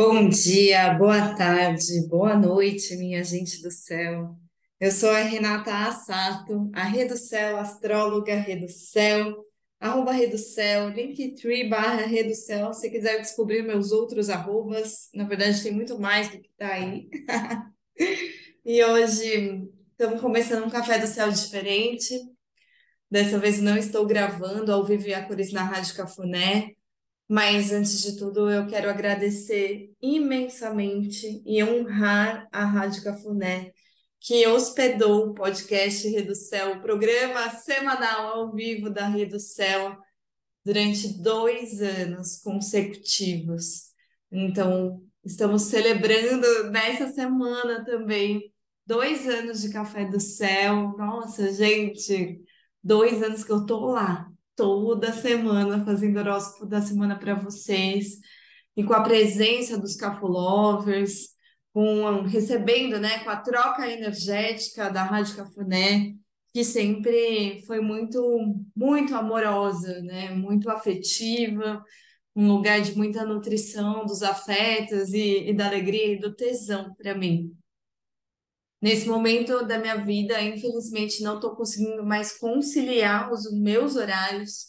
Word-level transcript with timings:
Bom 0.00 0.28
dia, 0.28 0.94
boa 0.94 1.34
tarde, 1.34 2.06
boa 2.06 2.36
noite, 2.36 2.96
minha 2.96 3.24
gente 3.24 3.60
do 3.60 3.68
céu. 3.68 4.36
Eu 4.78 4.92
sou 4.92 5.10
a 5.10 5.18
Renata 5.22 5.74
Assato, 5.74 6.70
a 6.72 6.84
Rê 6.84 7.04
do 7.04 7.16
Céu, 7.16 7.56
astróloga 7.56 8.32
Rê 8.36 8.54
do 8.54 8.68
Céu, 8.68 9.44
arroba 9.80 10.12
Rê 10.12 10.28
do 10.28 10.38
Céu, 10.38 10.88
linktree 10.90 11.68
barra 11.68 12.06
Rê 12.06 12.22
do 12.22 12.34
Céu, 12.36 12.72
se 12.72 12.88
quiser 12.88 13.20
descobrir 13.20 13.62
meus 13.62 13.90
outros 13.90 14.30
arrobas, 14.30 15.10
na 15.12 15.24
verdade 15.24 15.60
tem 15.64 15.72
muito 15.72 15.98
mais 15.98 16.28
do 16.28 16.40
que 16.40 16.50
tá 16.56 16.74
aí. 16.74 17.08
E 18.64 18.84
hoje 18.84 19.68
estamos 19.90 20.20
começando 20.20 20.64
um 20.64 20.70
Café 20.70 21.00
do 21.00 21.08
Céu 21.08 21.28
diferente, 21.28 22.14
dessa 23.10 23.36
vez 23.36 23.60
não 23.60 23.76
estou 23.76 24.06
gravando 24.06 24.72
ao 24.72 24.84
vivo 24.84 25.08
e 25.08 25.14
a 25.14 25.26
cores 25.26 25.52
na 25.52 25.64
Rádio 25.64 25.96
Cafuné, 25.96 26.76
mas 27.28 27.72
antes 27.72 28.00
de 28.00 28.16
tudo, 28.16 28.50
eu 28.50 28.66
quero 28.66 28.88
agradecer 28.88 29.92
imensamente 30.00 31.42
e 31.44 31.62
honrar 31.62 32.48
a 32.50 32.64
Rádio 32.64 33.04
Cafuné, 33.04 33.70
que 34.18 34.46
hospedou 34.46 35.26
o 35.28 35.34
podcast 35.34 36.08
Reducel, 36.08 36.76
o 36.76 36.80
programa 36.80 37.50
semanal 37.50 38.28
ao 38.32 38.52
vivo 38.52 38.88
da 38.88 39.06
Reducel, 39.06 39.94
durante 40.64 41.22
dois 41.22 41.82
anos 41.82 42.38
consecutivos. 42.40 43.88
Então, 44.32 45.02
estamos 45.22 45.62
celebrando 45.62 46.70
nessa 46.70 47.08
semana 47.08 47.84
também 47.84 48.52
dois 48.86 49.28
anos 49.28 49.60
de 49.60 49.70
Café 49.70 50.06
do 50.06 50.18
Céu. 50.18 50.94
Nossa, 50.96 51.52
gente, 51.52 52.40
dois 52.82 53.22
anos 53.22 53.44
que 53.44 53.52
eu 53.52 53.66
tô 53.66 53.86
lá 53.86 54.27
toda 54.58 55.12
semana 55.12 55.84
fazendo 55.84 56.18
horóscopo 56.18 56.66
da 56.66 56.82
semana 56.82 57.16
para 57.16 57.36
vocês 57.36 58.18
e 58.76 58.82
com 58.82 58.92
a 58.92 59.04
presença 59.04 59.78
dos 59.78 59.94
Cafulovers, 59.94 61.28
com 61.72 62.22
recebendo, 62.22 62.98
né, 62.98 63.20
com 63.20 63.30
a 63.30 63.36
troca 63.36 63.88
energética 63.88 64.90
da 64.90 65.04
Rádio 65.04 65.36
Cafuné, 65.36 66.12
que 66.52 66.64
sempre 66.64 67.62
foi 67.68 67.80
muito 67.80 68.20
muito 68.74 69.14
amorosa, 69.14 70.02
né, 70.02 70.30
muito 70.34 70.68
afetiva, 70.68 71.80
um 72.34 72.48
lugar 72.48 72.80
de 72.80 72.96
muita 72.96 73.24
nutrição 73.24 74.04
dos 74.06 74.24
afetos 74.24 75.12
e, 75.12 75.50
e 75.50 75.52
da 75.54 75.66
alegria 75.66 76.14
e 76.14 76.18
do 76.18 76.34
tesão 76.34 76.92
para 76.96 77.14
mim. 77.14 77.56
Nesse 78.80 79.08
momento 79.08 79.64
da 79.66 79.78
minha 79.78 79.96
vida, 79.96 80.40
infelizmente, 80.40 81.22
não 81.22 81.36
estou 81.36 81.56
conseguindo 81.56 82.04
mais 82.04 82.38
conciliar 82.38 83.32
os 83.32 83.50
meus 83.52 83.96
horários 83.96 84.68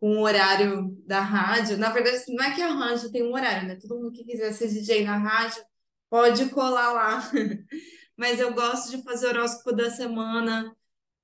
com 0.00 0.18
o 0.18 0.22
horário 0.22 0.94
da 1.06 1.20
rádio. 1.20 1.78
Na 1.78 1.90
verdade, 1.90 2.24
não 2.28 2.44
é 2.44 2.54
que 2.54 2.62
a 2.62 2.72
rádio 2.72 3.10
tem 3.10 3.22
um 3.22 3.32
horário, 3.32 3.66
né? 3.66 3.76
Todo 3.76 3.96
mundo 3.96 4.12
que 4.12 4.24
quiser 4.24 4.52
ser 4.52 4.68
DJ 4.68 5.04
na 5.04 5.16
rádio 5.16 5.62
pode 6.10 6.46
colar 6.50 6.92
lá. 6.92 7.30
Mas 8.16 8.40
eu 8.40 8.52
gosto 8.52 8.90
de 8.90 9.02
fazer 9.02 9.28
horóscopo 9.28 9.72
da 9.72 9.90
semana 9.90 10.74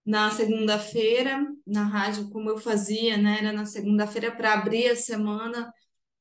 na 0.04 0.30
segunda-feira, 0.30 1.46
na 1.66 1.84
rádio, 1.84 2.28
como 2.30 2.50
eu 2.50 2.58
fazia, 2.58 3.16
né? 3.16 3.38
Era 3.40 3.52
na 3.52 3.66
segunda-feira 3.66 4.30
para 4.30 4.54
abrir 4.54 4.88
a 4.88 4.96
semana. 4.96 5.72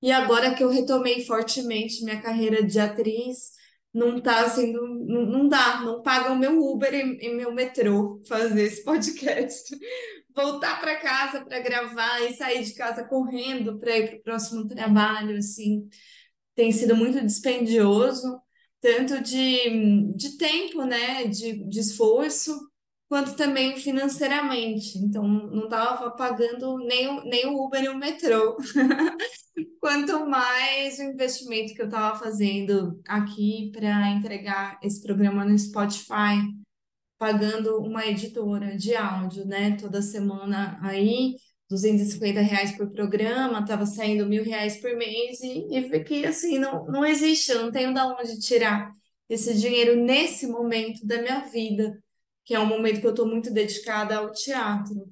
E 0.02 0.12
agora 0.12 0.54
que 0.54 0.64
eu 0.64 0.70
retomei 0.70 1.26
fortemente 1.26 2.04
minha 2.04 2.22
carreira 2.22 2.64
de 2.64 2.80
atriz, 2.80 3.52
não 3.94 4.20
tá 4.20 4.50
sendo, 4.50 4.82
não, 5.06 5.26
não 5.26 5.48
dá, 5.48 5.82
não 5.82 6.02
paga 6.02 6.32
o 6.32 6.38
meu 6.38 6.60
Uber 6.60 6.94
e, 6.94 7.28
e 7.28 7.34
meu 7.36 7.54
metrô 7.54 8.22
fazer 8.28 8.64
esse 8.64 8.84
podcast. 8.84 9.78
Voltar 10.36 10.82
para 10.82 11.00
casa 11.00 11.46
para 11.46 11.60
gravar 11.60 12.22
e 12.22 12.34
sair 12.34 12.64
de 12.64 12.74
casa 12.74 13.04
correndo 13.04 13.78
para 13.80 13.98
ir 13.98 14.08
para 14.08 14.18
o 14.18 14.24
próximo 14.24 14.68
trabalho, 14.68 15.38
assim, 15.38 15.88
tem 16.56 16.72
sido 16.72 16.96
muito 16.96 17.24
dispendioso, 17.24 18.42
tanto 18.82 19.22
de, 19.22 20.12
de 20.16 20.38
tempo, 20.38 20.84
né, 20.86 21.26
de, 21.26 21.68
de 21.70 21.80
esforço, 21.80 22.60
quanto 23.14 23.36
também 23.36 23.78
financeiramente. 23.78 24.98
Então, 24.98 25.28
não 25.28 25.66
estava 25.66 26.10
pagando 26.10 26.80
nem 26.80 27.08
o, 27.08 27.24
nem 27.24 27.46
o 27.46 27.64
Uber 27.64 27.84
e 27.84 27.90
o 27.90 27.96
metrô. 27.96 28.58
Quanto 29.80 30.26
mais 30.26 30.98
o 30.98 31.04
investimento 31.04 31.76
que 31.76 31.84
eu 31.84 31.86
estava 31.86 32.18
fazendo 32.18 33.00
aqui 33.08 33.70
para 33.72 34.10
entregar 34.10 34.80
esse 34.82 35.00
programa 35.00 35.46
no 35.46 35.56
Spotify, 35.60 36.42
pagando 37.20 37.78
uma 37.84 38.04
editora 38.04 38.76
de 38.76 38.96
áudio, 38.96 39.46
né? 39.46 39.78
Toda 39.78 40.02
semana 40.02 40.80
aí, 40.82 41.36
250 41.70 42.42
reais 42.42 42.72
por 42.76 42.90
programa, 42.90 43.60
estava 43.60 43.86
saindo 43.86 44.26
mil 44.26 44.44
reais 44.44 44.78
por 44.78 44.96
mês 44.98 45.40
e, 45.40 45.68
e 45.70 45.82
vi 45.82 46.04
que 46.04 46.26
assim, 46.26 46.58
não, 46.58 46.88
não 46.88 47.06
existe, 47.06 47.52
eu 47.52 47.62
não 47.62 47.72
tenho 47.72 47.94
de 47.94 48.00
onde 48.00 48.40
tirar 48.40 48.92
esse 49.30 49.54
dinheiro 49.54 50.04
nesse 50.04 50.48
momento 50.48 51.06
da 51.06 51.22
minha 51.22 51.42
vida, 51.42 52.03
que 52.46 52.54
é 52.54 52.60
um 52.60 52.66
momento 52.66 53.00
que 53.00 53.08
eu 53.08 53.12
estou 53.12 53.28
muito 53.28 53.52
dedicada 53.52 54.18
ao 54.18 54.32
teatro. 54.32 55.12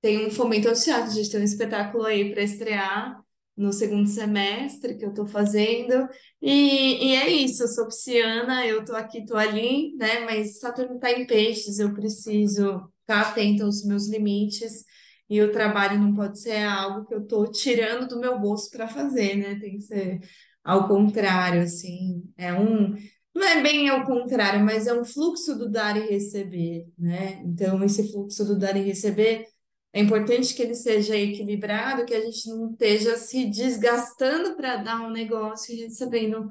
Tem 0.00 0.26
um 0.26 0.30
fomento 0.30 0.68
ao 0.68 0.74
teatro, 0.74 1.10
a 1.10 1.14
gente 1.14 1.30
tem 1.30 1.40
um 1.40 1.44
espetáculo 1.44 2.04
aí 2.04 2.32
para 2.32 2.42
estrear 2.42 3.20
no 3.56 3.72
segundo 3.72 4.08
semestre 4.08 4.96
que 4.96 5.04
eu 5.04 5.10
estou 5.10 5.26
fazendo. 5.26 6.08
E, 6.40 7.08
e 7.08 7.16
é 7.16 7.28
isso, 7.28 7.64
eu 7.64 7.68
sou 7.68 7.86
pisciana, 7.86 8.64
eu 8.66 8.80
estou 8.80 8.94
aqui, 8.94 9.18
estou 9.18 9.36
ali, 9.36 9.96
né? 9.96 10.20
Mas 10.20 10.60
Saturno 10.60 10.94
está 10.94 11.10
em 11.10 11.26
peixes, 11.26 11.80
eu 11.80 11.92
preciso 11.92 12.62
estar 13.00 13.24
tá 13.24 13.30
atenta 13.30 13.64
aos 13.64 13.84
meus 13.84 14.08
limites. 14.08 14.84
E 15.28 15.42
o 15.42 15.52
trabalho 15.52 16.00
não 16.00 16.14
pode 16.14 16.40
ser 16.40 16.62
algo 16.64 17.06
que 17.06 17.14
eu 17.14 17.22
estou 17.22 17.50
tirando 17.50 18.08
do 18.08 18.20
meu 18.20 18.38
bolso 18.38 18.70
para 18.70 18.88
fazer, 18.88 19.36
né? 19.36 19.58
Tem 19.60 19.76
que 19.76 19.82
ser 19.82 20.20
ao 20.64 20.86
contrário, 20.86 21.62
assim. 21.62 22.22
É 22.36 22.52
um. 22.52 22.94
Não 23.38 23.46
é 23.46 23.62
bem 23.62 23.88
ao 23.88 24.04
contrário, 24.04 24.64
mas 24.64 24.88
é 24.88 24.92
um 24.92 25.04
fluxo 25.04 25.56
do 25.56 25.70
dar 25.70 25.96
e 25.96 26.10
receber, 26.10 26.88
né? 26.98 27.40
Então, 27.44 27.84
esse 27.84 28.10
fluxo 28.10 28.44
do 28.44 28.58
dar 28.58 28.76
e 28.76 28.82
receber 28.82 29.46
é 29.92 30.00
importante 30.00 30.52
que 30.52 30.60
ele 30.60 30.74
seja 30.74 31.16
equilibrado, 31.16 32.04
que 32.04 32.14
a 32.14 32.20
gente 32.20 32.48
não 32.48 32.72
esteja 32.72 33.16
se 33.16 33.44
desgastando 33.46 34.56
para 34.56 34.78
dar 34.78 35.02
um 35.02 35.12
negócio 35.12 35.72
e 35.72 35.84
recebendo 35.84 36.48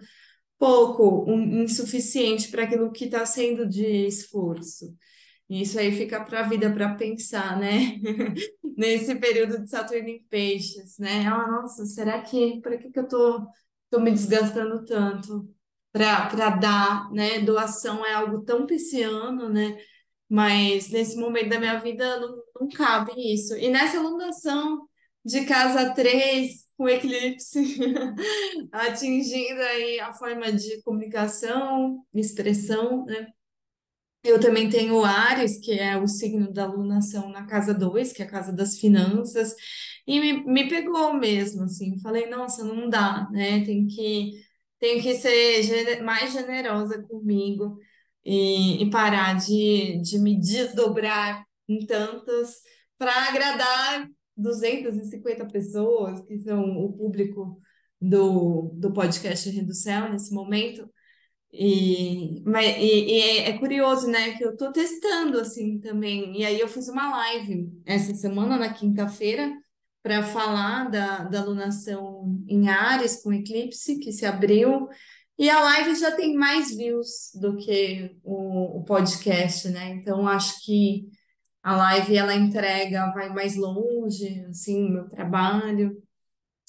pouco, 0.58 1.30
um, 1.30 1.64
insuficiente 1.64 2.50
para 2.50 2.64
aquilo 2.64 2.90
que 2.92 3.04
está 3.04 3.26
sendo 3.26 3.68
de 3.68 4.08
esforço. 4.08 4.96
E 5.50 5.64
isso 5.64 5.78
aí 5.78 5.92
fica 5.92 6.24
para 6.24 6.40
a 6.40 6.48
vida 6.48 6.72
para 6.74 6.96
pensar, 6.96 7.60
né? 7.60 8.00
Nesse 8.78 9.14
período 9.16 9.62
de 9.62 9.70
Saturno 9.70 10.08
em 10.08 10.24
Peixes, 10.30 10.98
né? 11.00 11.28
Ah, 11.28 11.48
nossa, 11.52 11.86
será 11.86 12.22
que 12.22 12.62
para 12.62 12.78
que, 12.78 12.90
que 12.90 13.00
eu 13.00 13.08
tô, 13.10 13.46
tô 13.90 14.00
me 14.00 14.12
desgastando 14.12 14.86
tanto 14.86 15.57
para 15.98 16.50
dar, 16.52 17.12
né? 17.12 17.40
Doação 17.42 18.06
é 18.06 18.14
algo 18.14 18.44
tão 18.44 18.66
pisciano, 18.66 19.50
né? 19.50 19.78
Mas 20.30 20.90
nesse 20.90 21.18
momento 21.18 21.50
da 21.50 21.60
minha 21.60 21.80
vida 21.80 22.20
não, 22.20 22.38
não 22.62 22.70
cabe 22.70 23.14
isso. 23.34 23.56
E 23.58 23.70
nessa 23.70 23.98
alunação 24.00 24.88
de 25.26 25.46
casa 25.46 25.94
3, 25.94 26.66
com 26.78 26.88
eclipse, 26.88 27.60
atingindo 28.72 29.62
aí 29.62 30.00
a 30.00 30.14
forma 30.14 30.52
de 30.52 30.82
comunicação, 30.84 32.04
expressão, 32.14 33.06
né? 33.06 33.28
Eu 34.24 34.40
também 34.40 34.70
tenho 34.70 35.04
Ares, 35.06 35.58
que 35.60 35.72
é 35.80 35.98
o 35.98 36.08
signo 36.08 36.52
da 36.52 36.64
alunação 36.64 37.30
na 37.30 37.46
casa 37.46 37.74
2, 37.74 38.12
que 38.12 38.22
é 38.22 38.26
a 38.26 38.30
casa 38.30 38.52
das 38.52 38.78
finanças, 38.78 39.56
e 40.06 40.20
me, 40.20 40.44
me 40.46 40.68
pegou 40.68 41.14
mesmo, 41.14 41.64
assim, 41.64 42.00
falei, 42.02 42.28
nossa, 42.30 42.64
não 42.64 42.90
dá, 42.90 43.30
né? 43.32 43.64
Tem 43.66 43.88
que, 43.88 44.32
tem 44.80 45.02
que 45.02 45.16
ser 45.16 46.02
mais 46.04 46.32
generosa 46.32 47.02
comigo 47.04 47.78
e, 48.24 48.84
e 48.84 48.90
parar 48.90 49.36
de, 49.38 50.02
de 50.02 50.20
me 50.20 50.40
desdobrar 50.40 51.46
em 51.68 51.86
tantas 51.86 52.62
para 52.98 53.30
agradar 53.30 54.10
250 54.36 55.48
pessoas, 55.48 56.24
que 56.26 56.38
são 56.40 56.62
o 56.78 56.94
público 56.94 57.60
do, 58.00 58.72
do 58.76 58.94
podcast 58.94 59.50
Rio 59.50 59.66
do 59.66 59.74
Céu 59.74 60.10
nesse 60.12 60.34
momento. 60.34 60.90
E, 61.52 62.44
mas, 62.46 62.78
e, 62.78 63.06
e 63.06 63.22
é, 63.22 63.50
é 63.50 63.58
curioso, 63.58 64.08
né, 64.08 64.34
que 64.38 64.44
eu 64.44 64.52
estou 64.52 64.72
testando 64.72 65.40
assim 65.40 65.80
também. 65.80 66.40
E 66.40 66.46
aí 66.46 66.60
eu 66.60 66.68
fiz 66.68 66.88
uma 66.88 67.10
live 67.10 67.72
essa 67.86 68.14
semana, 68.14 68.58
na 68.58 68.74
quinta-feira, 68.74 69.52
para 70.08 70.24
falar 70.24 70.90
da, 70.90 71.24
da 71.26 71.42
alunação 71.42 72.42
em 72.48 72.70
Ares 72.70 73.22
com 73.22 73.34
eclipse, 73.34 74.00
que 74.00 74.14
se 74.14 74.26
abriu 74.26 74.88
e 75.38 75.50
a 75.50 75.60
live 75.60 75.96
já 75.96 76.16
tem 76.16 76.34
mais 76.34 76.74
views 76.74 77.32
do 77.36 77.58
que 77.58 78.16
o, 78.24 78.80
o 78.80 78.84
podcast, 78.86 79.68
né? 79.68 79.90
Então 79.90 80.26
acho 80.26 80.64
que 80.64 81.10
a 81.62 81.76
live 81.76 82.16
ela 82.16 82.34
entrega, 82.34 83.12
vai 83.12 83.28
mais 83.34 83.58
longe, 83.58 84.46
assim, 84.50 84.90
meu 84.90 85.10
trabalho. 85.10 86.02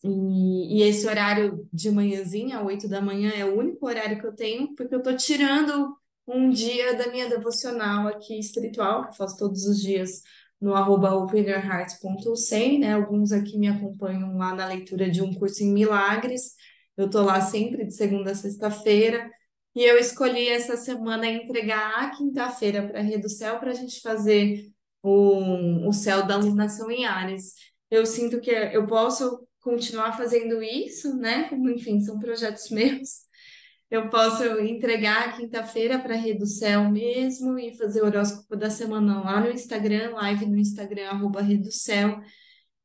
E, 0.02 0.80
e 0.80 0.82
esse 0.82 1.06
horário 1.06 1.64
de 1.72 1.92
manhãzinha, 1.92 2.60
8 2.60 2.88
da 2.88 3.00
manhã, 3.00 3.30
é 3.30 3.44
o 3.44 3.56
único 3.56 3.86
horário 3.86 4.20
que 4.20 4.26
eu 4.26 4.34
tenho, 4.34 4.74
porque 4.74 4.96
eu 4.96 5.02
tô 5.02 5.14
tirando 5.14 5.96
um 6.26 6.50
dia 6.50 6.94
da 6.96 7.06
minha 7.06 7.28
devocional 7.28 8.08
aqui 8.08 8.36
espiritual, 8.36 9.08
que 9.08 9.16
faço 9.16 9.38
todos 9.38 9.64
os 9.64 9.80
dias 9.80 10.22
no 10.60 10.74
arroba 10.74 11.14
openerheart.100, 11.14 12.80
né? 12.80 12.94
Alguns 12.94 13.32
aqui 13.32 13.58
me 13.58 13.68
acompanham 13.68 14.36
lá 14.36 14.54
na 14.54 14.66
leitura 14.66 15.10
de 15.10 15.22
um 15.22 15.32
curso 15.32 15.62
em 15.62 15.72
milagres 15.72 16.54
Eu 16.96 17.08
tô 17.08 17.22
lá 17.22 17.40
sempre 17.40 17.86
de 17.86 17.94
segunda 17.94 18.32
a 18.32 18.34
sexta-feira. 18.34 19.30
E 19.74 19.84
eu 19.84 19.96
escolhi 19.98 20.48
essa 20.48 20.76
semana 20.76 21.26
entregar 21.26 22.02
a 22.02 22.10
quinta-feira 22.10 22.86
para 22.88 23.00
a 23.00 23.18
do 23.18 23.28
Céu 23.28 23.58
para 23.60 23.70
a 23.70 23.74
gente 23.74 24.00
fazer 24.00 24.68
o, 25.02 25.88
o 25.88 25.92
céu 25.92 26.26
da 26.26 26.36
iluminação 26.36 26.90
em 26.90 27.06
Ares. 27.06 27.54
Eu 27.90 28.04
sinto 28.04 28.40
que 28.40 28.50
eu 28.50 28.86
posso 28.86 29.46
continuar 29.60 30.16
fazendo 30.16 30.62
isso, 30.62 31.16
né? 31.16 31.48
Como, 31.48 31.70
enfim, 31.70 32.00
são 32.00 32.18
projetos 32.18 32.70
meus. 32.72 33.27
Eu 33.90 34.10
posso 34.10 34.44
entregar 34.60 35.36
quinta-feira 35.36 35.98
para 35.98 36.20
Céu 36.44 36.90
mesmo 36.90 37.58
e 37.58 37.74
fazer 37.74 38.02
o 38.02 38.06
horóscopo 38.06 38.54
da 38.54 38.68
semana 38.68 39.22
lá 39.22 39.40
no 39.40 39.50
Instagram, 39.50 40.14
live 40.14 40.44
no 40.44 40.58
Instagram, 40.58 41.08
arroba 41.08 41.42
Céu. 41.70 42.20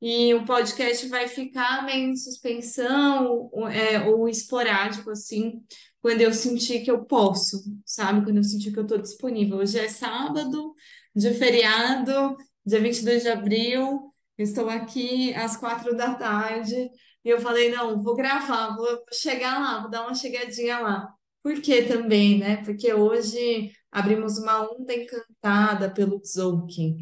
E 0.01 0.33
o 0.33 0.45
podcast 0.45 1.07
vai 1.09 1.27
ficar 1.27 1.85
meio 1.85 2.11
em 2.11 2.15
suspensão, 2.15 3.49
é, 3.69 3.99
ou 4.01 4.29
esporádico, 4.29 5.09
assim, 5.09 5.61
quando 6.01 6.21
eu 6.21 6.33
sentir 6.33 6.83
que 6.83 6.91
eu 6.91 7.03
posso, 7.05 7.63
sabe? 7.85 8.23
Quando 8.23 8.37
eu 8.37 8.43
sentir 8.43 8.71
que 8.71 8.79
eu 8.79 8.83
estou 8.83 8.97
disponível. 8.97 9.57
Hoje 9.57 9.79
é 9.79 9.89
sábado, 9.89 10.73
de 11.15 11.33
feriado, 11.33 12.35
dia 12.65 12.79
22 12.79 13.23
de 13.23 13.29
abril, 13.29 14.13
estou 14.37 14.69
aqui 14.69 15.33
às 15.33 15.57
quatro 15.57 15.95
da 15.95 16.15
tarde, 16.15 16.89
e 17.23 17.29
eu 17.29 17.39
falei, 17.39 17.69
não, 17.71 18.01
vou 18.01 18.15
gravar, 18.15 18.75
vou 18.75 19.03
chegar 19.11 19.59
lá, 19.59 19.81
vou 19.81 19.89
dar 19.89 20.03
uma 20.03 20.15
chegadinha 20.15 20.79
lá. 20.79 21.13
Por 21.41 21.61
que 21.61 21.83
também, 21.83 22.39
né? 22.39 22.57
Porque 22.63 22.93
hoje 22.93 23.71
abrimos 23.91 24.37
uma 24.37 24.69
onda 24.71 24.93
encantada 24.93 25.89
pelo 25.93 26.19
Tzolk'in. 26.19 26.97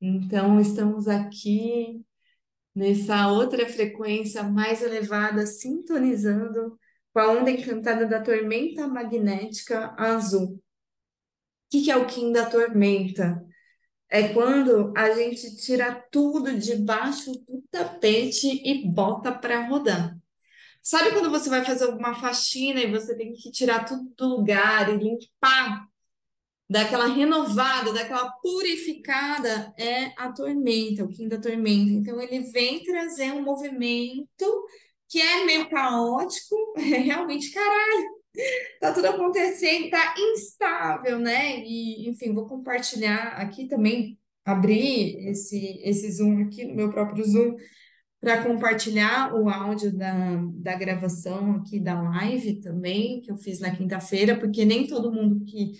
Então, 0.00 0.60
estamos 0.60 1.08
aqui 1.08 2.04
nessa 2.74 3.28
outra 3.28 3.68
frequência 3.68 4.42
mais 4.42 4.82
elevada, 4.82 5.46
sintonizando 5.46 6.78
com 7.12 7.20
a 7.20 7.30
onda 7.32 7.50
encantada 7.50 8.06
da 8.06 8.20
tormenta 8.20 8.86
magnética 8.88 9.94
azul. 9.96 10.54
O 10.54 10.60
que, 11.70 11.84
que 11.84 11.90
é 11.90 11.96
o 11.96 12.06
Kim 12.06 12.32
da 12.32 12.46
tormenta? 12.46 13.44
É 14.14 14.28
quando 14.28 14.92
a 14.96 15.10
gente 15.10 15.56
tira 15.56 15.92
tudo 16.08 16.56
debaixo 16.56 17.32
do 17.32 17.64
tapete 17.68 18.62
e 18.64 18.86
bota 18.86 19.32
para 19.32 19.66
rodar. 19.66 20.16
Sabe 20.80 21.10
quando 21.10 21.32
você 21.32 21.50
vai 21.50 21.64
fazer 21.64 21.86
alguma 21.86 22.14
faxina 22.14 22.78
e 22.80 22.92
você 22.92 23.16
tem 23.16 23.32
que 23.32 23.50
tirar 23.50 23.84
tudo 23.84 24.08
do 24.16 24.36
lugar 24.36 24.88
e 24.88 24.98
limpar 24.98 25.88
daquela 26.70 27.06
renovada, 27.08 27.92
daquela 27.92 28.30
purificada, 28.40 29.74
é 29.76 30.12
a 30.16 30.30
tormenta, 30.30 31.02
o 31.02 31.08
Kim 31.08 31.26
da 31.26 31.40
tormenta. 31.40 31.90
Então, 31.90 32.20
ele 32.20 32.38
vem 32.52 32.84
trazer 32.84 33.32
um 33.32 33.42
movimento 33.42 34.64
que 35.08 35.20
é 35.20 35.44
meio 35.44 35.68
caótico, 35.68 36.54
é 36.78 36.98
realmente, 36.98 37.50
caralho, 37.50 38.23
tá 38.80 38.92
tudo 38.92 39.06
acontecendo, 39.06 39.90
tá 39.90 40.14
instável, 40.18 41.18
né? 41.18 41.60
E, 41.60 42.08
enfim, 42.08 42.32
vou 42.34 42.46
compartilhar 42.46 43.34
aqui 43.36 43.66
também, 43.66 44.18
abrir 44.44 45.16
esse, 45.28 45.80
esse 45.82 46.10
Zoom 46.12 46.42
aqui 46.42 46.64
no 46.64 46.74
meu 46.74 46.90
próprio 46.90 47.24
Zoom, 47.24 47.56
para 48.20 48.42
compartilhar 48.42 49.34
o 49.34 49.48
áudio 49.48 49.96
da, 49.96 50.36
da 50.54 50.74
gravação 50.74 51.56
aqui 51.56 51.78
da 51.78 52.00
live 52.00 52.60
também, 52.60 53.20
que 53.20 53.30
eu 53.30 53.36
fiz 53.36 53.60
na 53.60 53.74
quinta-feira, 53.74 54.38
porque 54.38 54.64
nem 54.64 54.86
todo 54.86 55.12
mundo 55.12 55.44
que 55.44 55.72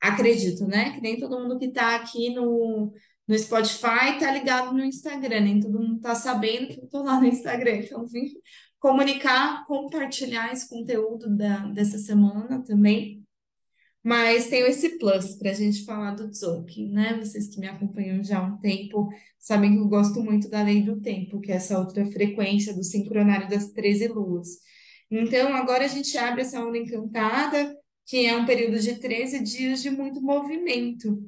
acredito, 0.00 0.66
né? 0.66 0.92
Que 0.92 1.00
nem 1.00 1.18
todo 1.18 1.38
mundo 1.38 1.58
que 1.58 1.66
está 1.66 1.96
aqui 1.96 2.34
no, 2.34 2.92
no 3.28 3.38
Spotify 3.38 4.14
está 4.14 4.32
ligado 4.32 4.72
no 4.72 4.82
Instagram, 4.82 5.40
nem 5.40 5.60
todo 5.60 5.78
mundo 5.78 5.96
está 5.96 6.14
sabendo 6.14 6.68
que 6.68 6.80
eu 6.80 6.84
estou 6.84 7.04
lá 7.04 7.20
no 7.20 7.26
Instagram. 7.26 7.76
Então, 7.76 8.06
vim 8.06 8.24
comunicar, 8.80 9.64
compartilhar 9.66 10.52
esse 10.52 10.68
conteúdo 10.68 11.30
da, 11.36 11.66
dessa 11.68 11.98
semana 11.98 12.64
também. 12.64 13.24
Mas 14.02 14.48
tenho 14.48 14.66
esse 14.66 14.98
plus 14.98 15.36
para 15.36 15.50
a 15.50 15.54
gente 15.54 15.84
falar 15.84 16.12
do 16.12 16.30
Tzolk'in, 16.30 16.90
né? 16.90 17.18
Vocês 17.18 17.48
que 17.48 17.60
me 17.60 17.68
acompanham 17.68 18.24
já 18.24 18.38
há 18.38 18.42
um 18.42 18.56
tempo 18.58 19.10
sabem 19.38 19.74
que 19.74 19.78
eu 19.78 19.88
gosto 19.88 20.22
muito 20.22 20.48
da 20.48 20.62
lei 20.62 20.82
do 20.82 21.00
tempo, 21.00 21.40
que 21.40 21.52
é 21.52 21.56
essa 21.56 21.78
outra 21.78 22.04
frequência 22.06 22.74
do 22.74 22.82
sincronário 22.82 23.48
das 23.48 23.70
13 23.72 24.08
luas. 24.08 24.58
Então, 25.10 25.54
agora 25.54 25.84
a 25.84 25.88
gente 25.88 26.16
abre 26.16 26.42
essa 26.42 26.64
onda 26.64 26.78
encantada 26.78 27.76
que 28.06 28.26
é 28.26 28.36
um 28.36 28.44
período 28.44 28.80
de 28.80 28.96
13 28.96 29.40
dias 29.44 29.82
de 29.82 29.90
muito 29.90 30.20
movimento. 30.20 31.22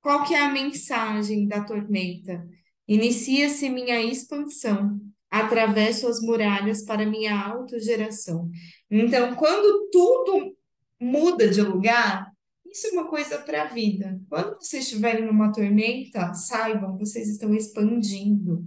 Qual 0.00 0.24
que 0.24 0.34
é 0.34 0.40
a 0.40 0.52
mensagem 0.52 1.48
da 1.48 1.64
tormenta? 1.64 2.46
Inicia-se 2.86 3.68
minha 3.70 4.00
expansão, 4.00 5.00
atravesso 5.40 6.06
as 6.06 6.20
muralhas 6.20 6.84
para 6.84 7.04
minha 7.04 7.36
autogeração. 7.36 8.48
Então, 8.88 9.34
quando 9.34 9.88
tudo 9.90 10.56
muda 11.00 11.48
de 11.48 11.60
lugar, 11.60 12.30
isso 12.64 12.86
é 12.86 12.90
uma 12.90 13.08
coisa 13.08 13.38
para 13.38 13.62
a 13.62 13.66
vida. 13.66 14.20
Quando 14.28 14.56
vocês 14.56 14.84
estiverem 14.84 15.26
numa 15.26 15.52
tormenta, 15.52 16.32
saibam, 16.34 16.96
vocês 16.96 17.28
estão 17.28 17.52
expandindo. 17.52 18.64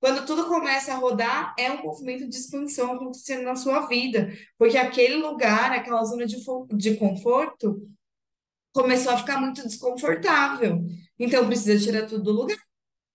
Quando 0.00 0.24
tudo 0.24 0.46
começa 0.46 0.94
a 0.94 0.96
rodar, 0.96 1.54
é 1.58 1.70
um 1.72 1.82
movimento 1.82 2.26
de 2.26 2.36
expansão 2.36 2.92
acontecendo 2.92 3.42
na 3.42 3.56
sua 3.56 3.86
vida, 3.86 4.32
porque 4.56 4.78
aquele 4.78 5.16
lugar, 5.16 5.72
aquela 5.72 6.02
zona 6.04 6.24
de, 6.24 6.36
de 6.74 6.94
conforto, 6.96 7.86
começou 8.72 9.12
a 9.12 9.18
ficar 9.18 9.40
muito 9.40 9.66
desconfortável. 9.66 10.84
Então, 11.18 11.46
precisa 11.46 11.84
tirar 11.84 12.06
tudo 12.06 12.22
do 12.22 12.32
lugar, 12.32 12.67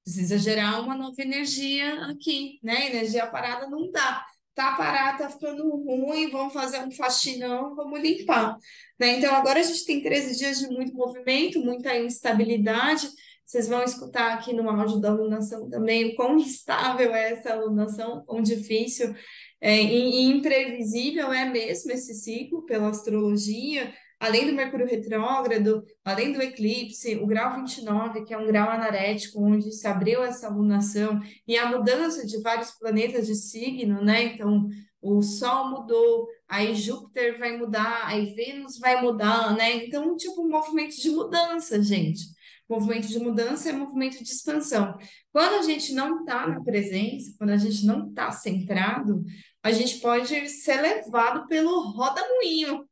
precisa 0.03 0.37
gerar 0.37 0.81
uma 0.81 0.95
nova 0.95 1.21
energia 1.21 2.05
aqui, 2.05 2.59
né? 2.61 2.87
Energia 2.87 3.27
parada 3.27 3.67
não 3.69 3.89
dá. 3.91 4.25
Tá 4.53 4.73
parado, 4.73 5.17
tá 5.17 5.29
ficando 5.31 5.67
ruim, 5.67 6.29
vamos 6.29 6.53
fazer 6.53 6.79
um 6.79 6.91
faxinão, 6.91 7.75
vamos 7.75 7.99
limpar. 7.99 8.55
Né? 8.99 9.17
Então, 9.17 9.33
agora 9.33 9.59
a 9.59 9.63
gente 9.63 9.83
tem 9.83 10.03
13 10.03 10.37
dias 10.37 10.59
de 10.59 10.67
muito 10.67 10.93
movimento, 10.93 11.59
muita 11.59 11.97
instabilidade, 11.97 13.09
vocês 13.45 13.67
vão 13.67 13.83
escutar 13.83 14.33
aqui 14.33 14.53
no 14.53 14.69
áudio 14.69 14.99
da 14.99 15.09
alunação 15.09 15.69
também 15.69 16.05
o 16.05 16.15
quão 16.15 16.37
instável 16.37 17.13
é 17.13 17.33
essa 17.33 17.53
alunação, 17.53 18.23
quão 18.25 18.41
difícil 18.41 19.13
é, 19.59 19.81
e, 19.81 20.21
e 20.21 20.21
imprevisível 20.25 21.31
é 21.31 21.45
mesmo 21.45 21.91
esse 21.91 22.13
ciclo 22.13 22.65
pela 22.65 22.89
astrologia, 22.89 23.93
além 24.23 24.47
do 24.47 24.53
Mercúrio 24.53 24.87
retrógrado, 24.87 25.83
além 26.01 26.31
do 26.31 26.41
eclipse, 26.41 27.17
o 27.17 27.27
grau 27.27 27.57
29, 27.57 28.23
que 28.23 28.33
é 28.33 28.37
um 28.37 28.47
grau 28.47 28.69
anarético, 28.69 29.43
onde 29.43 29.69
se 29.73 29.85
abriu 29.85 30.23
essa 30.23 30.47
alunação, 30.47 31.19
e 31.45 31.57
a 31.57 31.65
mudança 31.65 32.25
de 32.25 32.41
vários 32.41 32.71
planetas 32.71 33.27
de 33.27 33.35
signo, 33.35 34.01
né? 34.01 34.23
Então, 34.23 34.69
o 35.01 35.21
Sol 35.21 35.69
mudou, 35.69 36.29
aí 36.47 36.73
Júpiter 36.73 37.37
vai 37.37 37.57
mudar, 37.57 38.03
aí 38.05 38.33
Vênus 38.33 38.79
vai 38.79 39.01
mudar, 39.01 39.57
né? 39.57 39.85
Então, 39.85 40.15
tipo, 40.15 40.41
um 40.41 40.49
movimento 40.49 40.95
de 40.95 41.09
mudança, 41.09 41.83
gente. 41.83 42.23
Movimento 42.69 43.09
de 43.09 43.19
mudança 43.19 43.69
é 43.69 43.73
movimento 43.73 44.23
de 44.23 44.29
expansão. 44.29 44.97
Quando 45.33 45.55
a 45.55 45.61
gente 45.63 45.93
não 45.93 46.21
está 46.21 46.47
na 46.47 46.63
presença, 46.63 47.35
quando 47.37 47.49
a 47.49 47.57
gente 47.57 47.85
não 47.85 48.07
está 48.07 48.31
centrado, 48.31 49.21
a 49.61 49.69
gente 49.73 49.99
pode 49.99 50.47
ser 50.47 50.81
levado 50.81 51.45
pelo 51.47 51.91
roda-moinho. 51.91 52.87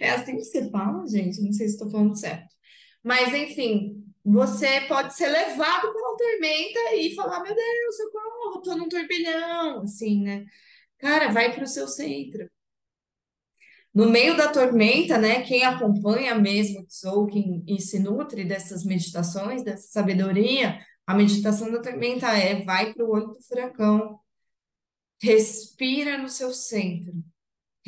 É 0.00 0.10
assim 0.10 0.36
que 0.36 0.44
você 0.44 0.70
fala, 0.70 1.06
gente? 1.06 1.40
Não 1.42 1.52
sei 1.52 1.68
se 1.68 1.74
estou 1.74 1.90
falando 1.90 2.16
certo. 2.16 2.54
Mas, 3.02 3.34
enfim, 3.34 4.04
você 4.24 4.82
pode 4.82 5.14
ser 5.14 5.28
levado 5.28 5.92
pela 5.92 6.16
tormenta 6.16 6.94
e 6.96 7.14
falar: 7.14 7.42
Meu 7.42 7.54
Deus, 7.54 7.96
socorro, 7.96 8.58
estou 8.58 8.76
num 8.76 8.88
turbilhão. 8.88 9.82
Assim, 9.82 10.22
né? 10.22 10.44
Cara, 10.98 11.32
vai 11.32 11.54
para 11.54 11.64
o 11.64 11.66
seu 11.66 11.88
centro. 11.88 12.48
No 13.92 14.08
meio 14.08 14.36
da 14.36 14.48
tormenta, 14.52 15.18
né, 15.18 15.42
quem 15.42 15.64
acompanha 15.64 16.34
mesmo 16.36 16.86
Tzolk'in 16.86 17.64
e 17.66 17.80
se 17.80 17.98
nutre 17.98 18.44
dessas 18.44 18.84
meditações, 18.84 19.64
dessa 19.64 19.88
sabedoria, 19.88 20.78
a 21.06 21.14
meditação 21.14 21.72
da 21.72 21.80
tormenta 21.82 22.28
é 22.28 22.62
vai 22.62 22.94
para 22.94 23.04
o 23.04 23.10
olho 23.10 23.28
do 23.28 23.42
furacão, 23.42 24.20
respira 25.20 26.16
no 26.18 26.28
seu 26.28 26.52
centro, 26.52 27.12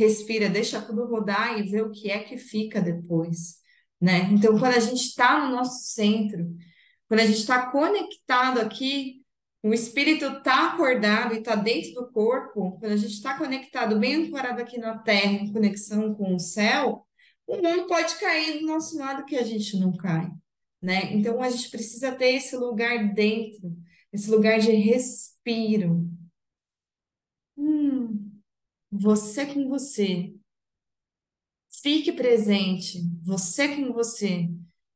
respira, 0.03 0.49
deixa 0.49 0.81
tudo 0.81 1.07
rodar 1.07 1.59
e 1.59 1.63
vê 1.63 1.81
o 1.83 1.91
que 1.91 2.11
é 2.11 2.21
que 2.21 2.37
fica 2.37 2.81
depois, 2.81 3.57
né? 4.01 4.29
Então, 4.33 4.59
quando 4.59 4.75
a 4.75 4.81
gente 4.81 5.03
está 5.03 5.47
no 5.47 5.57
nosso 5.57 5.93
centro, 5.93 6.55
quando 7.09 7.21
a 7.21 7.27
gente 7.27 7.39
está 7.39 7.71
conectado 7.71 8.61
aqui 8.61 9.23
o 9.63 9.73
espírito 9.73 10.25
está 10.25 10.73
acordado 10.73 11.35
e 11.35 11.39
está 11.39 11.55
dentro 11.55 11.95
do 11.95 12.11
corpo, 12.11 12.79
quando 12.81 12.93
a 12.93 12.97
gente 12.97 13.13
está 13.13 13.39
conectado, 13.39 13.99
bem 13.99 14.27
ancorado 14.27 14.61
aqui 14.61 14.77
na 14.77 14.99
Terra, 14.99 15.33
em 15.33 15.53
conexão 15.53 16.15
com 16.15 16.35
o 16.35 16.41
céu, 16.41 17.07
o 17.47 17.57
mundo 17.57 17.87
pode 17.87 18.17
cair 18.17 18.59
do 18.59 18.67
nosso 18.67 18.99
lado 18.99 19.25
que 19.25 19.37
a 19.37 19.45
gente 19.45 19.79
não 19.79 19.97
cai, 19.97 20.29
né? 20.81 21.13
Então 21.13 21.41
a 21.41 21.49
gente 21.49 21.71
precisa 21.71 22.11
ter 22.11 22.35
esse 22.35 22.57
lugar 22.57 23.15
dentro, 23.15 23.73
esse 24.13 24.29
lugar 24.31 24.59
de 24.59 24.73
respiro. 24.73 26.11
Você 28.93 29.47
com 29.47 29.71
você. 29.71 30.35
Fique 31.83 32.13
presente, 32.13 33.01
você 33.23 33.69
com 33.69 33.91
você. 33.91 34.51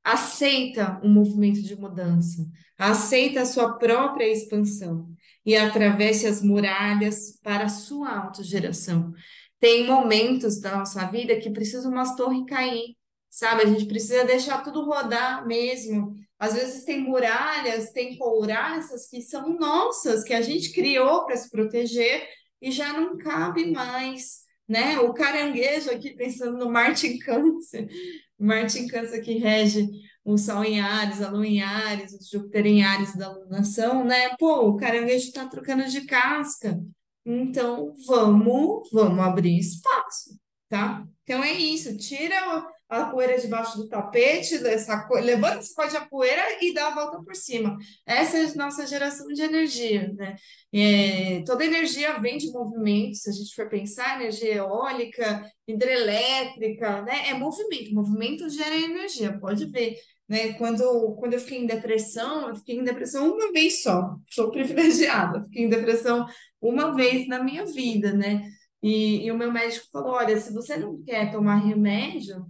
Aceita 0.05 1.01
o 1.03 1.09
movimento 1.09 1.63
de 1.63 1.75
mudança, 1.75 2.47
aceita 2.77 3.41
a 3.41 3.47
sua 3.47 3.79
própria 3.79 4.31
expansão 4.31 5.09
e 5.45 5.57
atravesse 5.57 6.27
as 6.27 6.43
muralhas 6.43 7.41
para 7.43 7.65
a 7.65 7.69
sua 7.71 8.17
autogeração. 8.17 9.15
Tem 9.59 9.87
momentos 9.87 10.61
da 10.61 10.77
nossa 10.77 11.07
vida 11.07 11.41
que 11.41 11.51
precisa 11.51 11.89
umas 11.89 12.15
torres 12.15 12.45
cair, 12.47 12.95
sabe? 13.31 13.63
A 13.63 13.67
gente 13.67 13.87
precisa 13.87 14.27
deixar 14.27 14.63
tudo 14.63 14.85
rodar 14.85 15.47
mesmo. 15.47 16.15
Às 16.39 16.53
vezes 16.53 16.85
tem 16.85 17.01
muralhas, 17.01 17.93
tem 17.93 18.19
couraças 18.19 19.09
que 19.09 19.23
são 19.23 19.59
nossas, 19.59 20.23
que 20.23 20.35
a 20.35 20.43
gente 20.43 20.71
criou 20.73 21.25
para 21.25 21.37
se 21.37 21.51
proteger 21.51 22.29
e 22.67 22.73
já 22.73 22.93
não 22.93 23.17
cabe 23.17 23.71
mais, 23.71 24.41
né? 24.69 24.99
O 24.99 25.15
caranguejo 25.15 25.89
aqui 25.89 26.17
pensando 26.17 26.59
no 26.59 26.69
Martin 26.69 27.17
Câncer, 27.25 27.89
Martin 28.37 28.89
Câncer 28.89 29.21
que 29.23 29.39
rege 29.39 29.89
o 30.25 30.37
Sol 30.37 30.65
em 30.65 30.81
Ares, 30.81 31.23
a 31.23 31.31
Lua 31.31 31.47
em 31.47 31.63
Ares, 31.63 32.13
o 32.13 32.19
Júpiter 32.29 32.67
em 32.67 32.83
Ares 32.83 33.15
da 33.15 33.31
lunação, 33.31 34.05
né? 34.05 34.35
Pô, 34.37 34.69
o 34.69 34.77
caranguejo 34.77 35.29
está 35.29 35.47
trocando 35.47 35.85
de 35.85 36.01
casca. 36.07 36.77
Então, 37.25 37.95
vamos, 38.05 38.89
vamos 38.91 39.25
abrir 39.25 39.57
espaço, 39.57 40.37
tá? 40.69 41.07
Então 41.23 41.45
é 41.45 41.53
isso, 41.53 41.97
tira 41.97 42.67
a 42.89 43.07
poeira 43.07 43.39
debaixo 43.39 43.77
do 43.77 43.89
tapete, 43.89 44.55
essa, 44.67 45.09
levanta 45.11 45.59
esse 45.59 45.75
pó 45.75 45.87
de 45.87 45.99
poeira 46.09 46.43
e 46.61 46.73
dá 46.73 46.89
a 46.89 46.95
volta 46.95 47.23
por 47.23 47.35
cima. 47.35 47.77
Essa 48.07 48.39
é 48.39 48.45
a 48.45 48.55
nossa 48.55 48.87
geração 48.87 49.27
de 49.29 49.43
energia, 49.43 50.13
né? 50.13 50.37
É, 50.73 51.43
toda 51.45 51.65
energia 51.65 52.19
vem 52.19 52.39
de 52.39 52.51
movimento, 52.53 53.17
se 53.17 53.31
a 53.31 53.33
gente 53.33 53.55
for 53.55 53.69
pensar, 53.69 54.21
energia 54.21 54.55
eólica, 54.57 55.45
hidrelétrica, 55.67 57.03
né? 57.03 57.29
É 57.31 57.35
movimento, 57.35 57.93
movimento 57.95 58.49
gera 58.49 58.77
energia, 58.77 59.39
pode 59.39 59.67
ver. 59.67 59.97
Né? 60.29 60.55
Quando, 60.55 61.17
quando 61.19 61.35
eu 61.35 61.41
fiquei 61.41 61.59
em 61.59 61.67
depressão, 61.67 62.49
eu 62.49 62.57
fiquei 62.57 62.77
em 62.77 62.85
depressão 62.85 63.33
uma 63.33 63.53
vez 63.53 63.83
só, 63.83 64.17
sou 64.29 64.51
privilegiada, 64.51 65.43
fiquei 65.45 65.65
em 65.65 65.69
depressão 65.69 66.27
uma 66.61 66.95
vez 66.95 67.29
na 67.29 67.43
minha 67.43 67.65
vida, 67.65 68.13
né? 68.13 68.43
E, 68.83 69.25
e 69.27 69.33
o 69.33 69.37
meu 69.37 69.53
médico 69.53 69.87
falou: 69.91 70.13
olha, 70.13 70.39
se 70.39 70.53
você 70.53 70.77
não 70.77 71.03
quer 71.03 71.33
tomar 71.33 71.57
remédio, 71.57 72.47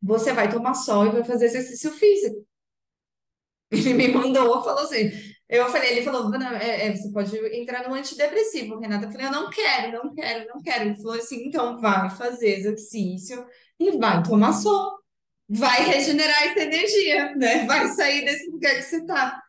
você 0.00 0.32
vai 0.32 0.50
tomar 0.50 0.74
sol 0.74 1.06
e 1.06 1.10
vai 1.10 1.24
fazer 1.24 1.46
exercício 1.46 1.90
físico. 1.92 2.46
Ele 3.70 3.94
me 3.94 4.08
mandou, 4.08 4.62
falou 4.62 4.84
assim. 4.84 5.10
Eu 5.48 5.66
falei, 5.70 5.92
ele 5.92 6.02
falou, 6.02 6.34
é, 6.34 6.88
é, 6.88 6.94
você 6.94 7.10
pode 7.10 7.34
entrar 7.56 7.88
no 7.88 7.94
antidepressivo, 7.94 8.78
Renata. 8.78 9.06
Eu 9.06 9.12
falei, 9.12 9.26
eu 9.26 9.32
não 9.32 9.50
quero, 9.50 9.92
não 9.92 10.14
quero, 10.14 10.48
não 10.48 10.62
quero. 10.62 10.84
Ele 10.84 10.96
falou 10.96 11.14
assim, 11.14 11.46
então 11.46 11.80
vai 11.80 12.10
fazer 12.10 12.58
exercício 12.58 13.46
e 13.80 13.92
vai 13.92 14.22
tomar 14.22 14.52
sol. 14.52 14.98
Vai 15.48 15.82
regenerar 15.84 16.42
essa 16.42 16.60
energia, 16.60 17.34
né? 17.34 17.64
Vai 17.64 17.88
sair 17.88 18.24
desse 18.24 18.50
lugar 18.50 18.74
que 18.76 18.82
você 18.82 19.06
tá. 19.06 19.42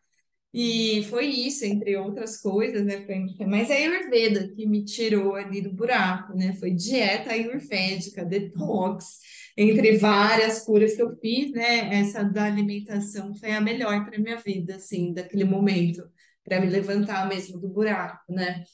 E 0.52 1.04
foi 1.10 1.26
isso, 1.26 1.64
entre 1.64 1.96
outras 1.96 2.40
coisas, 2.40 2.84
né? 2.84 3.04
Foi, 3.04 3.46
mais 3.46 3.70
a 3.70 3.74
Ayurveda 3.74 4.48
que 4.48 4.66
me 4.66 4.84
tirou 4.84 5.34
ali 5.36 5.60
do 5.60 5.72
buraco, 5.72 6.34
né? 6.34 6.54
Foi 6.54 6.70
dieta 6.72 7.32
ayurvédica, 7.32 8.24
detox 8.24 9.20
entre 9.62 9.98
várias 9.98 10.64
curas 10.64 10.94
que 10.94 11.02
eu 11.02 11.14
fiz, 11.20 11.52
né, 11.52 12.00
essa 12.00 12.24
da 12.24 12.44
alimentação 12.44 13.34
foi 13.34 13.52
a 13.52 13.60
melhor 13.60 14.04
para 14.06 14.18
minha 14.18 14.36
vida, 14.36 14.76
assim, 14.76 15.12
daquele 15.12 15.44
momento, 15.44 16.02
para 16.42 16.60
me 16.60 16.66
levantar 16.66 17.28
mesmo 17.28 17.60
do 17.60 17.68
buraco, 17.68 18.32
né? 18.32 18.64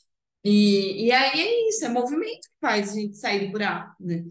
E, 0.45 1.07
e 1.07 1.13
aí 1.13 1.41
é 1.41 1.69
isso, 1.69 1.85
é 1.85 1.89
movimento 1.89 2.43
que 2.43 2.61
faz 2.61 2.91
a 2.91 2.95
gente 2.95 3.17
sair 3.17 3.47
do 3.47 3.53
buraco, 3.53 3.97
né? 3.99 4.25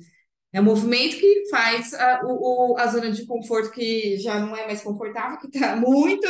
É 0.53 0.61
movimento 0.61 1.17
que 1.17 1.49
faz 1.49 1.93
a, 1.93 2.21
o, 2.23 2.77
a 2.77 2.87
zona 2.87 3.11
de 3.11 3.25
conforto 3.25 3.71
que 3.71 4.15
já 4.17 4.39
não 4.39 4.55
é 4.55 4.65
mais 4.65 4.81
confortável, 4.81 5.37
que 5.37 5.47
está 5.47 5.75
muito. 5.75 6.25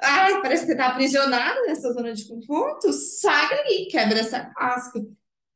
Ah, 0.00 0.40
parece 0.42 0.66
que 0.66 0.72
está 0.72 0.88
aprisionado 0.88 1.62
nessa 1.66 1.92
zona 1.92 2.12
de 2.12 2.26
conforto. 2.26 2.92
Sai 2.92 3.48
daí, 3.48 3.86
quebra 3.88 4.18
essa 4.18 4.40
casca. 4.46 5.00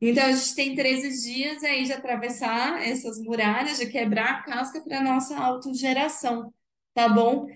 Então, 0.01 0.25
a 0.25 0.33
gente 0.33 0.55
tem 0.55 0.75
13 0.75 1.23
dias 1.23 1.63
aí 1.65 1.85
de 1.85 1.93
atravessar 1.93 2.83
essas 2.83 3.19
muralhas, 3.21 3.79
de 3.79 3.87
quebrar 3.87 4.31
a 4.31 4.43
casca 4.43 4.83
para 4.83 4.99
a 4.99 5.03
nossa 5.03 5.39
autogeração, 5.39 6.53
tá 6.93 7.09
bom? 7.09 7.47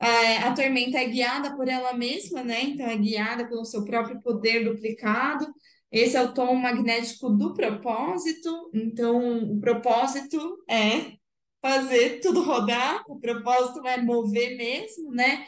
É, 0.00 0.38
a 0.38 0.54
tormenta 0.54 0.98
é 0.98 1.08
guiada 1.08 1.56
por 1.56 1.68
ela 1.68 1.92
mesma, 1.92 2.42
né? 2.42 2.62
Então, 2.62 2.86
é 2.86 2.96
guiada 2.96 3.48
pelo 3.48 3.64
seu 3.64 3.84
próprio 3.84 4.20
poder 4.22 4.64
duplicado. 4.64 5.46
Esse 5.90 6.16
é 6.16 6.22
o 6.22 6.32
tom 6.32 6.54
magnético 6.54 7.30
do 7.30 7.52
propósito. 7.54 8.70
Então, 8.72 9.52
o 9.52 9.60
propósito 9.60 10.38
é 10.68 11.16
fazer 11.60 12.20
tudo 12.20 12.42
rodar, 12.42 13.02
o 13.08 13.18
propósito 13.18 13.86
é 13.86 14.00
mover 14.00 14.56
mesmo, 14.56 15.12
né? 15.12 15.46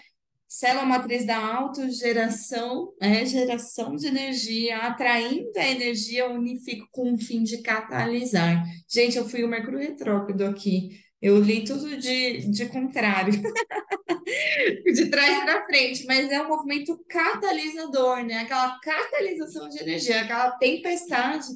Célula 0.53 0.85
matriz 0.85 1.25
da 1.25 1.39
autogeração, 1.39 2.93
é 3.01 3.25
geração 3.25 3.95
de 3.95 4.09
energia, 4.09 4.79
atraindo 4.79 5.49
a 5.57 5.65
energia, 5.65 6.29
unifico 6.29 6.89
com 6.91 7.15
o 7.15 7.19
fim 7.19 7.45
de 7.45 7.63
catalisar. 7.63 8.65
Gente, 8.89 9.17
eu 9.17 9.29
fui 9.29 9.45
o 9.45 9.49
Mercúrio 9.49 9.79
retrógrado 9.79 10.43
aqui. 10.43 10.89
Eu 11.23 11.39
li 11.39 11.63
tudo 11.63 11.97
de, 11.97 12.51
de 12.51 12.67
contrário, 12.67 13.33
de 14.93 15.07
trás 15.09 15.45
para 15.45 15.67
frente, 15.67 16.05
mas 16.05 16.29
é 16.29 16.43
um 16.43 16.49
movimento 16.49 16.99
catalisador, 17.09 18.25
né? 18.25 18.39
Aquela 18.39 18.77
catalisação 18.81 19.69
de 19.69 19.79
energia, 19.79 20.23
aquela 20.23 20.51
tempestade 20.53 21.47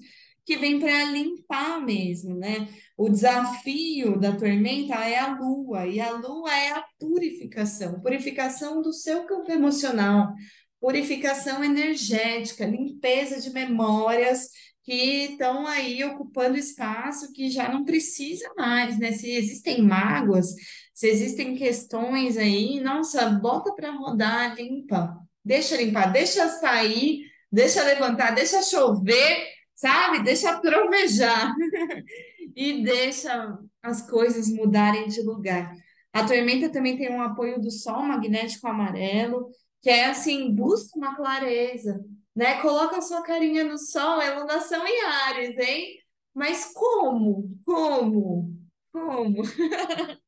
que 0.44 0.56
vem 0.56 0.78
para 0.78 1.04
limpar 1.04 1.80
mesmo, 1.80 2.34
né? 2.36 2.68
O 2.96 3.08
desafio 3.08 4.18
da 4.18 4.36
tormenta 4.36 4.94
é 4.94 5.18
a 5.18 5.34
lua, 5.34 5.86
e 5.86 6.00
a 6.00 6.10
lua 6.12 6.54
é 6.54 6.72
a 6.72 6.84
purificação 6.98 8.00
purificação 8.00 8.82
do 8.82 8.92
seu 8.92 9.24
campo 9.24 9.50
emocional, 9.50 10.32
purificação 10.80 11.64
energética, 11.64 12.66
limpeza 12.66 13.40
de 13.40 13.50
memórias 13.50 14.48
que 14.82 15.24
estão 15.30 15.66
aí 15.66 16.04
ocupando 16.04 16.58
espaço 16.58 17.32
que 17.32 17.48
já 17.48 17.72
não 17.72 17.84
precisa 17.84 18.52
mais, 18.56 18.98
né? 18.98 19.12
Se 19.12 19.30
existem 19.30 19.82
mágoas, 19.82 20.54
se 20.92 21.08
existem 21.08 21.56
questões 21.56 22.36
aí, 22.36 22.80
nossa, 22.80 23.30
bota 23.30 23.72
para 23.74 23.90
rodar, 23.92 24.54
limpa, 24.56 25.18
deixa 25.42 25.76
limpar, 25.76 26.12
deixa 26.12 26.48
sair, 26.48 27.22
deixa 27.50 27.82
levantar, 27.82 28.34
deixa 28.34 28.62
chover 28.62 29.53
sabe? 29.74 30.22
Deixa 30.22 30.60
trovejar 30.60 31.54
e 32.54 32.82
deixa 32.82 33.58
as 33.82 34.08
coisas 34.08 34.48
mudarem 34.48 35.08
de 35.08 35.22
lugar. 35.22 35.74
A 36.12 36.24
tormenta 36.24 36.70
também 36.70 36.96
tem 36.96 37.10
um 37.10 37.22
apoio 37.22 37.60
do 37.60 37.70
Sol 37.70 38.02
magnético 38.02 38.68
amarelo, 38.68 39.50
que 39.82 39.90
é 39.90 40.06
assim, 40.06 40.54
busca 40.54 40.96
uma 40.96 41.16
clareza, 41.16 42.00
né? 42.34 42.60
Coloca 42.62 42.98
a 42.98 43.02
sua 43.02 43.22
carinha 43.22 43.64
no 43.64 43.76
Sol, 43.76 44.22
é 44.22 44.38
lunação 44.38 44.86
em 44.86 45.02
Ares, 45.02 45.58
hein? 45.58 45.98
Mas 46.32 46.72
como? 46.72 47.58
Como? 47.64 48.56
Como? 48.92 49.42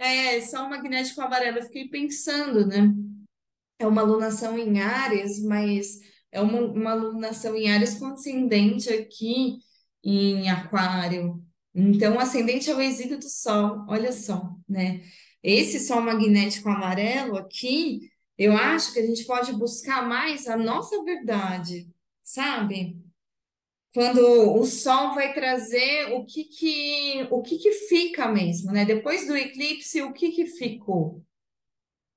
É, 0.00 0.40
Sol 0.40 0.68
magnético 0.68 1.20
amarelo, 1.20 1.58
eu 1.58 1.64
fiquei 1.64 1.88
pensando, 1.88 2.64
né? 2.66 2.92
É 3.80 3.86
uma 3.86 4.02
lunação 4.02 4.56
em 4.56 4.80
Ares, 4.80 5.42
mas 5.42 5.98
é 6.32 6.40
uma, 6.40 6.60
uma 6.60 6.90
alunação 6.92 7.56
em 7.56 7.70
Áries 7.70 7.98
com 7.98 8.06
ascendente 8.06 8.90
aqui 8.92 9.58
em 10.02 10.48
Aquário. 10.50 11.42
Então, 11.74 12.18
ascendente 12.18 12.70
é 12.70 12.74
o 12.74 12.80
exílio 12.80 13.18
do 13.18 13.28
Sol, 13.28 13.84
olha 13.88 14.12
só, 14.12 14.50
né? 14.68 15.02
Esse 15.42 15.80
Sol 15.80 16.00
magnético 16.00 16.68
amarelo 16.68 17.36
aqui, 17.36 18.10
eu 18.36 18.56
acho 18.56 18.92
que 18.92 18.98
a 18.98 19.06
gente 19.06 19.24
pode 19.24 19.52
buscar 19.52 20.06
mais 20.06 20.46
a 20.48 20.56
nossa 20.56 21.02
verdade, 21.04 21.88
sabe? 22.22 22.98
Quando 23.94 24.20
o 24.54 24.64
Sol 24.64 25.14
vai 25.14 25.32
trazer 25.32 26.12
o 26.12 26.24
que 26.24 26.44
que, 26.44 27.26
o 27.30 27.42
que 27.42 27.58
que 27.58 27.72
fica 27.72 28.28
mesmo, 28.28 28.72
né? 28.72 28.84
Depois 28.84 29.26
do 29.26 29.36
eclipse, 29.36 30.02
o 30.02 30.12
que 30.12 30.30
que 30.30 30.46
ficou? 30.46 31.24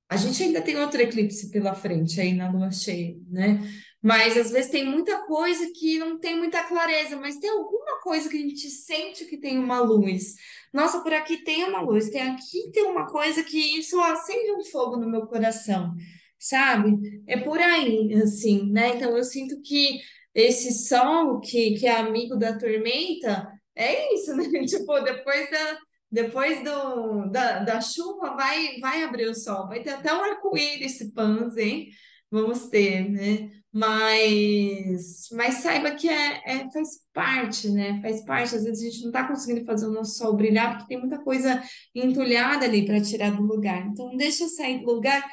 A 0.09 0.17
gente 0.17 0.43
ainda 0.43 0.61
tem 0.61 0.75
outro 0.75 1.01
eclipse 1.01 1.49
pela 1.49 1.73
frente 1.73 2.19
aí 2.19 2.33
na 2.33 2.51
lua 2.51 2.69
cheia, 2.71 3.17
né? 3.29 3.61
Mas 4.01 4.35
às 4.35 4.49
vezes 4.49 4.71
tem 4.71 4.83
muita 4.83 5.25
coisa 5.25 5.71
que 5.75 5.99
não 5.99 6.19
tem 6.19 6.35
muita 6.35 6.63
clareza, 6.63 7.15
mas 7.17 7.37
tem 7.37 7.49
alguma 7.51 7.99
coisa 8.01 8.27
que 8.29 8.37
a 8.37 8.41
gente 8.41 8.67
sente 8.69 9.25
que 9.25 9.37
tem 9.37 9.59
uma 9.59 9.79
luz. 9.79 10.35
Nossa, 10.73 11.01
por 11.01 11.13
aqui 11.13 11.43
tem 11.43 11.65
uma 11.65 11.81
luz, 11.81 12.09
tem 12.09 12.21
aqui 12.21 12.71
tem 12.73 12.83
uma 12.85 13.05
coisa 13.05 13.43
que 13.43 13.57
isso 13.79 13.99
acende 14.01 14.51
um 14.53 14.63
fogo 14.65 14.97
no 14.97 15.07
meu 15.07 15.27
coração, 15.27 15.93
sabe? 16.39 16.97
É 17.27 17.37
por 17.37 17.59
aí, 17.59 18.13
assim, 18.23 18.71
né? 18.71 18.95
Então 18.95 19.15
eu 19.15 19.23
sinto 19.23 19.61
que 19.61 19.99
esse 20.33 20.87
sol 20.87 21.39
que, 21.39 21.75
que 21.77 21.85
é 21.85 21.91
amigo 21.97 22.35
da 22.37 22.57
tormenta 22.57 23.51
é 23.75 24.15
isso, 24.15 24.35
né? 24.35 24.45
Tipo, 24.65 24.99
depois 25.01 25.51
da, 25.51 25.77
depois 26.11 26.63
do, 26.63 27.29
da, 27.29 27.59
da 27.59 27.81
chuva 27.81 28.35
vai, 28.35 28.79
vai 28.79 29.03
abrir 29.03 29.27
o 29.27 29.35
sol, 29.35 29.67
vai 29.67 29.81
ter 29.83 29.91
até 29.91 30.13
um 30.13 30.23
arco-íris, 30.23 31.11
panze, 31.13 31.61
hein? 31.61 31.89
vamos 32.31 32.69
ter, 32.69 33.09
né? 33.09 33.51
Mas, 33.73 35.29
mas 35.31 35.55
saiba 35.55 35.91
que 35.95 36.09
é, 36.09 36.41
é- 36.45 36.71
faz 36.71 36.99
parte, 37.13 37.69
né? 37.69 38.01
Faz 38.01 38.23
parte. 38.25 38.55
Às 38.55 38.63
vezes 38.65 38.81
a 38.81 38.85
gente 38.89 39.01
não 39.01 39.07
está 39.09 39.27
conseguindo 39.27 39.65
fazer 39.65 39.87
o 39.87 39.91
nosso 39.93 40.17
sol 40.17 40.35
brilhar 40.35 40.71
porque 40.73 40.87
tem 40.89 40.99
muita 40.99 41.19
coisa 41.23 41.63
entulhada 41.95 42.65
ali 42.65 42.85
para 42.85 43.01
tirar 43.01 43.31
do 43.31 43.43
lugar. 43.43 43.87
Então, 43.87 44.15
deixa 44.17 44.47
sair 44.49 44.79
do 44.83 44.91
lugar 44.93 45.25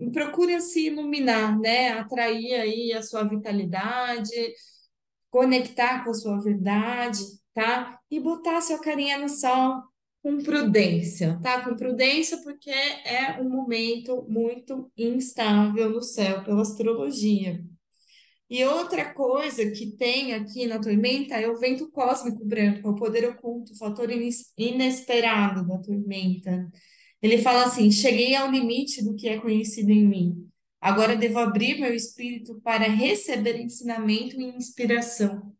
e 0.00 0.10
procure 0.10 0.60
se 0.60 0.86
iluminar, 0.86 1.58
né? 1.60 1.90
Atrair 1.92 2.54
aí 2.60 2.92
a 2.94 3.02
sua 3.02 3.24
vitalidade, 3.24 4.30
conectar 5.30 6.04
com 6.04 6.10
a 6.10 6.14
sua 6.14 6.40
verdade, 6.40 7.20
tá? 7.54 7.98
E 8.10 8.20
botar 8.20 8.58
a 8.58 8.60
sua 8.62 8.80
carinha 8.80 9.18
no 9.18 9.28
sol 9.28 9.82
com 10.22 10.38
prudência, 10.42 11.38
tá? 11.42 11.62
Com 11.64 11.76
prudência, 11.76 12.38
porque 12.42 12.70
é 12.70 13.40
um 13.40 13.48
momento 13.50 14.24
muito 14.28 14.90
instável 14.96 15.90
no 15.90 16.02
céu 16.02 16.44
pela 16.44 16.62
astrologia. 16.62 17.64
E 18.52 18.66
outra 18.66 19.14
coisa 19.14 19.70
que 19.70 19.92
tem 19.96 20.34
aqui 20.34 20.66
na 20.66 20.78
tormenta 20.78 21.36
é 21.40 21.48
o 21.48 21.58
vento 21.58 21.90
cósmico 21.90 22.44
branco, 22.44 22.86
é 22.86 22.90
o 22.90 22.94
poder 22.94 23.26
oculto, 23.30 23.72
o 23.72 23.78
fator 23.78 24.10
ines- 24.10 24.52
inesperado 24.58 25.66
da 25.66 25.78
tormenta. 25.78 26.70
Ele 27.22 27.38
fala 27.38 27.64
assim: 27.64 27.90
cheguei 27.90 28.34
ao 28.34 28.50
limite 28.50 29.02
do 29.02 29.16
que 29.16 29.26
é 29.26 29.40
conhecido 29.40 29.90
em 29.90 30.06
mim. 30.06 30.50
Agora 30.82 31.16
devo 31.16 31.38
abrir 31.38 31.80
meu 31.80 31.94
espírito 31.94 32.60
para 32.60 32.84
receber 32.84 33.58
ensinamento 33.58 34.38
e 34.38 34.44
inspiração. 34.44 35.56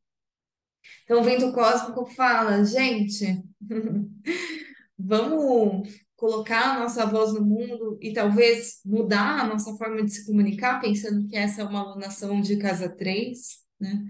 Então, 1.05 1.23
o 1.23 1.25
vento 1.25 1.51
cósmico 1.55 2.05
fala, 2.05 2.63
gente, 2.63 3.43
vamos 4.99 5.89
colocar 6.23 6.77
a 6.77 6.79
nossa 6.79 7.05
voz 7.05 7.33
no 7.33 7.45
mundo 7.45 7.99
e 8.01 8.13
talvez 8.13 8.81
mudar 8.85 9.41
a 9.41 9.45
nossa 9.49 9.77
forma 9.77 10.05
de 10.05 10.13
se 10.13 10.25
comunicar, 10.25 10.81
pensando 10.81 11.27
que 11.27 11.37
essa 11.37 11.63
é 11.63 11.65
uma 11.65 11.81
alunação 11.81 12.41
de 12.41 12.59
casa 12.59 12.89
3, 12.89 13.59
né? 13.81 14.05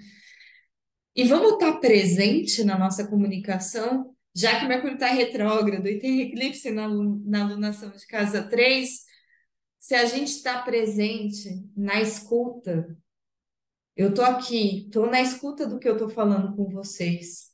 E 1.16 1.24
vamos 1.24 1.54
estar 1.54 1.72
presente 1.78 2.64
na 2.64 2.78
nossa 2.78 3.06
comunicação, 3.08 4.14
já 4.36 4.60
que 4.60 4.66
Mercúrio 4.66 4.96
está 4.96 5.06
retrógrado 5.06 5.86
e 5.86 5.98
tem 5.98 6.20
eclipse 6.20 6.70
na, 6.70 6.86
na 6.86 7.44
alunação 7.44 7.88
de 7.88 8.06
casa 8.06 8.42
3, 8.42 8.90
se 9.78 9.94
a 9.94 10.04
gente 10.04 10.32
está 10.32 10.60
presente 10.60 11.66
na 11.74 12.02
escuta, 12.02 12.94
eu 13.96 14.12
tô 14.12 14.20
aqui, 14.20 14.86
tô 14.92 15.06
na 15.06 15.22
escuta 15.22 15.66
do 15.66 15.78
que 15.78 15.88
eu 15.88 15.96
tô 15.96 16.10
falando 16.10 16.54
com 16.54 16.68
vocês. 16.68 17.51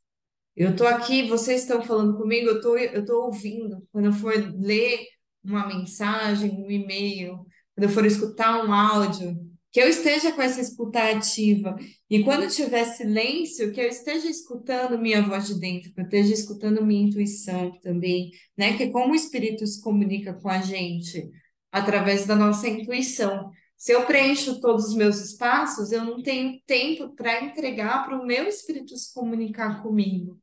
Eu 0.59 0.75
tô 0.75 0.85
aqui, 0.85 1.23
vocês 1.29 1.62
estão 1.62 1.81
falando 1.81 2.17
comigo, 2.17 2.49
eu 2.49 2.61
tô, 2.61 2.77
eu 2.77 3.05
tô 3.05 3.27
ouvindo. 3.27 3.81
Quando 3.93 4.07
eu 4.07 4.12
for 4.12 4.35
ler 4.59 5.07
uma 5.45 5.69
mensagem, 5.69 6.50
um 6.50 6.69
e-mail, 6.69 7.47
quando 7.77 7.85
eu 7.85 7.88
for 7.88 8.05
escutar 8.05 8.67
um 8.67 8.73
áudio, 8.73 9.38
que 9.71 9.81
eu 9.81 9.88
esteja 9.88 10.33
com 10.33 10.43
essa 10.43 10.61
escuta 10.61 10.99
ativa. 11.12 11.77
E 12.11 12.25
quando 12.25 12.53
tiver 12.53 12.85
silêncio, 12.87 13.73
que 13.73 13.81
eu 13.81 13.87
esteja 13.87 14.29
escutando 14.29 14.99
minha 14.99 15.23
voz 15.23 15.47
de 15.47 15.61
dentro, 15.61 15.93
que 15.95 16.00
eu 16.00 16.05
esteja 16.05 16.35
escutando 16.35 16.85
minha 16.85 17.07
intuição 17.07 17.71
também, 17.81 18.33
né? 18.57 18.77
Que 18.77 18.83
é 18.83 18.91
como 18.91 19.12
o 19.12 19.17
espírito 19.17 19.65
se 19.65 19.81
comunica 19.81 20.35
com 20.35 20.49
a 20.49 20.61
gente, 20.61 21.31
através 21.71 22.27
da 22.27 22.35
nossa 22.35 22.67
intuição. 22.67 23.53
Se 23.77 23.93
eu 23.93 24.05
preencho 24.07 24.61
todos 24.61 24.87
os 24.87 24.97
meus 24.97 25.21
espaços, 25.21 25.93
eu 25.93 26.05
não 26.05 26.21
tenho 26.21 26.61
tempo 26.67 27.15
para 27.15 27.45
entregar 27.45 28.05
para 28.05 28.21
o 28.21 28.27
meu 28.27 28.49
espírito 28.49 28.97
se 28.97 29.15
comunicar 29.15 29.85
comigo. 29.85 30.37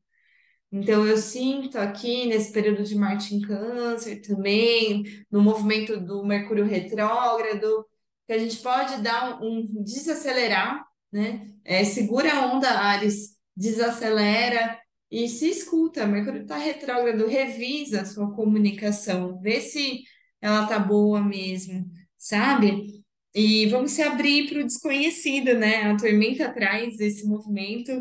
Então, 0.77 1.07
eu 1.07 1.15
sinto 1.15 1.77
aqui 1.77 2.25
nesse 2.25 2.51
período 2.51 2.83
de 2.83 2.95
Marte 2.95 3.33
em 3.33 3.39
Câncer 3.39 4.21
também, 4.21 5.05
no 5.31 5.41
movimento 5.41 5.97
do 5.97 6.21
Mercúrio 6.25 6.65
retrógrado, 6.65 7.85
que 8.27 8.33
a 8.33 8.37
gente 8.37 8.57
pode 8.57 9.01
dar 9.01 9.41
um, 9.41 9.59
um 9.59 9.83
desacelerar, 9.83 10.85
né? 11.09 11.49
É, 11.63 11.81
segura 11.85 12.33
a 12.33 12.53
onda, 12.53 12.69
Ares, 12.71 13.37
desacelera 13.55 14.77
e 15.09 15.29
se 15.29 15.49
escuta. 15.49 16.05
Mercúrio 16.05 16.41
está 16.41 16.57
retrógrado, 16.57 17.25
revisa 17.25 18.01
a 18.01 18.05
sua 18.05 18.35
comunicação, 18.35 19.39
vê 19.39 19.61
se 19.61 20.03
ela 20.41 20.67
tá 20.67 20.77
boa 20.77 21.21
mesmo, 21.21 21.89
sabe? 22.17 23.01
E 23.33 23.65
vamos 23.67 23.91
se 23.91 24.01
abrir 24.01 24.49
para 24.49 24.59
o 24.59 24.65
desconhecido, 24.65 25.53
né? 25.53 25.83
A 25.83 25.95
tormenta 25.95 26.51
traz 26.53 26.99
esse 26.99 27.25
movimento 27.25 27.93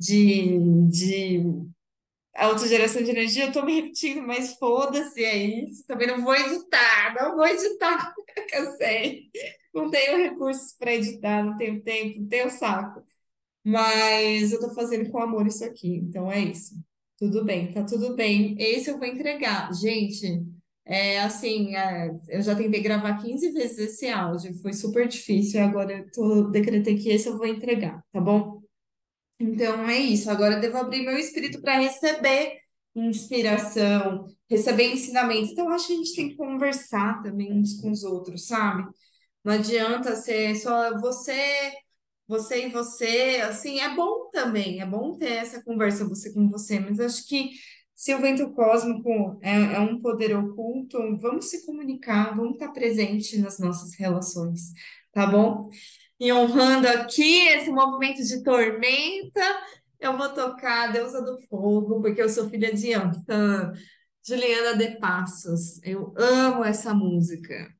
de, 0.00 0.58
de 0.88 1.68
autogeração 2.46 3.02
de 3.02 3.10
energia, 3.10 3.46
eu 3.46 3.52
tô 3.52 3.62
me 3.64 3.74
repetindo, 3.80 4.22
mas 4.26 4.54
foda-se, 4.54 5.24
é 5.24 5.36
isso. 5.36 5.84
Também 5.86 6.06
não 6.06 6.22
vou 6.22 6.34
editar, 6.34 7.14
não 7.14 7.36
vou 7.36 7.46
editar, 7.46 8.14
cansei. 8.50 9.30
Não 9.74 9.90
tenho 9.90 10.18
recursos 10.18 10.74
para 10.78 10.94
editar, 10.94 11.44
não 11.44 11.56
tenho 11.56 11.82
tempo, 11.82 12.20
não 12.20 12.28
tenho 12.28 12.50
saco. 12.50 13.02
Mas 13.64 14.52
eu 14.52 14.60
tô 14.60 14.74
fazendo 14.74 15.10
com 15.10 15.20
amor 15.20 15.46
isso 15.46 15.64
aqui, 15.64 15.88
então 15.96 16.30
é 16.30 16.40
isso. 16.40 16.74
Tudo 17.18 17.44
bem, 17.44 17.72
tá 17.72 17.84
tudo 17.84 18.14
bem. 18.14 18.56
Esse 18.58 18.90
eu 18.90 18.98
vou 18.98 19.06
entregar. 19.06 19.72
Gente, 19.74 20.44
é 20.84 21.20
assim, 21.20 21.76
é, 21.76 22.10
eu 22.28 22.40
já 22.42 22.56
tentei 22.56 22.80
gravar 22.80 23.18
15 23.18 23.50
vezes 23.52 23.78
esse 23.78 24.08
áudio, 24.08 24.54
foi 24.62 24.72
super 24.72 25.06
difícil, 25.06 25.60
agora 25.62 25.92
eu 25.98 26.10
tô, 26.10 26.44
decretei 26.50 26.96
que 26.98 27.10
esse 27.10 27.28
eu 27.28 27.36
vou 27.36 27.46
entregar, 27.46 28.02
tá 28.12 28.20
bom? 28.20 28.57
Então 29.38 29.88
é 29.88 29.98
isso. 29.98 30.30
Agora 30.30 30.54
eu 30.54 30.60
devo 30.60 30.78
abrir 30.78 31.02
meu 31.04 31.16
espírito 31.16 31.60
para 31.60 31.78
receber 31.78 32.58
inspiração, 32.94 34.26
receber 34.50 34.92
ensinamento. 34.92 35.52
Então 35.52 35.68
acho 35.70 35.86
que 35.86 35.92
a 35.92 35.96
gente 35.96 36.16
tem 36.16 36.28
que 36.30 36.36
conversar 36.36 37.22
também 37.22 37.52
uns 37.52 37.80
com 37.80 37.90
os 37.90 38.02
outros, 38.04 38.46
sabe? 38.46 38.84
Não 39.44 39.54
adianta 39.54 40.16
ser 40.16 40.56
só 40.56 40.98
você, 41.00 41.72
você 42.26 42.66
e 42.66 42.70
você. 42.70 43.40
Assim, 43.48 43.80
é 43.80 43.94
bom 43.94 44.30
também, 44.32 44.80
é 44.80 44.86
bom 44.86 45.16
ter 45.16 45.32
essa 45.32 45.62
conversa 45.62 46.08
você 46.08 46.32
com 46.32 46.48
você, 46.50 46.80
mas 46.80 46.98
acho 47.00 47.26
que 47.26 47.50
se 47.94 48.14
o 48.14 48.20
vento 48.20 48.50
cósmico 48.52 49.38
é, 49.42 49.74
é 49.74 49.80
um 49.80 50.00
poder 50.00 50.36
oculto, 50.36 50.98
vamos 51.18 51.50
se 51.50 51.66
comunicar, 51.66 52.34
vamos 52.34 52.54
estar 52.54 52.68
presente 52.72 53.38
nas 53.38 53.58
nossas 53.58 53.94
relações, 53.94 54.72
tá 55.12 55.26
bom? 55.26 55.68
E 56.20 56.32
honrando 56.32 56.88
aqui 56.88 57.48
esse 57.48 57.70
movimento 57.70 58.22
de 58.22 58.42
tormenta, 58.42 59.40
eu 60.00 60.16
vou 60.16 60.28
tocar 60.30 60.92
Deusa 60.92 61.22
do 61.22 61.38
Fogo, 61.48 62.00
porque 62.00 62.20
eu 62.20 62.28
sou 62.28 62.48
filha 62.50 62.74
de 62.74 62.92
Antã, 62.92 63.72
Juliana 64.26 64.76
de 64.76 64.98
Passos. 64.98 65.80
Eu 65.84 66.12
amo 66.16 66.64
essa 66.64 66.92
música. 66.92 67.77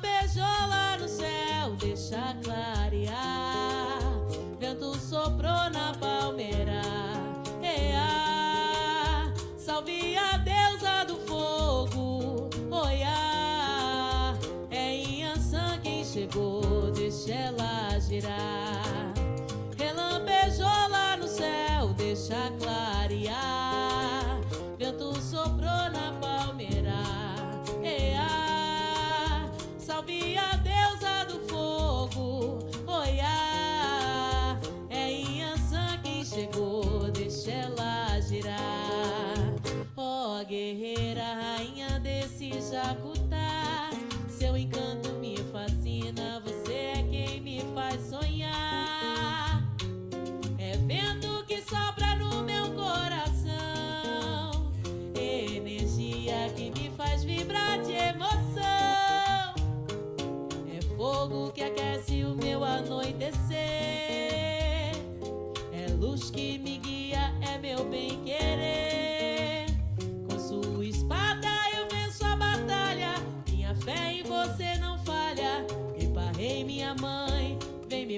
Relampejou 0.00 0.42
lá 0.42 0.96
no 0.96 1.08
céu, 1.08 1.74
deixa 1.78 2.36
clarear. 2.44 3.98
Vento 4.58 4.94
soprou 4.96 5.70
na 5.70 5.92
palmeira. 5.98 6.82
Ea, 7.62 9.32
salve 9.56 10.16
a 10.16 10.36
deusa 10.38 11.04
do 11.04 11.16
fogo. 11.26 12.48
Oiá, 12.70 14.34
é 14.70 14.96
Inhansã 14.96 15.78
quem 15.82 16.04
chegou, 16.04 16.92
deixa 16.92 17.32
ela 17.32 17.98
girar. 17.98 18.67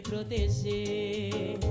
Vem 0.08 1.69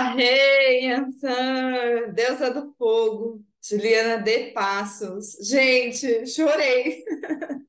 Epa, 0.00 0.14
rei, 0.14 0.90
Ansan, 0.92 2.12
deusa 2.14 2.50
do 2.50 2.74
fogo, 2.78 3.44
Juliana 3.62 4.22
de 4.22 4.50
Passos. 4.52 5.36
Gente, 5.42 6.26
chorei. 6.26 7.04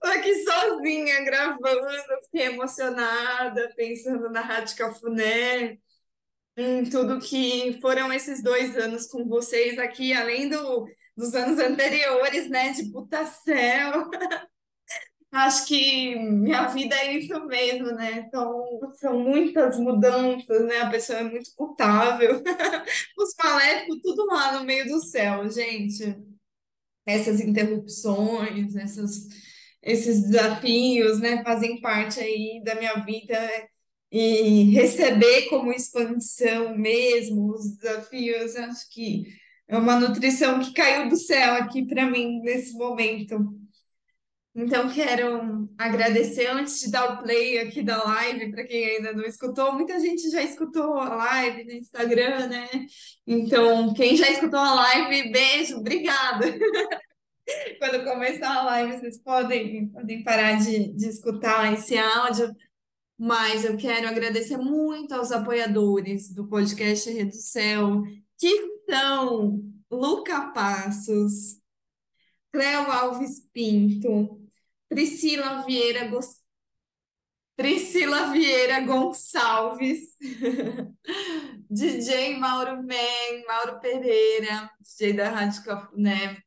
Tô 0.00 0.08
aqui 0.08 0.34
sozinha 0.42 1.24
gravando, 1.24 1.86
fiquei 2.24 2.46
emocionada, 2.46 3.72
pensando 3.76 4.28
na 4.28 4.40
Rádio 4.40 4.76
Cafuné, 4.76 5.78
em 6.56 6.84
tudo 6.90 7.20
que 7.20 7.78
foram 7.80 8.12
esses 8.12 8.42
dois 8.42 8.76
anos 8.76 9.06
com 9.06 9.28
vocês 9.28 9.78
aqui, 9.78 10.12
além 10.12 10.48
do, 10.48 10.88
dos 11.16 11.32
anos 11.34 11.60
anteriores, 11.60 12.50
né, 12.50 12.72
de 12.72 12.90
Putacel. 12.90 14.10
Acho 15.36 15.66
que 15.66 16.16
minha 16.16 16.66
vida 16.68 16.94
é 16.96 17.18
isso 17.18 17.46
mesmo, 17.46 17.88
né? 17.92 18.24
Então, 18.26 18.64
são 18.94 19.18
muitas 19.22 19.78
mudanças, 19.78 20.64
né? 20.66 20.80
A 20.80 20.90
pessoa 20.90 21.18
é 21.18 21.24
muito 21.24 21.50
mutável. 21.58 22.42
Os 23.18 23.34
maléficos, 23.38 24.00
tudo 24.02 24.24
lá 24.26 24.58
no 24.58 24.64
meio 24.64 24.86
do 24.86 24.98
céu, 24.98 25.46
gente. 25.50 26.16
Essas 27.04 27.40
interrupções, 27.40 28.74
essas, 28.76 29.28
esses 29.82 30.22
desafios, 30.22 31.20
né? 31.20 31.42
Fazem 31.44 31.82
parte 31.82 32.18
aí 32.18 32.62
da 32.64 32.74
minha 32.74 32.94
vida 33.04 33.38
e 34.10 34.70
receber 34.72 35.50
como 35.50 35.70
expansão 35.70 36.76
mesmo 36.78 37.52
os 37.52 37.76
desafios, 37.76 38.56
acho 38.56 38.88
que 38.90 39.26
é 39.68 39.76
uma 39.76 39.98
nutrição 40.00 40.60
que 40.60 40.72
caiu 40.72 41.08
do 41.08 41.16
céu 41.16 41.54
aqui 41.56 41.84
para 41.84 42.06
mim 42.06 42.40
nesse 42.40 42.72
momento. 42.74 43.65
Então, 44.58 44.88
quero 44.88 45.68
agradecer 45.76 46.46
antes 46.46 46.80
de 46.80 46.90
dar 46.90 47.12
o 47.12 47.22
play 47.22 47.58
aqui 47.58 47.82
da 47.82 48.02
live, 48.02 48.50
para 48.50 48.64
quem 48.64 48.86
ainda 48.86 49.12
não 49.12 49.24
escutou, 49.24 49.74
muita 49.74 50.00
gente 50.00 50.30
já 50.30 50.42
escutou 50.42 50.94
a 50.94 51.14
live 51.14 51.64
no 51.64 51.72
Instagram, 51.72 52.46
né? 52.46 52.66
Então, 53.26 53.92
quem 53.92 54.16
já 54.16 54.30
escutou 54.30 54.58
a 54.58 54.74
live, 54.74 55.30
beijo, 55.30 55.76
obrigada. 55.76 56.46
Quando 57.78 58.02
começar 58.04 58.50
a 58.50 58.62
live, 58.64 58.98
vocês 58.98 59.22
podem, 59.22 59.88
podem 59.88 60.24
parar 60.24 60.54
de, 60.54 60.90
de 60.94 61.06
escutar 61.06 61.74
esse 61.74 61.98
áudio, 61.98 62.50
mas 63.18 63.62
eu 63.62 63.76
quero 63.76 64.08
agradecer 64.08 64.56
muito 64.56 65.12
aos 65.12 65.32
apoiadores 65.32 66.32
do 66.32 66.48
podcast 66.48 67.10
Rede 67.10 67.32
do 67.32 67.36
Céu, 67.36 68.02
que 68.38 68.56
são 68.88 69.62
Luca 69.90 70.50
Passos, 70.52 71.60
Cléo 72.50 72.90
Alves 72.90 73.46
Pinto, 73.52 74.45
Priscila 74.88 75.64
Vieira, 75.64 76.08
Priscila 77.56 78.32
Vieira 78.32 78.80
Gonçalves, 78.80 80.14
DJ 81.70 82.36
Mauro 82.38 82.82
Men, 82.82 83.44
Mauro 83.46 83.80
Pereira, 83.80 84.70
DJ 84.80 85.14
da 85.14 85.30
Rádio 85.30 85.64
Cafuné, 85.64 86.42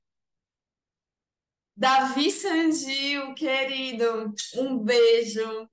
Davi 1.79 2.29
Sangil, 2.29 3.33
querido, 3.35 4.33
um 4.57 4.77
beijo. 4.77 5.69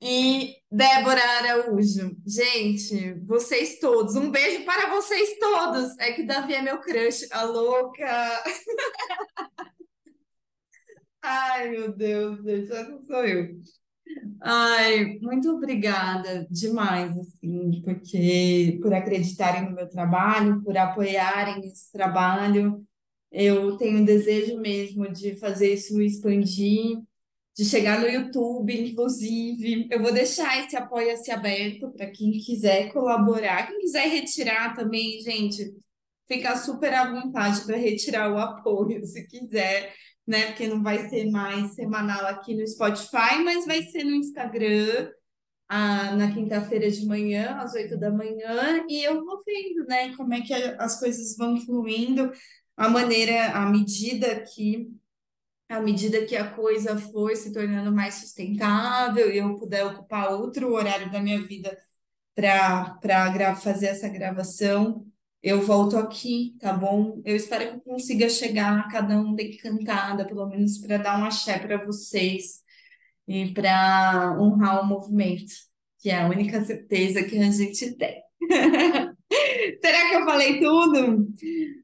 E 0.00 0.54
Débora 0.70 1.20
Araújo. 1.20 2.16
Gente, 2.24 3.14
vocês 3.24 3.80
todos, 3.80 4.14
um 4.14 4.30
beijo 4.30 4.64
para 4.64 4.90
vocês 4.90 5.38
todos. 5.38 5.98
É 5.98 6.12
que 6.12 6.22
Davi 6.22 6.54
é 6.54 6.62
meu 6.62 6.80
crush, 6.80 7.26
a 7.32 7.42
louca. 7.42 8.44
Ai, 11.22 11.70
meu 11.70 11.92
Deus, 11.94 12.42
gente, 12.44 12.72
essa 12.72 13.00
sou 13.02 13.24
eu. 13.24 13.60
Ai, 14.42 15.18
muito 15.20 15.50
obrigada 15.50 16.46
demais, 16.50 17.16
assim, 17.18 17.82
porque 17.84 18.78
por 18.82 18.94
acreditarem 18.94 19.68
no 19.68 19.74
meu 19.76 19.88
trabalho, 19.88 20.62
por 20.64 20.76
apoiarem 20.76 21.60
esse 21.66 21.92
trabalho. 21.92 22.84
Eu 23.32 23.76
tenho 23.78 24.00
um 24.00 24.04
desejo 24.04 24.58
mesmo 24.60 25.10
de 25.12 25.36
fazer 25.38 25.74
isso 25.74 26.00
expandir, 26.02 26.98
de 27.56 27.64
chegar 27.64 28.00
no 28.00 28.08
YouTube, 28.08 28.72
inclusive. 28.90 29.88
Eu 29.90 30.02
vou 30.02 30.12
deixar 30.12 30.64
esse 30.64 30.76
apoia-se 30.76 31.30
aberto 31.30 31.90
para 31.92 32.10
quem 32.10 32.32
quiser 32.32 32.92
colaborar, 32.92 33.68
quem 33.68 33.80
quiser 33.80 34.08
retirar 34.08 34.74
também, 34.76 35.20
gente, 35.22 35.74
fica 36.28 36.56
super 36.56 36.92
à 36.94 37.10
vontade 37.12 37.64
para 37.64 37.76
retirar 37.76 38.32
o 38.32 38.38
apoio, 38.38 39.04
se 39.06 39.26
quiser, 39.26 39.94
né? 40.28 40.46
Porque 40.48 40.66
não 40.68 40.82
vai 40.82 41.08
ser 41.08 41.30
mais 41.30 41.74
semanal 41.74 42.26
aqui 42.26 42.54
no 42.54 42.66
Spotify, 42.66 43.42
mas 43.44 43.66
vai 43.66 43.82
ser 43.84 44.04
no 44.04 44.14
Instagram. 44.14 45.10
ah, 45.68 46.16
na 46.16 46.32
quinta-feira 46.32 46.90
de 46.90 47.06
manhã, 47.06 47.56
às 47.58 47.74
oito 47.74 47.98
da 47.98 48.10
manhã, 48.10 48.84
e 48.88 49.02
eu 49.04 49.24
vou 49.24 49.42
vendo, 49.46 49.86
né, 49.88 50.14
como 50.16 50.34
é 50.34 50.40
que 50.42 50.54
a- 50.54 50.76
as 50.80 50.98
coisas 51.00 51.36
vão 51.36 51.56
fluindo, 51.58 52.32
a 52.76 52.88
maneira, 52.88 53.52
à 53.52 53.66
medida 53.70 54.42
que 54.54 54.90
à 55.68 55.80
medida 55.80 56.24
que 56.26 56.36
a 56.36 56.50
coisa 56.50 56.98
for 56.98 57.34
se 57.36 57.52
tornando 57.52 57.92
mais 57.92 58.14
sustentável 58.16 59.30
e 59.32 59.38
eu 59.38 59.56
puder 59.56 59.84
ocupar 59.86 60.32
outro 60.32 60.72
horário 60.72 61.10
da 61.12 61.20
minha 61.20 61.40
vida 61.46 61.76
para 62.34 63.56
fazer 63.56 63.88
essa 63.88 64.08
gravação, 64.08 65.06
eu 65.42 65.62
volto 65.62 65.96
aqui, 65.96 66.56
tá 66.60 66.72
bom? 66.72 67.20
Eu 67.24 67.36
espero 67.36 67.70
que 67.70 67.76
eu 67.76 67.80
consiga 67.80 68.28
chegar 68.28 68.78
a 68.78 68.88
cada 68.88 69.18
um 69.18 69.34
decantada, 69.34 70.26
pelo 70.26 70.46
menos 70.46 70.78
para 70.78 70.98
dar 70.98 71.20
um 71.20 71.24
axé 71.24 71.58
para 71.58 71.84
vocês 71.84 72.62
e 73.26 73.52
para 73.52 74.36
honrar 74.40 74.82
o 74.82 74.86
movimento, 74.86 75.52
que 75.98 76.10
é 76.10 76.20
a 76.20 76.28
única 76.28 76.64
certeza 76.64 77.22
que 77.22 77.38
a 77.38 77.50
gente 77.50 77.94
tem. 77.96 78.22
Será 79.80 80.08
que 80.08 80.14
eu 80.16 80.24
falei 80.24 80.58
tudo? 80.58 81.28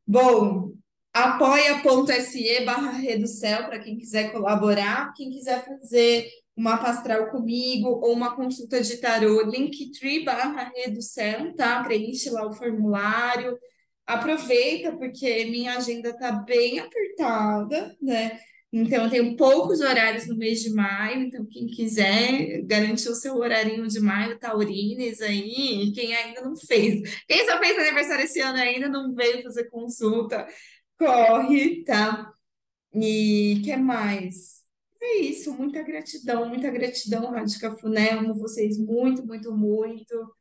Bom, 0.07 0.73
apoia.se 1.13 2.65
barra 2.65 2.91
Reducel 2.93 3.67
para 3.67 3.79
quem 3.79 3.97
quiser 3.97 4.33
colaborar, 4.33 5.13
quem 5.15 5.31
quiser 5.31 5.65
fazer 5.65 6.29
uma 6.57 6.79
pastral 6.79 7.31
comigo 7.31 7.89
ou 7.89 8.13
uma 8.13 8.35
consulta 8.37 8.81
de 8.81 8.97
tarô, 8.99 9.43
linktree 9.43 10.25
barra 10.25 10.73
Reducel, 10.75 11.55
tá? 11.55 11.83
Preenche 11.83 12.31
lá 12.31 12.47
o 12.47 12.53
formulário. 12.53 13.59
Aproveita, 14.07 14.97
porque 14.97 15.47
minha 15.47 15.77
agenda 15.77 16.17
tá 16.17 16.31
bem 16.33 16.79
apertada, 16.79 17.97
né? 18.01 18.39
Então, 18.77 19.05
eu 19.05 19.11
tenho 19.11 19.37
poucos 19.37 19.81
horários 19.81 20.27
no 20.27 20.37
mês 20.37 20.61
de 20.61 20.71
maio, 20.75 21.23
então 21.23 21.47
quem 21.47 21.69
quiser 21.69 22.61
garantir 22.65 23.09
o 23.09 23.15
seu 23.15 23.37
horarinho 23.37 23.87
de 23.87 24.01
maio, 24.01 24.37
taurines 24.39 25.21
aí, 25.23 25.93
quem 25.95 26.15
ainda 26.15 26.41
não 26.43 26.57
fez. 26.57 27.01
Quem 27.29 27.47
só 27.47 27.57
fez 27.59 27.79
aniversário 27.79 28.25
esse 28.25 28.41
ano 28.41 28.59
ainda 28.59 28.89
não 28.89 29.15
veio 29.15 29.45
fazer 29.45 29.71
consulta, 29.71 30.45
corre, 30.99 31.85
tá? 31.85 32.33
E 32.93 33.61
que 33.65 33.77
mais? 33.77 34.64
É 35.07 35.19
isso, 35.19 35.53
muita 35.53 35.83
gratidão, 35.83 36.49
muita 36.49 36.71
gratidão, 36.71 37.31
Rádio 37.31 37.61
Cafuné, 37.61 38.13
amo 38.13 38.35
vocês 38.35 38.79
muito, 38.79 39.25
muito, 39.27 39.53
muito. 39.53 40.35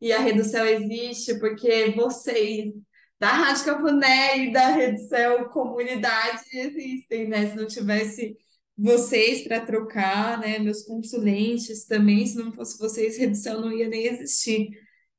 E 0.00 0.12
a 0.12 0.20
Reducel 0.20 0.66
existe 0.66 1.38
porque 1.40 1.90
vocês, 1.96 2.72
da 3.18 3.28
Rádio 3.32 3.64
Cafuné 3.64 4.38
e 4.38 4.52
da 4.52 4.68
Reducel 4.68 5.48
Comunidade, 5.48 6.42
existem, 6.52 7.28
né? 7.28 7.48
Se 7.50 7.56
não 7.56 7.66
tivesse 7.66 8.36
vocês 8.76 9.42
para 9.42 9.60
trocar, 9.64 10.38
né? 10.38 10.58
Meus 10.58 10.82
consulentes 10.82 11.86
também, 11.86 12.26
se 12.26 12.36
não 12.36 12.52
fosse 12.52 12.78
vocês, 12.78 13.16
Reducel 13.16 13.60
não 13.60 13.72
ia 13.72 13.88
nem 13.88 14.06
existir. 14.06 14.68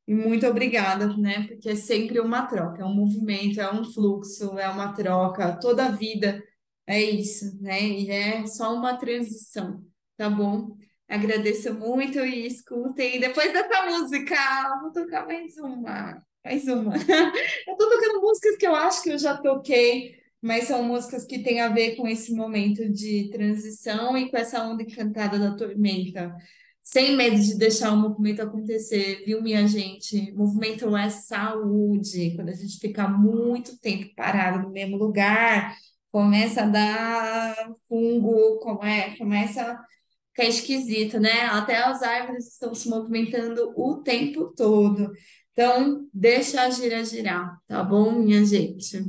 E 0.07 0.13
muito 0.13 0.45
obrigada, 0.47 1.07
né? 1.17 1.47
Porque 1.47 1.69
é 1.69 1.75
sempre 1.75 2.19
uma 2.19 2.45
troca, 2.45 2.83
é 2.83 2.85
um 2.85 2.93
movimento, 2.93 3.59
é 3.59 3.73
um 3.73 3.83
fluxo, 3.83 4.59
é 4.59 4.69
uma 4.69 4.93
troca, 4.93 5.57
toda 5.59 5.85
a 5.85 5.91
vida 5.91 6.43
é 6.87 7.01
isso, 7.01 7.61
né? 7.61 7.81
E 7.81 8.09
é 8.09 8.45
só 8.47 8.73
uma 8.75 8.97
transição, 8.97 9.83
tá 10.17 10.29
bom? 10.29 10.75
Agradeço 11.07 11.73
muito 11.73 12.19
e 12.19 12.47
escutem. 12.47 13.19
Depois 13.19 13.51
dessa 13.53 13.85
música, 13.85 14.79
vou 14.81 14.91
tocar 14.91 15.25
mais 15.25 15.57
uma, 15.57 16.23
mais 16.43 16.67
uma. 16.67 16.93
Eu 17.67 17.77
tô 17.77 17.89
tocando 17.89 18.21
músicas 18.21 18.57
que 18.57 18.67
eu 18.67 18.75
acho 18.75 19.03
que 19.03 19.09
eu 19.09 19.17
já 19.17 19.37
toquei, 19.37 20.15
mas 20.41 20.65
são 20.65 20.83
músicas 20.83 21.25
que 21.25 21.39
têm 21.39 21.61
a 21.61 21.69
ver 21.69 21.95
com 21.95 22.07
esse 22.07 22.33
momento 22.33 22.89
de 22.89 23.29
transição 23.31 24.17
e 24.17 24.29
com 24.29 24.37
essa 24.37 24.63
onda 24.63 24.83
encantada 24.83 25.37
da 25.37 25.55
tormenta 25.55 26.35
sem 26.83 27.15
medo 27.15 27.39
de 27.39 27.57
deixar 27.57 27.93
o 27.93 27.97
movimento 27.97 28.41
acontecer, 28.41 29.23
viu, 29.25 29.41
minha 29.41 29.67
gente? 29.67 30.31
Movimento 30.33 30.95
é 30.97 31.09
saúde. 31.09 32.35
Quando 32.35 32.49
a 32.49 32.53
gente 32.53 32.79
fica 32.79 33.07
muito 33.07 33.77
tempo 33.79 34.13
parado 34.15 34.63
no 34.63 34.71
mesmo 34.71 34.97
lugar, 34.97 35.75
começa 36.11 36.63
a 36.63 36.67
dar 36.67 37.75
fungo, 37.87 38.59
come, 38.59 39.17
começa 39.17 39.63
a 39.63 39.85
ficar 40.29 40.45
esquisito, 40.45 41.19
né? 41.19 41.43
Até 41.43 41.77
as 41.77 42.01
árvores 42.03 42.47
estão 42.53 42.73
se 42.75 42.89
movimentando 42.89 43.73
o 43.75 44.01
tempo 44.03 44.53
todo. 44.55 45.11
Então, 45.53 46.07
deixa 46.13 46.63
a 46.63 46.69
gira 46.69 47.03
girar, 47.05 47.59
tá 47.67 47.83
bom, 47.83 48.11
minha 48.13 48.45
gente? 48.45 49.03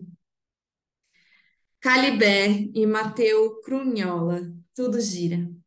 Calibé 1.81 2.71
e 2.75 2.87
Mateu 2.87 3.61
Crunhola, 3.63 4.41
tudo 4.75 5.01
gira. 5.01 5.62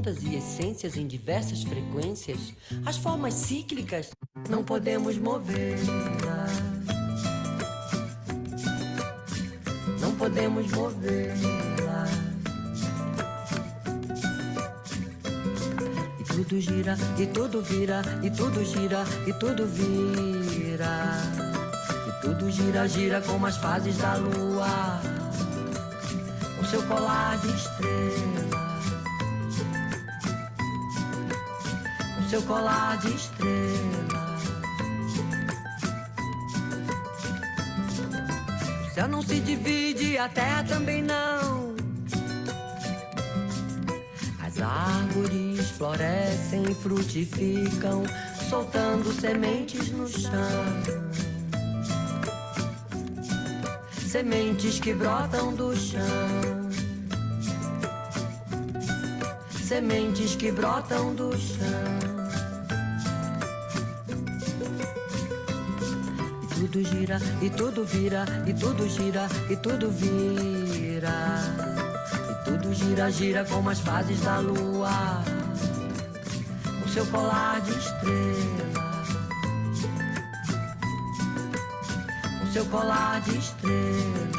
Ondas 0.00 0.22
e 0.22 0.34
essências 0.34 0.96
em 0.96 1.06
diversas 1.06 1.62
frequências, 1.62 2.54
as 2.86 2.96
formas 2.96 3.34
cíclicas, 3.34 4.10
não 4.48 4.64
podemos 4.64 5.18
movê-la. 5.18 6.46
Não 10.00 10.14
podemos 10.14 10.70
movê-la. 10.72 12.06
E 16.18 16.24
tudo 16.24 16.58
gira, 16.58 16.96
e 17.18 17.26
tudo 17.26 17.62
vira, 17.62 18.00
e 18.22 18.30
tudo 18.30 18.64
gira, 18.64 19.04
e 19.26 19.32
tudo 19.34 19.66
vira. 19.66 21.22
E 22.08 22.22
tudo 22.22 22.50
gira, 22.50 22.88
gira 22.88 23.20
como 23.20 23.44
as 23.44 23.58
fases 23.58 23.98
da 23.98 24.14
lua. 24.14 24.98
O 26.58 26.64
seu 26.64 26.82
colar 26.84 27.36
de 27.36 27.48
estrelas 27.48 28.69
seu 32.30 32.42
colar 32.42 32.96
de 32.98 33.12
estrelas. 33.12 34.42
O 38.86 38.94
céu 38.94 39.08
não 39.08 39.20
se 39.20 39.40
divide, 39.40 40.16
a 40.16 40.28
terra 40.28 40.62
também 40.62 41.02
não. 41.02 41.74
As 44.40 44.60
árvores 44.62 45.70
florescem 45.70 46.70
e 46.70 46.74
frutificam, 46.74 48.04
soltando 48.48 49.12
sementes 49.12 49.90
no 49.90 50.06
chão. 50.06 50.30
Sementes 54.06 54.78
que 54.78 54.94
brotam 54.94 55.52
do 55.52 55.74
chão. 55.74 56.70
Sementes 59.66 60.36
que 60.36 60.52
brotam 60.52 61.12
do 61.12 61.36
chão. 61.36 61.99
Tudo 66.70 66.84
gira, 66.84 67.18
e 67.42 67.50
tudo 67.50 67.84
vira, 67.84 68.24
e 68.46 68.54
tudo 68.54 68.88
gira, 68.88 69.26
e 69.50 69.56
tudo 69.56 69.90
vira. 69.90 71.10
E 72.30 72.44
tudo 72.44 72.72
gira, 72.72 73.10
gira 73.10 73.44
como 73.44 73.70
as 73.70 73.80
fases 73.80 74.20
da 74.20 74.38
lua. 74.38 75.24
O 76.84 76.88
seu 76.88 77.04
colar 77.06 77.60
de 77.62 77.72
estrela. 77.72 79.02
O 82.44 82.52
seu 82.52 82.64
colar 82.66 83.20
de 83.22 83.36
estrela. 83.36 84.30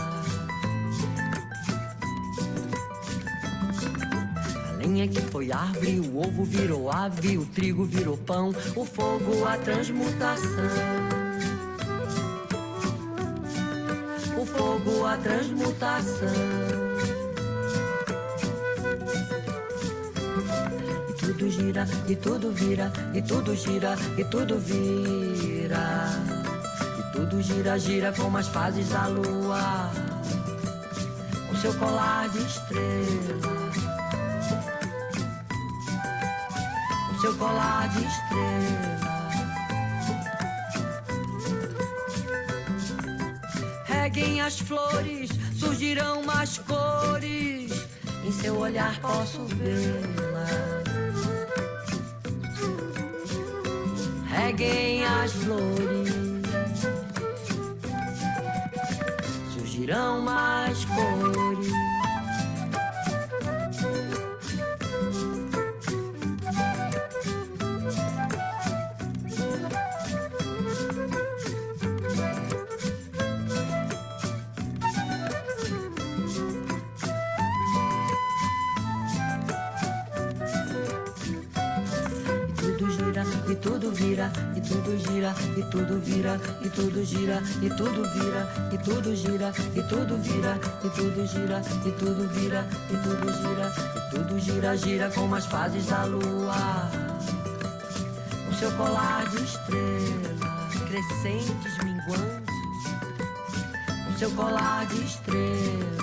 A 4.70 4.78
lenha 4.78 5.08
que 5.08 5.20
foi 5.20 5.52
árvore, 5.52 6.00
o 6.00 6.18
ovo 6.18 6.46
virou 6.46 6.90
ave, 6.90 7.38
o 7.38 7.46
trigo 7.46 7.84
virou 7.84 8.18
pão, 8.18 8.56
o 8.74 8.86
fogo 8.86 9.46
a 9.46 9.58
transmutação. 9.58 11.21
Fogo 14.84 15.06
a 15.06 15.18
transmutação. 15.18 16.28
E 21.10 21.14
tudo 21.14 21.50
gira, 21.50 21.88
e 22.08 22.16
tudo 22.16 22.52
vira, 22.52 22.92
e 23.14 23.22
tudo 23.22 23.56
gira, 23.56 23.96
e 24.18 24.24
tudo 24.26 24.60
vira. 24.60 26.10
E 27.00 27.12
tudo 27.14 27.42
gira, 27.42 27.78
gira 27.78 28.14
como 28.14 28.38
as 28.38 28.48
fases 28.48 28.90
da 28.90 29.08
lua. 29.08 29.92
O 31.52 31.56
seu 31.58 31.74
colar 31.76 32.30
de 32.30 32.40
estrela. 32.40 33.72
O 37.12 37.22
seu 37.22 37.36
colar 37.36 37.90
de 37.90 38.06
estrela. 38.06 38.81
Reguem 44.12 44.42
as 44.42 44.60
flores, 44.60 45.30
surgirão 45.58 46.22
mais 46.24 46.58
cores. 46.58 47.72
Em 48.26 48.32
seu 48.32 48.58
olhar 48.58 49.00
posso 49.00 49.46
vê-la. 49.46 50.46
Reguem 54.28 55.06
as 55.06 55.32
flores, 55.32 56.14
surgirão 59.54 60.22
mais 60.22 60.84
cores. 60.86 61.31
E 85.58 85.64
tudo 85.64 86.00
vira, 86.00 86.40
e 86.62 86.70
tudo 86.70 87.04
gira, 87.04 87.42
e 87.62 87.70
tudo 87.70 88.04
vira, 88.14 88.48
e 88.72 88.78
tudo 88.78 89.16
gira, 89.16 89.52
e 89.76 89.82
tudo 89.84 90.18
vira, 90.18 90.60
e 90.84 90.90
tudo 90.90 91.26
gira, 91.26 91.62
e 91.86 91.92
tudo 91.92 92.28
vira, 92.30 92.68
e 92.90 92.98
tudo 92.98 93.34
gira, 93.34 93.72
e 93.96 94.16
tudo 94.16 94.40
gira, 94.40 94.78
gira 94.78 95.12
como 95.12 95.36
as 95.36 95.46
fases 95.46 95.86
da 95.88 96.04
lua. 96.06 96.90
O 98.50 98.54
seu 98.54 98.72
colar 98.74 99.28
de 99.30 99.44
estrelas, 99.44 100.82
crescentes, 100.88 101.78
minguantes, 101.84 102.56
o 104.14 104.20
seu 104.20 104.32
colar 104.32 104.86
de 104.88 105.04
estrelas. 105.04 106.02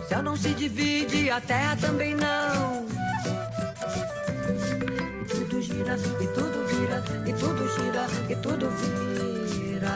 O 0.00 0.08
céu 0.08 0.22
não 0.22 0.36
se 0.36 0.50
divide, 0.54 1.30
a 1.30 1.40
terra 1.40 1.76
também 1.76 2.14
não 2.14 2.93
gira, 5.74 5.96
e 6.20 6.26
tudo 6.28 6.66
vira, 6.68 7.02
e 7.26 7.32
tudo 7.32 7.68
gira, 7.76 8.06
e 8.28 8.36
tudo 8.36 8.70
vira. 8.70 9.94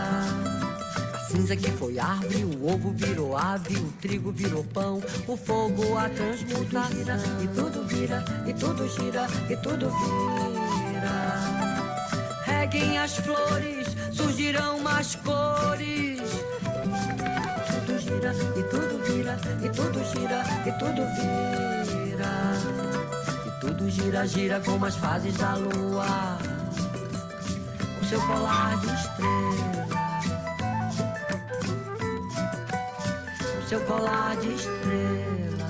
Cinza 1.28 1.56
que 1.56 1.70
foi 1.72 1.98
árvore, 1.98 2.44
o 2.44 2.66
ovo 2.72 2.92
virou 2.92 3.36
ave, 3.36 3.76
o 3.76 3.92
trigo 4.00 4.32
virou 4.32 4.64
pão, 4.64 5.02
o 5.26 5.36
fogo 5.36 5.96
a 5.96 6.08
transmutação. 6.08 7.42
E 7.42 7.48
tudo 7.48 7.86
vira, 7.86 8.24
e 8.46 8.52
tudo 8.54 8.88
gira, 8.88 9.26
e 9.48 9.56
tudo 9.56 9.90
vira. 9.90 11.16
Reguem 12.44 12.98
as 12.98 13.16
flores, 13.18 13.88
surgirão 14.12 14.80
mais 14.80 15.14
cores. 15.16 16.18
vira, 18.04 18.32
e 18.56 18.62
tudo 18.64 19.04
vira, 19.04 19.36
e 19.62 19.68
tudo 19.68 20.04
gira, 20.12 20.42
e 20.66 20.72
tudo 20.78 21.02
vira. 21.14 22.87
Tudo 23.68 23.90
gira, 23.90 24.26
gira 24.26 24.60
como 24.62 24.86
as 24.86 24.96
fases 24.96 25.36
da 25.36 25.54
lua. 25.54 26.38
O 28.00 28.04
seu 28.06 28.18
colar 28.26 28.80
de 28.80 28.86
estrela. 28.86 29.86
O 33.58 33.68
seu 33.68 33.84
colar 33.84 34.36
de 34.38 34.54
estrela. 34.54 35.68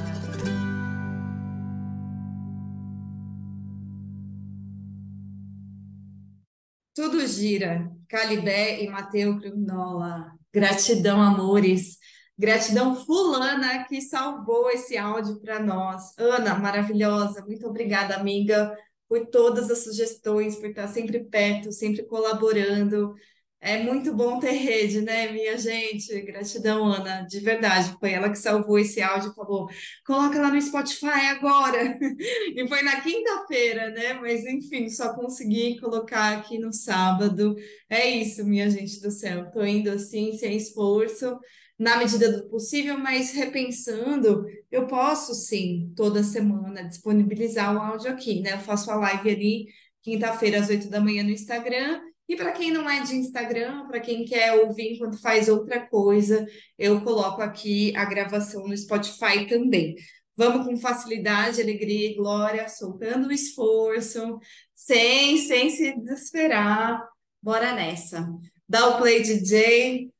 Tudo 6.94 7.26
gira. 7.26 7.90
Calibé 8.08 8.80
e 8.80 8.88
Mateu 8.88 9.40
Crinola. 9.40 10.38
Gratidão, 10.54 11.20
amores. 11.20 11.98
Gratidão 12.38 12.94
fulana 12.94 13.84
que 13.84 14.00
salvou 14.00 14.70
esse 14.70 14.96
áudio 14.96 15.40
para 15.40 15.58
nós. 15.58 16.16
Ana, 16.16 16.54
maravilhosa. 16.54 17.44
Muito 17.44 17.66
obrigada, 17.66 18.14
amiga, 18.14 18.72
por 19.08 19.26
todas 19.26 19.70
as 19.70 19.82
sugestões, 19.82 20.54
por 20.56 20.68
estar 20.68 20.86
sempre 20.86 21.24
perto, 21.24 21.72
sempre 21.72 22.04
colaborando. 22.04 23.14
É 23.60 23.82
muito 23.82 24.14
bom 24.14 24.38
ter 24.38 24.52
rede, 24.52 25.00
né, 25.00 25.32
minha 25.32 25.58
gente? 25.58 26.20
Gratidão, 26.22 26.84
Ana, 26.86 27.22
de 27.22 27.40
verdade. 27.40 27.96
Foi 27.98 28.12
ela 28.12 28.30
que 28.30 28.38
salvou 28.38 28.78
esse 28.78 29.02
áudio 29.02 29.32
e 29.32 29.34
falou: 29.34 29.68
coloca 30.06 30.40
lá 30.40 30.48
no 30.48 30.62
Spotify 30.62 31.26
agora. 31.30 31.98
E 32.54 32.68
foi 32.68 32.82
na 32.82 33.00
quinta-feira, 33.00 33.90
né? 33.90 34.14
Mas 34.14 34.44
enfim, 34.44 34.88
só 34.88 35.12
consegui 35.14 35.78
colocar 35.80 36.38
aqui 36.38 36.58
no 36.58 36.72
sábado. 36.72 37.56
É 37.90 38.08
isso, 38.08 38.44
minha 38.44 38.70
gente 38.70 39.00
do 39.00 39.10
céu. 39.10 39.50
Tô 39.50 39.64
indo 39.64 39.90
assim, 39.90 40.36
sem 40.38 40.56
esforço, 40.56 41.36
na 41.78 41.96
medida 41.96 42.30
do 42.32 42.48
possível, 42.48 42.98
mas 42.98 43.32
repensando, 43.32 44.44
eu 44.70 44.86
posso 44.86 45.32
sim, 45.34 45.92
toda 45.94 46.24
semana, 46.24 46.88
disponibilizar 46.88 47.74
o 47.74 47.78
áudio 47.78 48.10
aqui, 48.10 48.40
né? 48.40 48.54
Eu 48.54 48.58
faço 48.58 48.90
a 48.90 48.96
live 48.96 49.30
ali, 49.30 49.66
quinta-feira, 50.02 50.58
às 50.58 50.68
oito 50.68 50.88
da 50.90 51.00
manhã 51.00 51.22
no 51.22 51.30
Instagram. 51.30 52.00
E 52.28 52.36
para 52.36 52.52
quem 52.52 52.70
não 52.72 52.90
é 52.90 53.02
de 53.02 53.14
Instagram, 53.14 53.86
para 53.86 54.00
quem 54.00 54.24
quer 54.24 54.54
ouvir 54.54 54.94
enquanto 54.94 55.20
faz 55.20 55.48
outra 55.48 55.80
coisa, 55.86 56.46
eu 56.78 57.00
coloco 57.02 57.40
aqui 57.40 57.94
a 57.96 58.04
gravação 58.04 58.66
no 58.66 58.76
Spotify 58.76 59.46
também. 59.48 59.94
Vamos 60.36 60.66
com 60.66 60.76
facilidade, 60.76 61.60
alegria 61.60 62.10
e 62.10 62.14
glória, 62.14 62.68
soltando 62.68 63.28
o 63.28 63.32
esforço, 63.32 64.38
sem, 64.74 65.38
sem 65.38 65.70
se 65.70 65.98
desesperar. 65.98 67.02
Bora 67.42 67.72
nessa. 67.72 68.28
Dá 68.68 68.88
o 68.88 68.98
play 68.98 69.22
DJ, 69.22 70.10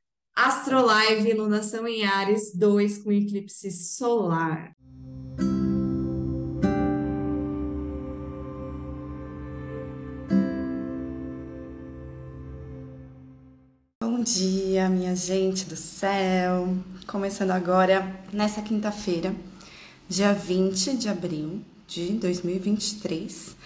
Astrolive, 0.41 1.33
Lunação 1.33 1.89
em 1.89 2.05
Ares 2.05 2.55
2 2.55 2.99
com 2.99 3.11
eclipse 3.11 3.73
solar. 3.73 4.71
Bom 14.01 14.23
dia, 14.23 14.89
minha 14.89 15.17
gente 15.17 15.65
do 15.65 15.75
céu. 15.75 16.69
Começando 17.09 17.51
agora 17.51 18.23
nessa 18.33 18.63
quinta-feira, 18.63 19.35
dia 20.09 20.33
20 20.33 20.99
de 20.99 21.09
abril 21.09 21.61
de 21.89 22.13
2023, 22.13 23.57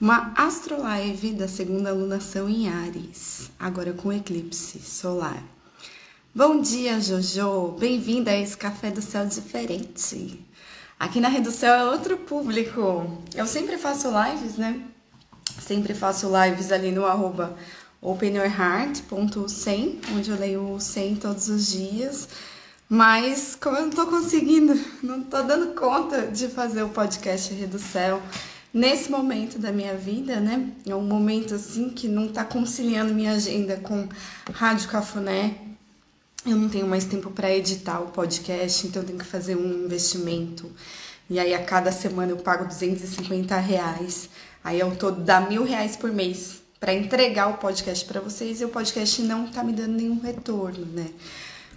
uma 0.00 0.32
astrolive 0.34 1.34
da 1.34 1.46
segunda 1.46 1.92
lunação 1.92 2.48
em 2.48 2.70
Ares, 2.70 3.50
agora 3.58 3.92
com 3.92 4.10
eclipse 4.10 4.78
solar. 4.78 5.51
Bom 6.34 6.62
dia, 6.62 6.98
Jojo. 6.98 7.76
Bem-vinda 7.78 8.30
a 8.30 8.40
esse 8.40 8.56
café 8.56 8.90
do 8.90 9.02
céu 9.02 9.26
diferente. 9.26 10.42
Aqui 10.98 11.20
na 11.20 11.28
Rede 11.28 11.44
do 11.44 11.50
Céu 11.50 11.74
é 11.74 11.84
outro 11.84 12.16
público. 12.16 13.06
Eu 13.34 13.46
sempre 13.46 13.76
faço 13.76 14.08
lives, 14.08 14.56
né? 14.56 14.80
Sempre 15.60 15.92
faço 15.92 16.30
lives 16.34 16.72
ali 16.72 16.90
no 16.90 17.04
arroba 17.04 17.54
openyourheart.100, 18.00 19.98
onde 20.16 20.30
eu 20.30 20.38
leio 20.38 20.72
o 20.72 20.80
100 20.80 21.16
todos 21.16 21.50
os 21.50 21.70
dias. 21.70 22.26
Mas 22.88 23.54
como 23.54 23.76
eu 23.76 23.82
não 23.82 23.90
tô 23.90 24.06
conseguindo, 24.06 24.72
não 25.02 25.22
tô 25.22 25.42
dando 25.42 25.74
conta 25.74 26.28
de 26.28 26.48
fazer 26.48 26.82
o 26.82 26.88
podcast 26.88 27.52
Rede 27.52 27.66
do 27.66 27.78
Céu 27.78 28.22
nesse 28.72 29.10
momento 29.10 29.58
da 29.58 29.70
minha 29.70 29.94
vida, 29.98 30.40
né? 30.40 30.72
É 30.86 30.94
um 30.94 31.02
momento 31.02 31.56
assim 31.56 31.90
que 31.90 32.08
não 32.08 32.26
tá 32.28 32.42
conciliando 32.42 33.12
minha 33.12 33.32
agenda 33.32 33.76
com 33.76 34.08
Rádio 34.50 34.88
Cafuné. 34.88 35.71
Eu 36.44 36.56
não 36.56 36.68
tenho 36.68 36.88
mais 36.88 37.04
tempo 37.04 37.30
para 37.30 37.54
editar 37.54 38.00
o 38.00 38.08
podcast, 38.08 38.84
então 38.84 39.02
eu 39.02 39.06
tenho 39.06 39.18
que 39.18 39.24
fazer 39.24 39.54
um 39.54 39.84
investimento. 39.84 40.68
E 41.30 41.38
aí 41.38 41.54
a 41.54 41.64
cada 41.64 41.92
semana 41.92 42.32
eu 42.32 42.36
pago 42.36 42.66
250 42.66 43.56
reais. 43.58 44.28
Aí 44.64 44.80
eu 44.80 44.94
tô 44.96 45.12
dá 45.12 45.40
mil 45.40 45.62
reais 45.62 45.94
por 45.96 46.10
mês 46.10 46.60
para 46.80 46.92
entregar 46.92 47.46
o 47.46 47.58
podcast 47.58 48.04
para 48.04 48.20
vocês 48.20 48.60
e 48.60 48.64
o 48.64 48.68
podcast 48.70 49.22
não 49.22 49.46
tá 49.46 49.62
me 49.62 49.72
dando 49.72 49.96
nenhum 49.96 50.18
retorno, 50.18 50.84
né? 50.84 51.10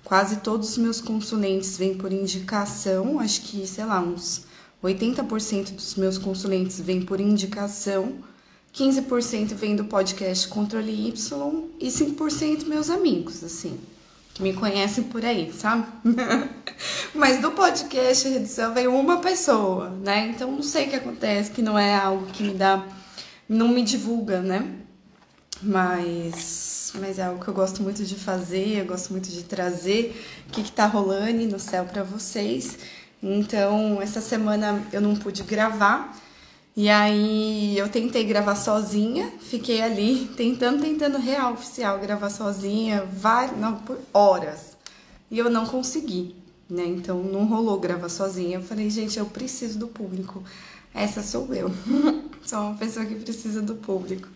Quase 0.03 0.37
todos 0.37 0.71
os 0.71 0.77
meus 0.79 0.99
consulentes 0.99 1.77
vêm 1.77 1.95
por 1.95 2.11
indicação, 2.11 3.19
acho 3.19 3.41
que, 3.41 3.67
sei 3.67 3.85
lá, 3.85 3.99
uns 3.99 4.45
80% 4.83 5.75
dos 5.75 5.93
meus 5.93 6.17
consulentes 6.17 6.79
vêm 6.79 7.03
por 7.03 7.19
indicação, 7.19 8.15
15% 8.73 9.53
vem 9.53 9.75
do 9.75 9.85
podcast 9.85 10.47
Controle 10.47 11.07
Y 11.07 11.69
e 11.79 11.87
5% 11.87 12.65
meus 12.65 12.89
amigos, 12.89 13.43
assim, 13.43 13.79
que 14.35 14.43
me 14.43 14.53
conhecem 14.53 15.05
por 15.05 15.25
aí, 15.25 15.51
sabe? 15.51 15.87
Mas 17.15 17.41
do 17.41 17.51
podcast 17.51 18.29
Redução 18.29 18.73
veio 18.73 18.93
uma 18.93 19.17
pessoa, 19.17 19.89
né? 19.89 20.27
Então 20.27 20.51
não 20.51 20.61
sei 20.61 20.85
o 20.85 20.89
que 20.89 20.95
acontece, 20.97 21.49
que 21.49 21.63
não 21.63 21.79
é 21.79 21.95
algo 21.95 22.27
que 22.27 22.43
me 22.43 22.53
dá, 22.53 22.85
não 23.49 23.69
me 23.69 23.81
divulga, 23.81 24.41
né? 24.41 24.85
mas, 25.61 26.93
mas 26.99 27.19
é 27.19 27.23
algo 27.23 27.43
que 27.43 27.47
eu 27.47 27.53
gosto 27.53 27.81
muito 27.81 28.03
de 28.03 28.15
fazer, 28.15 28.79
eu 28.79 28.85
gosto 28.85 29.11
muito 29.11 29.29
de 29.29 29.43
trazer 29.43 30.15
o 30.47 30.51
que, 30.51 30.61
está 30.61 30.85
rolando 30.85 31.45
no 31.45 31.59
céu 31.59 31.85
para 31.85 32.03
vocês. 32.03 32.77
Então, 33.21 34.01
essa 34.01 34.21
semana 34.21 34.81
eu 34.91 35.01
não 35.01 35.15
pude 35.15 35.43
gravar, 35.43 36.15
e 36.75 36.89
aí 36.89 37.77
eu 37.77 37.87
tentei 37.87 38.25
gravar 38.25 38.55
sozinha, 38.55 39.31
fiquei 39.39 39.81
ali 39.81 40.27
tentando, 40.35 40.81
tentando 40.81 41.17
real 41.17 41.53
oficial 41.53 41.99
gravar 41.99 42.29
sozinha, 42.29 43.05
vai, 43.05 43.55
não, 43.55 43.77
por 43.77 43.97
horas. 44.13 44.75
E 45.31 45.37
eu 45.37 45.49
não 45.49 45.65
consegui, 45.65 46.35
né? 46.69 46.85
Então 46.85 47.23
não 47.23 47.45
rolou 47.45 47.79
gravar 47.79 48.09
sozinha. 48.09 48.57
Eu 48.57 48.61
falei, 48.61 48.89
gente, 48.89 49.17
eu 49.17 49.25
preciso 49.25 49.79
do 49.79 49.87
público. 49.87 50.43
Essa 50.93 51.23
sou 51.23 51.53
eu. 51.53 51.71
sou 52.45 52.59
uma 52.59 52.75
pessoa 52.75 53.05
que 53.05 53.15
precisa 53.15 53.61
do 53.61 53.75
público. 53.75 54.27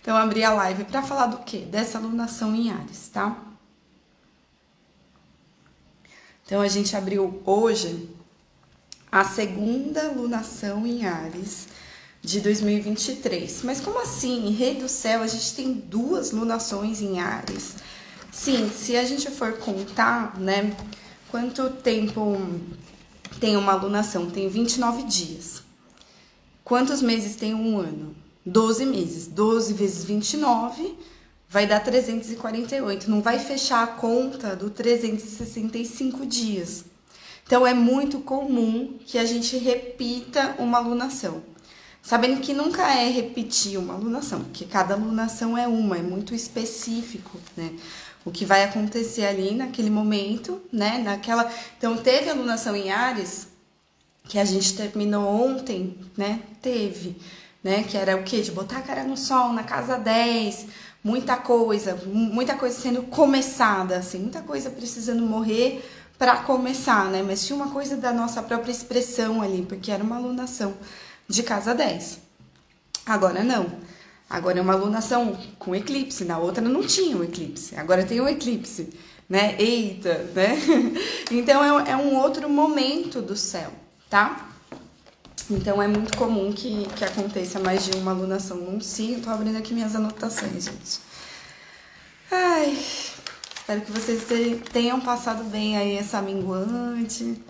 Então, 0.00 0.16
abri 0.16 0.42
a 0.42 0.52
live 0.52 0.84
para 0.84 1.02
falar 1.02 1.26
do 1.26 1.38
quê? 1.38 1.58
Dessa 1.58 1.98
alunação 1.98 2.54
em 2.54 2.70
Ares, 2.70 3.08
tá? 3.08 3.36
Então, 6.46 6.60
a 6.60 6.68
gente 6.68 6.96
abriu 6.96 7.42
hoje 7.44 8.08
a 9.10 9.24
segunda 9.24 10.10
lunação 10.12 10.86
em 10.86 11.04
Ares 11.04 11.68
de 12.28 12.40
2023. 12.40 13.62
Mas 13.62 13.80
como 13.80 13.98
assim? 13.98 14.50
Rei 14.50 14.74
do 14.74 14.88
céu, 14.88 15.22
a 15.22 15.26
gente 15.26 15.54
tem 15.54 15.72
duas 15.72 16.30
lunações 16.30 17.00
em 17.00 17.18
Ares. 17.18 17.76
Sim, 18.30 18.70
se 18.70 18.96
a 18.96 19.04
gente 19.04 19.30
for 19.30 19.54
contar, 19.54 20.38
né, 20.38 20.76
quanto 21.30 21.70
tempo 21.70 22.36
tem 23.40 23.56
uma 23.56 23.74
lunação? 23.74 24.30
Tem 24.30 24.46
29 24.46 25.04
dias. 25.04 25.62
Quantos 26.62 27.00
meses 27.00 27.34
tem 27.34 27.54
um 27.54 27.78
ano? 27.78 28.14
12 28.44 28.84
meses. 28.84 29.26
12 29.26 29.72
vezes 29.72 30.04
29 30.04 30.98
vai 31.48 31.66
dar 31.66 31.80
348. 31.80 33.10
Não 33.10 33.22
vai 33.22 33.38
fechar 33.38 33.82
a 33.82 33.86
conta 33.86 34.54
do 34.54 34.68
365 34.68 36.26
dias. 36.26 36.84
Então 37.46 37.66
é 37.66 37.72
muito 37.72 38.18
comum 38.18 38.98
que 39.06 39.16
a 39.16 39.24
gente 39.24 39.56
repita 39.56 40.56
uma 40.58 40.76
alunação. 40.76 41.42
Sabendo 42.02 42.40
que 42.40 42.54
nunca 42.54 42.82
é 42.94 43.10
repetir 43.10 43.78
uma 43.78 43.94
alunação, 43.94 44.44
porque 44.44 44.64
cada 44.64 44.94
alunação 44.94 45.56
é 45.58 45.66
uma, 45.66 45.98
é 45.98 46.02
muito 46.02 46.34
específico, 46.34 47.38
né? 47.56 47.72
O 48.24 48.30
que 48.30 48.44
vai 48.44 48.64
acontecer 48.64 49.24
ali 49.24 49.54
naquele 49.54 49.90
momento, 49.90 50.60
né? 50.72 50.98
Naquela. 50.98 51.50
Então, 51.76 51.96
teve 51.96 52.30
alunação 52.30 52.74
em 52.74 52.90
Ares, 52.90 53.48
que 54.24 54.38
a 54.38 54.44
gente 54.44 54.74
terminou 54.74 55.24
ontem, 55.24 55.98
né? 56.16 56.40
Teve 56.60 57.16
né? 57.62 57.82
Que 57.82 57.96
era 57.96 58.16
o 58.16 58.22
quê? 58.22 58.40
De 58.40 58.50
botar 58.50 58.78
a 58.78 58.82
cara 58.82 59.04
no 59.04 59.16
sol 59.16 59.52
na 59.52 59.62
casa 59.62 59.98
10, 59.98 60.66
muita 61.02 61.36
coisa, 61.36 61.94
muita 62.06 62.54
coisa 62.54 62.78
sendo 62.78 63.02
começada, 63.04 63.96
assim, 63.96 64.18
muita 64.18 64.42
coisa 64.42 64.70
precisando 64.70 65.22
morrer 65.22 65.84
para 66.18 66.36
começar, 66.38 67.06
né? 67.06 67.22
Mas 67.22 67.46
tinha 67.46 67.56
uma 67.56 67.70
coisa 67.70 67.96
da 67.96 68.12
nossa 68.12 68.42
própria 68.42 68.72
expressão 68.72 69.42
ali, 69.42 69.64
porque 69.68 69.90
era 69.90 70.02
uma 70.02 70.16
alunação 70.16 70.74
de 71.28 71.42
casa 71.42 71.74
10. 71.74 72.20
Agora 73.04 73.44
não. 73.44 73.66
Agora 74.28 74.58
é 74.58 74.62
uma 74.62 74.74
alunação 74.74 75.38
com 75.58 75.74
eclipse, 75.74 76.24
na 76.24 76.38
outra 76.38 76.62
não 76.62 76.82
tinha 76.86 77.16
um 77.16 77.24
eclipse. 77.24 77.76
Agora 77.76 78.04
tem 78.04 78.20
um 78.20 78.28
eclipse. 78.28 78.90
né? 79.28 79.56
Eita, 79.58 80.30
né? 80.34 80.56
Então 81.30 81.62
é, 81.62 81.90
é 81.92 81.96
um 81.96 82.16
outro 82.16 82.48
momento 82.48 83.20
do 83.20 83.36
céu, 83.36 83.70
tá? 84.08 84.48
Então 85.50 85.82
é 85.82 85.88
muito 85.88 86.16
comum 86.16 86.52
que, 86.52 86.86
que 86.96 87.04
aconteça 87.04 87.58
mais 87.58 87.84
de 87.84 87.96
uma 87.96 88.10
alunação 88.10 88.56
num 88.58 88.80
signo. 88.80 89.22
Tô 89.22 89.30
abrindo 89.30 89.56
aqui 89.56 89.72
minhas 89.74 89.94
anotações, 89.94 90.64
gente. 90.64 91.00
Ai, 92.30 92.78
espero 93.56 93.80
que 93.80 93.92
vocês 93.92 94.22
tenham 94.72 95.00
passado 95.00 95.44
bem 95.44 95.78
aí 95.78 95.96
essa 95.96 96.20
minguante, 96.20 97.42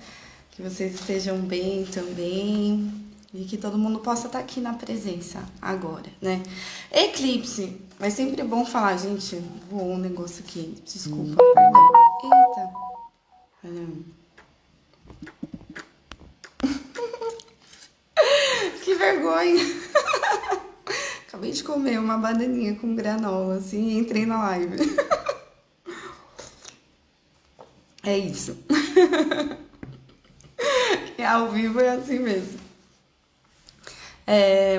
que 0.52 0.62
vocês 0.62 0.94
estejam 0.94 1.38
bem 1.38 1.84
também 1.86 3.07
e 3.32 3.44
que 3.44 3.56
todo 3.58 3.76
mundo 3.76 3.98
possa 3.98 4.26
estar 4.26 4.38
aqui 4.38 4.58
na 4.60 4.72
presença 4.72 5.44
agora, 5.60 6.10
né? 6.20 6.42
Eclipse, 6.90 7.78
é 8.00 8.10
sempre 8.10 8.42
bom 8.42 8.64
falar, 8.64 8.96
gente, 8.96 9.36
voou 9.70 9.92
um 9.92 9.98
negócio 9.98 10.42
aqui, 10.42 10.82
desculpa, 10.84 11.36
perdão. 11.54 11.90
Eita. 12.24 12.72
que 18.82 18.94
vergonha. 18.94 19.62
Acabei 21.28 21.52
de 21.52 21.62
comer 21.62 22.00
uma 22.00 22.16
bananinha 22.16 22.74
com 22.76 22.94
granola, 22.94 23.56
assim, 23.56 23.90
e 23.90 23.98
entrei 23.98 24.24
na 24.24 24.38
live. 24.38 24.78
é 28.02 28.16
isso. 28.16 28.56
é 31.18 31.26
ao 31.26 31.50
vivo 31.50 31.78
é 31.78 31.90
assim 31.90 32.20
mesmo. 32.20 32.67
É, 34.30 34.78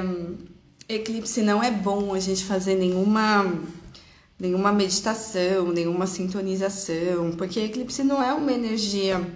eclipse 0.88 1.41
não 1.41 1.64
é 1.64 1.72
bom 1.72 2.14
a 2.14 2.20
gente 2.20 2.45
fazer 2.45 2.76
nenhuma 2.76 3.52
nenhuma 4.39 4.72
meditação, 4.72 5.72
nenhuma 5.72 6.06
sintonização, 6.06 7.32
porque 7.36 7.60
eclipse 7.60 8.04
não 8.04 8.22
é 8.22 8.32
uma 8.32 8.52
energia 8.54 9.28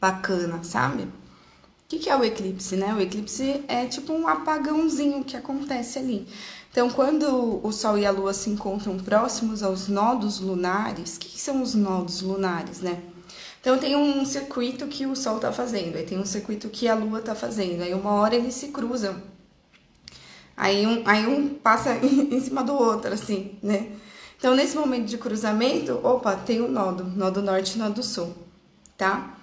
bacana, 0.00 0.62
sabe? 0.62 1.02
O 1.02 1.08
que, 1.88 1.98
que 1.98 2.08
é 2.08 2.16
o 2.16 2.24
eclipse, 2.24 2.76
né? 2.76 2.94
O 2.94 3.00
eclipse 3.00 3.64
é 3.66 3.86
tipo 3.86 4.12
um 4.12 4.28
apagãozinho 4.28 5.24
que 5.24 5.36
acontece 5.36 5.98
ali. 5.98 6.28
Então, 6.70 6.88
quando 6.88 7.60
o 7.66 7.72
Sol 7.72 7.98
e 7.98 8.06
a 8.06 8.12
Lua 8.12 8.32
se 8.32 8.48
encontram 8.50 8.96
próximos 8.98 9.64
aos 9.64 9.88
nodos 9.88 10.38
lunares, 10.38 11.16
o 11.16 11.20
que, 11.20 11.28
que 11.30 11.40
são 11.40 11.60
os 11.60 11.74
nodos 11.74 12.22
lunares, 12.22 12.80
né? 12.80 13.02
Então 13.68 13.76
tem 13.76 13.94
um 13.94 14.24
circuito 14.24 14.86
que 14.86 15.04
o 15.04 15.14
Sol 15.14 15.36
está 15.36 15.52
fazendo, 15.52 15.96
aí 15.96 16.02
tem 16.02 16.18
um 16.18 16.24
circuito 16.24 16.70
que 16.70 16.88
a 16.88 16.94
Lua 16.94 17.18
está 17.18 17.34
fazendo, 17.34 17.82
aí 17.82 17.92
uma 17.92 18.14
hora 18.14 18.34
eles 18.34 18.54
se 18.54 18.68
cruzam. 18.68 19.22
Aí 20.56 20.86
um, 20.86 21.02
aí 21.04 21.26
um 21.26 21.50
passa 21.50 21.94
em 22.02 22.40
cima 22.40 22.64
do 22.64 22.72
outro, 22.72 23.12
assim, 23.12 23.58
né? 23.62 23.90
Então, 24.38 24.54
nesse 24.56 24.74
momento 24.74 25.04
de 25.04 25.18
cruzamento, 25.18 26.00
opa, 26.02 26.34
tem 26.34 26.62
um 26.62 26.68
nodo, 26.70 27.04
nodo 27.04 27.42
norte 27.42 27.74
e 27.74 27.78
nodo 27.78 28.02
sul, 28.02 28.34
tá? 28.96 29.36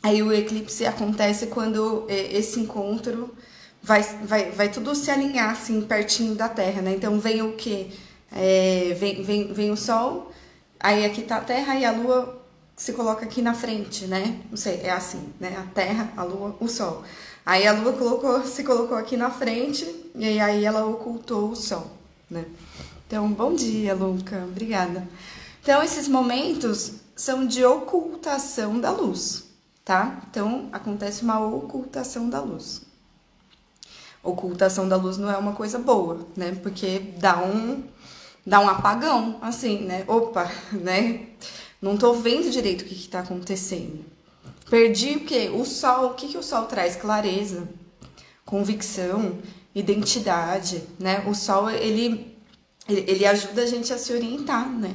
Aí 0.00 0.22
o 0.22 0.32
eclipse 0.32 0.86
acontece 0.86 1.48
quando 1.48 2.06
é, 2.08 2.32
esse 2.32 2.60
encontro 2.60 3.34
vai, 3.82 4.00
vai, 4.22 4.52
vai 4.52 4.68
tudo 4.68 4.94
se 4.94 5.10
alinhar, 5.10 5.50
assim, 5.50 5.80
pertinho 5.80 6.36
da 6.36 6.48
Terra, 6.48 6.82
né? 6.82 6.94
Então, 6.94 7.18
vem 7.18 7.42
o 7.42 7.54
quê? 7.54 7.88
É, 8.30 8.94
vem, 8.96 9.24
vem, 9.24 9.52
vem 9.52 9.72
o 9.72 9.76
Sol, 9.76 10.30
aí 10.78 11.04
aqui 11.04 11.22
tá 11.22 11.38
a 11.38 11.40
Terra 11.40 11.74
e 11.74 11.84
a 11.84 11.90
Lua 11.90 12.39
se 12.80 12.94
coloca 12.94 13.26
aqui 13.26 13.42
na 13.42 13.52
frente, 13.52 14.06
né? 14.06 14.40
Não 14.48 14.56
sei, 14.56 14.80
é 14.80 14.90
assim, 14.90 15.34
né? 15.38 15.54
A 15.54 15.70
Terra, 15.74 16.10
a 16.16 16.22
Lua, 16.22 16.56
o 16.58 16.66
Sol. 16.66 17.04
Aí 17.44 17.66
a 17.66 17.74
Lua 17.74 17.92
colocou, 17.92 18.42
se 18.46 18.64
colocou 18.64 18.96
aqui 18.96 19.18
na 19.18 19.30
frente 19.30 19.84
e 20.14 20.40
aí 20.40 20.64
ela 20.64 20.86
ocultou 20.86 21.50
o 21.50 21.54
Sol, 21.54 21.90
né? 22.30 22.46
Então, 23.06 23.30
bom 23.30 23.54
dia, 23.54 23.92
Luca. 23.92 24.46
Obrigada. 24.48 25.06
Então, 25.62 25.82
esses 25.82 26.08
momentos 26.08 26.92
são 27.14 27.46
de 27.46 27.62
ocultação 27.62 28.80
da 28.80 28.90
luz, 28.90 29.44
tá? 29.84 30.22
Então, 30.30 30.70
acontece 30.72 31.22
uma 31.22 31.38
ocultação 31.38 32.30
da 32.30 32.40
luz. 32.40 32.80
Ocultação 34.22 34.88
da 34.88 34.96
luz 34.96 35.18
não 35.18 35.30
é 35.30 35.36
uma 35.36 35.52
coisa 35.52 35.78
boa, 35.78 36.26
né? 36.34 36.58
Porque 36.62 37.12
dá 37.18 37.42
um 37.42 37.84
dá 38.46 38.58
um 38.58 38.70
apagão, 38.70 39.36
assim, 39.42 39.80
né? 39.80 40.02
Opa, 40.08 40.50
né? 40.72 41.26
Não 41.80 41.96
tô 41.96 42.12
vendo 42.12 42.50
direito 42.50 42.82
o 42.82 42.84
que, 42.84 42.94
que 42.94 43.08
tá 43.08 43.20
acontecendo. 43.20 44.04
Perdi 44.68 45.16
o 45.16 45.24
quê? 45.24 45.50
O 45.52 45.64
sol. 45.64 46.10
O 46.10 46.14
que, 46.14 46.28
que 46.28 46.38
o 46.38 46.42
sol 46.42 46.64
traz? 46.66 46.94
Clareza, 46.96 47.68
convicção, 48.44 49.38
identidade, 49.74 50.82
né? 50.98 51.24
O 51.26 51.34
sol, 51.34 51.70
ele, 51.70 52.36
ele 52.88 53.24
ajuda 53.26 53.62
a 53.62 53.66
gente 53.66 53.92
a 53.92 53.98
se 53.98 54.12
orientar, 54.12 54.68
né? 54.68 54.94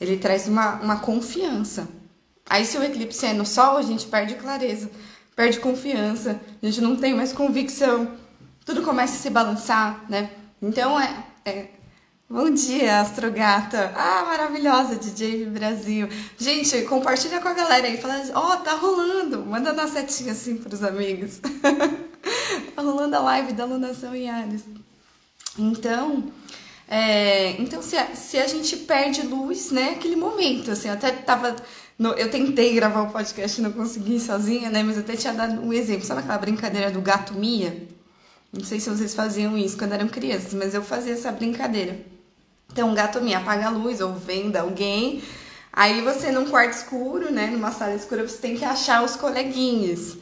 Ele 0.00 0.16
traz 0.18 0.46
uma, 0.46 0.74
uma 0.74 0.98
confiança. 0.98 1.88
Aí, 2.48 2.64
se 2.66 2.76
o 2.76 2.82
eclipse 2.82 3.24
é 3.24 3.32
no 3.32 3.46
sol, 3.46 3.76
a 3.78 3.82
gente 3.82 4.06
perde 4.06 4.34
clareza, 4.34 4.90
perde 5.34 5.58
confiança, 5.60 6.38
a 6.62 6.66
gente 6.66 6.80
não 6.80 6.94
tem 6.94 7.14
mais 7.14 7.32
convicção, 7.32 8.12
tudo 8.66 8.82
começa 8.82 9.14
a 9.14 9.18
se 9.18 9.30
balançar, 9.30 10.04
né? 10.10 10.30
Então, 10.60 11.00
é, 11.00 11.24
é 11.44 11.68
Bom 12.28 12.50
dia, 12.50 13.00
Astrogata. 13.00 13.92
Ah, 13.94 14.24
maravilhosa, 14.24 14.96
DJ 14.96 15.44
Brasil. 15.44 16.08
Gente, 16.38 16.80
compartilha 16.82 17.38
com 17.38 17.48
a 17.48 17.52
galera 17.52 17.86
aí. 17.86 17.98
Fala, 17.98 18.22
ó, 18.34 18.54
oh, 18.54 18.56
tá 18.56 18.72
rolando. 18.72 19.44
Manda 19.44 19.74
na 19.74 19.86
setinha 19.86 20.32
assim 20.32 20.56
pros 20.56 20.82
amigos. 20.82 21.38
tá 22.74 22.82
rolando 22.82 23.14
a 23.14 23.20
live 23.20 23.52
da 23.52 23.64
alunação 23.64 24.14
em 24.14 24.30
Ares. 24.30 24.64
Então, 25.58 26.24
é, 26.88 27.60
então 27.60 27.82
se, 27.82 27.94
a, 27.96 28.16
se 28.16 28.38
a 28.38 28.46
gente 28.46 28.78
perde 28.78 29.26
luz, 29.26 29.70
né, 29.70 29.90
aquele 29.90 30.16
momento, 30.16 30.70
assim, 30.70 30.88
eu 30.88 30.94
até 30.94 31.12
tava... 31.12 31.54
No, 31.98 32.12
eu 32.14 32.30
tentei 32.30 32.74
gravar 32.74 33.02
o 33.02 33.12
podcast 33.12 33.60
e 33.60 33.62
não 33.62 33.70
consegui 33.70 34.18
sozinha, 34.18 34.70
né, 34.70 34.82
mas 34.82 34.96
até 34.96 35.14
tinha 35.14 35.34
dado 35.34 35.60
um 35.60 35.74
exemplo. 35.74 36.06
Sabe 36.06 36.20
aquela 36.20 36.38
brincadeira 36.38 36.90
do 36.90 37.02
gato 37.02 37.34
Mia? 37.34 37.86
Não 38.50 38.64
sei 38.64 38.80
se 38.80 38.88
vocês 38.88 39.14
faziam 39.14 39.58
isso 39.58 39.76
quando 39.76 39.92
eram 39.92 40.08
crianças, 40.08 40.54
mas 40.54 40.74
eu 40.74 40.82
fazia 40.82 41.12
essa 41.12 41.30
brincadeira. 41.30 42.13
Então, 42.72 42.90
um 42.90 42.94
gato 42.94 43.20
me 43.20 43.34
apaga 43.34 43.66
a 43.66 43.70
luz 43.70 44.00
ou 44.00 44.14
venda 44.14 44.60
alguém. 44.60 45.22
Aí 45.72 46.00
você 46.02 46.30
num 46.30 46.48
quarto 46.48 46.72
escuro, 46.72 47.32
né, 47.32 47.48
numa 47.48 47.72
sala 47.72 47.94
escura, 47.94 48.26
você 48.26 48.38
tem 48.38 48.56
que 48.56 48.64
achar 48.64 49.04
os 49.04 49.16
coleguinhas. 49.16 50.16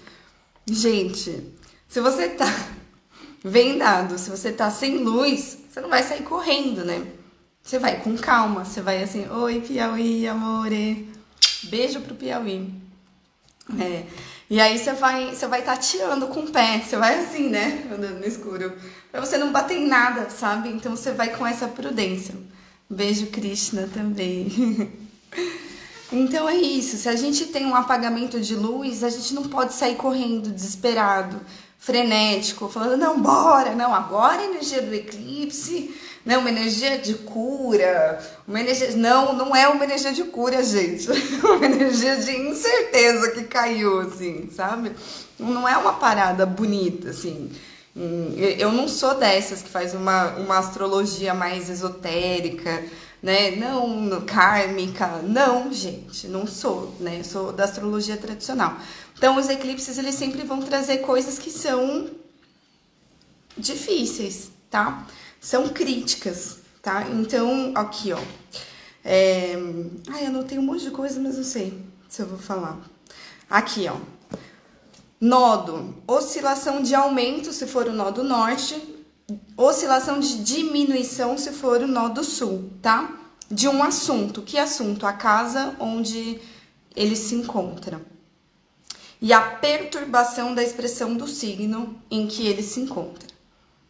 Gente, 0.67 1.53
se 1.89 2.01
você 2.01 2.31
tá 2.31 2.47
vendado, 3.45 4.19
se 4.19 4.31
você 4.31 4.51
tá 4.51 4.71
sem 4.71 4.99
luz, 4.99 5.59
você 5.69 5.81
não 5.81 5.91
vai 5.91 6.03
sair 6.03 6.23
correndo, 6.23 6.85
né? 6.85 7.07
Você 7.63 7.79
vai 7.79 8.01
com 8.01 8.17
calma, 8.17 8.65
você 8.65 8.81
vai 8.81 9.03
assim, 9.03 9.29
oi 9.29 9.61
Piauí, 9.61 10.27
amore. 10.27 11.09
Beijo 11.65 12.01
pro 12.01 12.15
Piauí. 12.15 12.73
É. 13.79 14.05
E 14.53 14.61
aí 14.61 14.79
você 14.79 14.93
vai, 14.93 15.35
você 15.35 15.47
vai 15.47 15.63
tateando 15.63 16.27
com 16.27 16.41
o 16.41 16.51
pé, 16.51 16.79
você 16.79 16.95
vai 16.95 17.21
assim, 17.21 17.49
né, 17.49 17.87
andando 17.91 18.19
no 18.19 18.27
escuro, 18.27 18.71
para 19.11 19.19
você 19.19 19.39
não 19.39 19.51
bater 19.51 19.79
em 19.79 19.89
nada, 19.89 20.29
sabe? 20.29 20.69
Então 20.69 20.95
você 20.95 21.11
vai 21.11 21.35
com 21.35 21.47
essa 21.47 21.67
prudência. 21.67 22.35
Beijo 22.91 23.29
Krishna 23.29 23.89
também. 23.95 24.93
então 26.13 26.47
é 26.47 26.57
isso, 26.57 26.99
se 26.99 27.09
a 27.09 27.17
gente 27.17 27.47
tem 27.47 27.65
um 27.65 27.75
apagamento 27.75 28.39
de 28.39 28.55
luz, 28.55 29.03
a 29.03 29.09
gente 29.09 29.33
não 29.33 29.45
pode 29.45 29.73
sair 29.73 29.97
correndo 29.97 30.51
desesperado, 30.51 31.41
frenético, 31.79 32.69
falando 32.69 32.99
não, 32.99 33.23
bora, 33.23 33.75
não, 33.75 33.95
agora 33.95 34.43
é 34.43 34.51
energia 34.51 34.83
do 34.83 34.93
eclipse, 34.93 35.99
né? 36.25 36.39
Uma 36.39 36.51
energia 36.51 36.99
de 36.99 37.15
cura, 37.15 38.21
uma 38.47 38.61
energia. 38.61 38.93
Não, 38.97 39.33
não 39.33 39.55
é 39.55 39.69
uma 39.69 39.85
energia 39.85 40.13
de 40.13 40.25
cura, 40.25 40.63
gente. 40.63 41.09
uma 41.43 41.65
energia 41.65 42.17
de 42.17 42.31
incerteza 42.37 43.31
que 43.33 43.45
caiu, 43.45 44.01
assim, 44.01 44.49
sabe? 44.55 44.93
Não 45.39 45.69
é 45.69 45.77
uma 45.77 45.95
parada 45.95 46.47
bonita, 46.47 47.11
assim. 47.11 47.51
Hum, 47.97 48.35
eu 48.37 48.73
não 48.73 48.89
sou 48.89 49.15
dessas 49.15 49.61
que 49.61 49.69
faz 49.69 49.95
uma, 49.95 50.37
uma 50.37 50.59
astrologia 50.59 51.35
mais 51.35 51.69
esotérica, 51.69 52.83
né? 53.23 53.51
Não, 53.53 54.23
kármica. 54.23 55.21
Não, 55.23 55.73
gente, 55.73 56.27
não 56.29 56.47
sou, 56.47 56.95
né? 57.01 57.19
Eu 57.19 57.25
sou 57.25 57.53
da 57.53 57.65
astrologia 57.65 58.17
tradicional. 58.17 58.77
Então, 59.17 59.37
os 59.37 59.49
eclipses, 59.49 59.99
eles 59.99 60.15
sempre 60.15 60.43
vão 60.43 60.61
trazer 60.61 60.99
coisas 60.99 61.39
que 61.39 61.51
são 61.51 62.11
difíceis, 63.57 64.51
tá? 64.71 65.07
São 65.43 65.69
críticas, 65.69 66.59
tá? 66.81 67.05
Então, 67.09 67.73
aqui, 67.75 68.13
ó. 68.13 68.21
É... 69.05 69.55
Ai, 70.09 70.27
anotei 70.27 70.57
um 70.57 70.63
monte 70.63 70.85
de 70.85 70.93
coisa, 70.93 71.21
mas 71.21 71.37
não 71.37 71.43
sei 71.43 71.83
se 72.09 72.23
eu 72.23 72.27
vou 72.29 72.39
falar. 72.39 72.81
Aqui, 73.51 73.89
ó. 73.89 73.97
Nodo, 75.21 75.97
oscilação 76.07 76.81
de 76.81 76.95
aumento 76.95 77.53
se 77.53 77.67
for 77.67 77.89
o 77.89 77.93
nodo 77.93 78.23
norte, 78.23 78.81
oscilação 79.57 80.21
de 80.21 80.45
diminuição 80.45 81.37
se 81.37 81.51
for 81.51 81.81
o 81.83 81.89
nodo 81.89 82.23
sul, 82.23 82.71
tá? 82.81 83.13
De 83.51 83.67
um 83.69 83.83
assunto. 83.83 84.43
Que 84.43 84.59
assunto? 84.59 85.07
A 85.07 85.13
casa 85.13 85.77
onde 85.81 86.41
ele 86.95 87.17
se 87.17 87.35
encontra. 87.35 88.01
E 89.21 89.33
a 89.33 89.41
perturbação 89.41 90.55
da 90.55 90.63
expressão 90.63 91.15
do 91.17 91.27
signo 91.27 92.01
em 92.11 92.29
que 92.29 92.47
ele 92.47 92.63
se 92.63 92.81
encontra, 92.81 93.29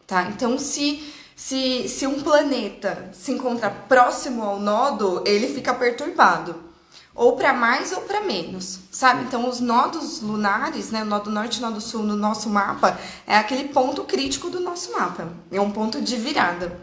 tá? 0.05 0.29
Então, 0.29 0.57
se 0.59 1.01
Se, 1.35 1.87
se 1.89 2.05
um 2.05 2.21
planeta 2.21 3.09
se 3.13 3.31
encontra 3.31 3.69
próximo 3.69 4.43
ao 4.43 4.59
nodo, 4.59 5.23
ele 5.25 5.47
fica 5.47 5.73
perturbado 5.73 6.73
ou 7.15 7.35
para 7.35 7.53
mais 7.53 7.91
ou 7.91 8.01
para 8.01 8.21
menos, 8.21 8.79
sabe? 8.91 9.23
Então, 9.23 9.47
os 9.47 9.59
nodos 9.59 10.21
lunares, 10.21 10.89
né, 10.89 11.03
o 11.03 11.05
nodo 11.05 11.29
norte 11.29 11.57
e 11.57 11.59
o 11.59 11.61
nodo 11.61 11.79
sul 11.79 12.01
no 12.01 12.15
nosso 12.15 12.49
mapa, 12.49 12.99
é 13.27 13.37
aquele 13.37 13.69
ponto 13.69 14.03
crítico 14.03 14.49
do 14.49 14.59
nosso 14.59 14.91
mapa, 14.93 15.31
é 15.51 15.61
um 15.61 15.71
ponto 15.71 16.01
de 16.01 16.15
virada. 16.15 16.75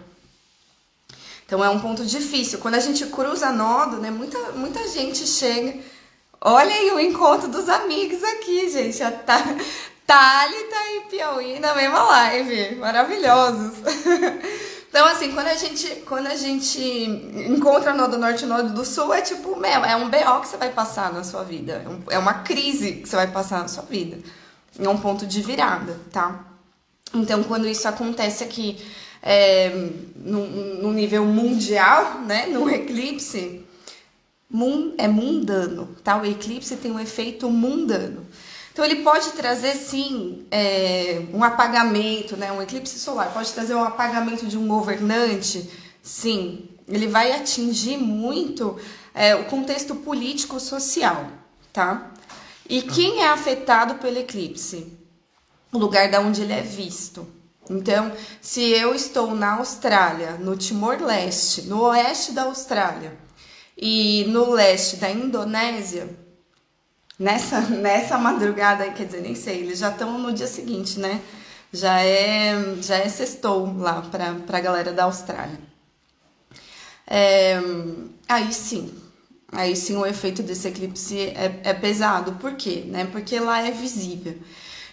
Então, 1.45 1.65
é 1.65 1.69
um 1.69 1.81
ponto 1.81 2.07
difícil. 2.07 2.61
Quando 2.61 2.77
a 2.77 2.81
gente 2.81 3.05
cruza 3.07 3.51
nodo, 3.51 3.97
né, 3.97 4.09
muita, 4.09 4.39
muita 4.53 4.87
gente 4.87 5.27
chega. 5.27 5.81
Olha 6.41 6.73
aí 6.73 6.93
o 6.93 7.01
encontro 7.01 7.49
dos 7.49 7.69
amigos 7.69 8.23
aqui, 8.23 8.71
gente. 8.71 9.03
A 9.03 9.11
Thalita 10.11 10.77
e 10.97 11.01
Piauí 11.09 11.61
na 11.61 11.73
mesma 11.73 12.03
live. 12.03 12.75
Maravilhosos. 12.77 13.75
Então, 14.91 15.07
assim, 15.07 15.31
quando 15.31 15.47
a 15.47 15.55
gente, 15.55 15.87
quando 16.05 16.27
a 16.27 16.35
gente 16.35 16.83
encontra 17.49 17.95
nodo 17.95 18.19
norte 18.19 18.43
e 18.43 18.47
nodo 18.49 18.75
do 18.75 18.85
sul, 18.85 19.15
é 19.15 19.23
tipo, 19.23 19.55
meu, 19.55 19.85
é 19.85 19.95
um 19.95 20.11
BO 20.11 20.41
que 20.41 20.49
você 20.49 20.57
vai 20.57 20.73
passar 20.73 21.13
na 21.13 21.23
sua 21.23 21.45
vida. 21.45 21.87
É, 22.11 22.17
é 22.17 22.19
uma 22.19 22.35
crise 22.35 22.95
que 22.95 23.09
você 23.09 23.15
vai 23.15 23.29
passar 23.29 23.61
na 23.61 23.69
sua 23.69 23.85
vida. 23.85 24.19
É 24.77 24.89
um 24.89 24.99
ponto 24.99 25.25
de 25.25 25.43
virada, 25.43 25.97
tá? 26.11 26.45
Então, 27.15 27.45
quando 27.45 27.69
isso 27.69 27.87
acontece 27.87 28.43
aqui 28.43 28.85
é, 29.23 29.91
no, 30.17 30.45
no 30.83 30.93
nível 30.93 31.25
mundial, 31.25 32.23
né? 32.27 32.49
No 32.49 32.69
eclipse, 32.69 33.65
é 34.99 35.07
mundano, 35.07 35.97
tá? 36.03 36.21
O 36.21 36.27
eclipse 36.27 36.77
tem 36.79 36.91
um 36.91 36.99
efeito 36.99 37.49
mundano. 37.49 38.27
Então 38.81 38.91
ele 38.91 39.03
pode 39.03 39.33
trazer 39.33 39.75
sim 39.75 40.47
é, 40.51 41.21
um 41.35 41.45
apagamento, 41.45 42.35
né? 42.35 42.51
Um 42.51 42.63
eclipse 42.63 42.99
solar 42.99 43.31
pode 43.31 43.53
trazer 43.53 43.75
um 43.75 43.85
apagamento 43.85 44.47
de 44.47 44.57
um 44.57 44.67
governante, 44.67 45.69
sim. 46.03 46.67
Ele 46.89 47.07
vai 47.07 47.31
atingir 47.31 47.99
muito 47.99 48.79
é, 49.13 49.35
o 49.35 49.45
contexto 49.45 49.97
político-social, 49.97 51.27
tá? 51.71 52.11
E 52.67 52.81
quem 52.81 53.21
é 53.21 53.29
afetado 53.29 53.97
pelo 53.97 54.17
eclipse? 54.17 54.97
O 55.71 55.77
lugar 55.77 56.11
da 56.11 56.21
onde 56.23 56.41
ele 56.41 56.55
é 56.55 56.63
visto. 56.63 57.29
Então, 57.69 58.11
se 58.41 58.63
eu 58.63 58.95
estou 58.95 59.35
na 59.35 59.59
Austrália, 59.59 60.39
no 60.39 60.57
Timor-Leste, 60.57 61.67
no 61.67 61.83
oeste 61.83 62.33
da 62.33 62.45
Austrália 62.45 63.13
e 63.77 64.25
no 64.29 64.53
leste 64.53 64.97
da 64.97 65.11
Indonésia, 65.11 66.09
nessa, 67.21 67.61
nessa 67.77 68.17
madrugada, 68.17 68.91
quer 68.91 69.05
dizer, 69.05 69.21
nem 69.21 69.35
sei, 69.35 69.59
eles 69.59 69.79
já 69.79 69.91
estão 69.91 70.19
no 70.19 70.33
dia 70.33 70.47
seguinte, 70.47 70.99
né? 70.99 71.21
Já 71.73 72.01
é, 72.01 72.55
já 72.81 72.97
é 72.97 73.09
sextou 73.09 73.79
lá 73.79 74.03
para 74.03 74.59
a 74.59 74.61
galera 74.61 74.93
da 74.93 75.05
Austrália. 75.05 75.61
É, 77.07 77.61
aí 78.29 78.53
sim, 78.53 78.93
aí 79.53 79.77
sim 79.77 79.97
o 79.97 80.07
efeito 80.07 80.43
desse 80.43 80.67
eclipse 80.67 81.19
é, 81.21 81.61
é 81.63 81.75
pesado. 81.75 82.33
Por 82.33 82.55
quê? 82.55 82.85
Né? 82.87 83.07
Porque 83.13 83.39
lá 83.39 83.61
é 83.65 83.71
visível. 83.71 84.37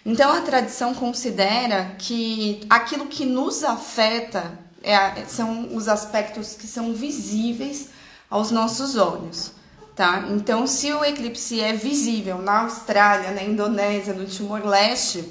Então 0.06 0.30
a 0.30 0.40
tradição 0.40 0.94
considera 0.94 1.96
que 1.98 2.60
aquilo 2.70 3.06
que 3.06 3.24
nos 3.24 3.64
afeta 3.64 4.56
é, 4.80 5.24
são 5.26 5.74
os 5.74 5.88
aspectos 5.88 6.54
que 6.54 6.66
são 6.68 6.92
visíveis 6.92 7.88
aos 8.30 8.52
nossos 8.52 8.96
olhos 8.96 9.57
tá? 9.98 10.28
Então, 10.30 10.64
se 10.64 10.92
o 10.92 11.04
eclipse 11.04 11.60
é 11.60 11.72
visível 11.72 12.38
na 12.38 12.60
Austrália, 12.60 13.32
na 13.32 13.42
Indonésia, 13.42 14.14
no 14.14 14.26
Timor-Leste, 14.26 15.24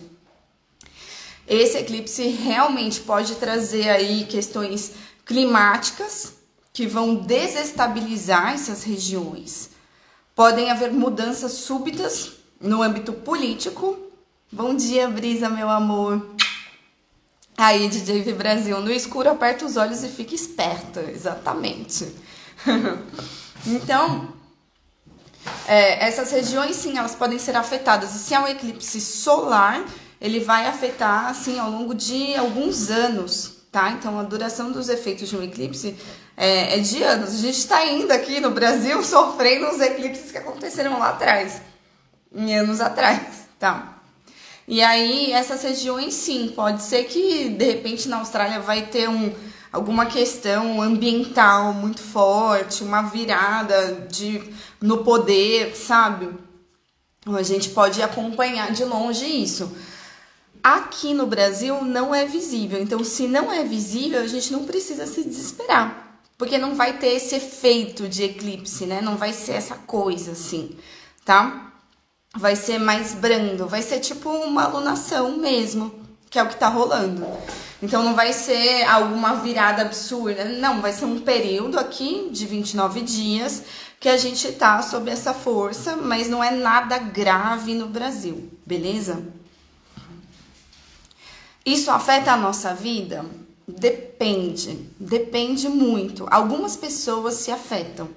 esse 1.48 1.78
eclipse 1.78 2.28
realmente 2.28 3.00
pode 3.00 3.36
trazer 3.36 3.88
aí 3.88 4.26
questões 4.26 4.92
climáticas 5.26 6.34
que 6.74 6.86
vão 6.86 7.16
desestabilizar 7.16 8.56
essas 8.56 8.84
regiões. 8.84 9.70
Podem 10.36 10.70
haver 10.70 10.92
mudanças 10.92 11.54
súbitas 11.54 12.34
no 12.60 12.84
âmbito 12.84 13.14
político. 13.14 13.98
Bom 14.52 14.76
dia, 14.76 15.08
Brisa, 15.08 15.48
meu 15.48 15.70
amor. 15.70 16.36
Aí, 17.56 17.88
DJ 17.88 18.34
Brasil, 18.34 18.82
no 18.82 18.92
escuro 18.92 19.30
aperta 19.30 19.66
os 19.66 19.78
olhos 19.78 20.04
e 20.04 20.10
fica 20.10 20.36
esperta, 20.36 21.00
exatamente. 21.10 22.14
então, 23.66 24.37
é, 25.68 26.06
essas 26.06 26.32
regiões, 26.32 26.76
sim, 26.76 26.98
elas 26.98 27.16
podem 27.16 27.38
ser 27.38 27.56
afetadas. 27.56 28.16
E 28.16 28.20
se 28.20 28.34
é 28.34 28.40
um 28.40 28.48
eclipse 28.48 29.00
solar, 29.02 29.84
ele 30.20 30.40
vai 30.40 30.66
afetar, 30.66 31.28
assim, 31.28 31.60
ao 31.60 31.70
longo 31.70 31.94
de 31.94 32.36
alguns 32.36 32.90
anos, 32.90 33.58
tá? 33.72 33.92
Então, 33.92 34.20
a 34.20 34.24
duração 34.24 34.72
dos 34.72 34.90
efeitos 34.90 35.30
de 35.30 35.38
um 35.38 35.44
eclipse 35.44 35.96
é, 36.36 36.78
é 36.78 36.80
de 36.80 37.04
anos. 37.04 37.36
A 37.36 37.38
gente 37.38 37.58
está 37.58 37.78
ainda 37.78 38.14
aqui 38.14 38.40
no 38.40 38.52
Brasil 38.52 39.02
sofrendo 39.06 39.70
os 39.70 39.82
eclipses 39.82 40.32
que 40.32 40.38
aconteceram 40.38 41.00
lá 41.00 41.10
atrás, 41.10 41.62
em 42.34 42.56
anos 42.58 42.80
atrás, 42.80 43.22
tá? 43.60 43.94
E 44.68 44.82
aí, 44.82 45.32
essas 45.32 45.64
regiões, 45.64 46.14
sim, 46.14 46.52
pode 46.56 46.84
ser 46.84 47.06
que, 47.06 47.50
de 47.50 47.66
repente, 47.66 48.10
na 48.10 48.18
Austrália 48.18 48.60
vai 48.60 48.88
ter 48.88 49.08
um 49.08 49.34
alguma 49.78 50.08
questão 50.08 50.82
ambiental 50.82 51.72
muito 51.72 52.02
forte, 52.02 52.84
uma 52.84 53.04
virada 53.04 54.08
de 54.12 54.42
no 54.82 55.04
poder, 55.04 55.76
sabe? 55.76 56.30
A 57.28 57.44
gente 57.44 57.70
pode 57.70 58.02
acompanhar 58.02 58.72
de 58.72 58.84
longe 58.84 59.26
isso. 59.26 59.72
Aqui 60.64 61.14
no 61.14 61.28
Brasil 61.28 61.84
não 61.84 62.14
é 62.14 62.26
visível, 62.26 62.82
então 62.82 63.04
se 63.04 63.28
não 63.28 63.54
é 63.54 63.64
visível, 63.64 64.20
a 64.20 64.28
gente 64.28 64.52
não 64.52 64.66
precisa 64.66 65.06
se 65.06 65.24
desesperar, 65.24 66.20
porque 66.38 66.58
não 66.58 66.74
vai 66.76 66.98
ter 66.98 67.10
esse 67.10 67.36
efeito 67.36 68.10
de 68.10 68.24
eclipse, 68.24 68.86
né? 68.86 69.00
Não 69.00 69.16
vai 69.16 69.32
ser 69.32 69.54
essa 69.54 69.76
coisa 69.76 70.32
assim, 70.32 70.76
tá? 71.24 71.72
Vai 72.36 72.56
ser 72.56 72.80
mais 72.80 73.14
brando, 73.14 73.68
vai 73.68 73.84
ser 73.84 74.00
tipo 74.00 74.30
uma 74.30 74.64
alunação 74.64 75.38
mesmo, 75.38 75.94
que 76.30 76.40
é 76.40 76.44
o 76.44 76.50
que 76.50 76.58
tá 76.58 76.68
rolando. 76.68 77.26
Então 77.82 78.04
não 78.04 78.16
vai 78.16 78.34
ser 78.34 78.84
alguma 78.84 79.36
virada 79.36 79.84
absurda, 79.84 80.46
não, 80.46 80.82
vai 80.82 80.92
ser 80.92 81.06
um 81.06 81.20
período 81.20 81.78
aqui 81.78 82.30
de 82.32 82.46
29 82.46 83.02
dias 83.02 83.64
que 84.00 84.10
a 84.10 84.18
gente 84.18 84.52
tá 84.54 84.82
sob 84.82 85.10
essa 85.10 85.34
força, 85.34 85.96
mas 85.96 86.28
não 86.28 86.44
é 86.44 86.52
nada 86.52 86.98
grave 86.98 87.74
no 87.74 87.88
Brasil, 87.88 88.50
beleza? 88.66 89.24
Isso 91.66 91.92
afeta 91.92 92.32
a 92.32 92.38
nossa 92.38 92.74
vida? 92.74 93.26
Depende, 93.68 94.88
depende 95.00 95.68
muito. 95.68 96.26
Algumas 96.32 96.78
pessoas 96.78 97.36
se 97.36 97.52
afetam. 97.52 98.08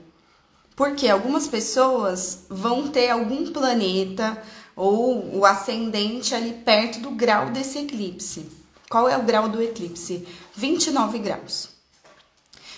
Porque 0.76 1.08
algumas 1.08 1.48
pessoas 1.48 2.44
vão 2.48 2.88
ter 2.88 3.10
algum 3.10 3.50
planeta 3.52 4.40
ou 4.76 5.36
o 5.36 5.44
ascendente 5.44 6.34
ali 6.34 6.52
perto 6.52 7.00
do 7.00 7.10
grau 7.10 7.50
desse 7.50 7.78
eclipse. 7.78 8.59
Qual 8.90 9.08
é 9.08 9.16
o 9.16 9.22
grau 9.22 9.48
do 9.48 9.62
eclipse? 9.62 10.26
29 10.56 11.20
graus. 11.20 11.68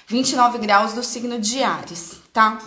29 0.06 0.58
graus 0.58 0.92
do 0.92 1.02
signo 1.02 1.40
de 1.40 1.62
Ares, 1.62 2.16
tá? 2.30 2.60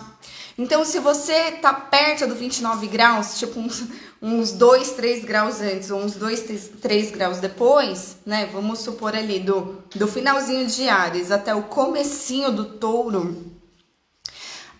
Então, 0.58 0.84
se 0.84 0.98
você 0.98 1.52
tá 1.52 1.72
perto 1.72 2.26
do 2.26 2.34
29 2.34 2.88
graus, 2.88 3.38
tipo 3.38 3.60
uns, 3.60 3.84
uns 4.20 4.50
2, 4.50 4.90
3 4.94 5.24
graus 5.24 5.60
antes, 5.60 5.92
ou 5.92 6.00
uns 6.00 6.16
2, 6.16 6.70
3 6.82 7.10
graus 7.12 7.38
depois, 7.38 8.16
né? 8.26 8.50
Vamos 8.52 8.80
supor 8.80 9.14
ali 9.14 9.38
do, 9.38 9.80
do 9.94 10.08
finalzinho 10.08 10.66
de 10.66 10.88
Ares 10.88 11.30
até 11.30 11.54
o 11.54 11.62
comecinho 11.62 12.50
do 12.50 12.64
touro, 12.64 13.52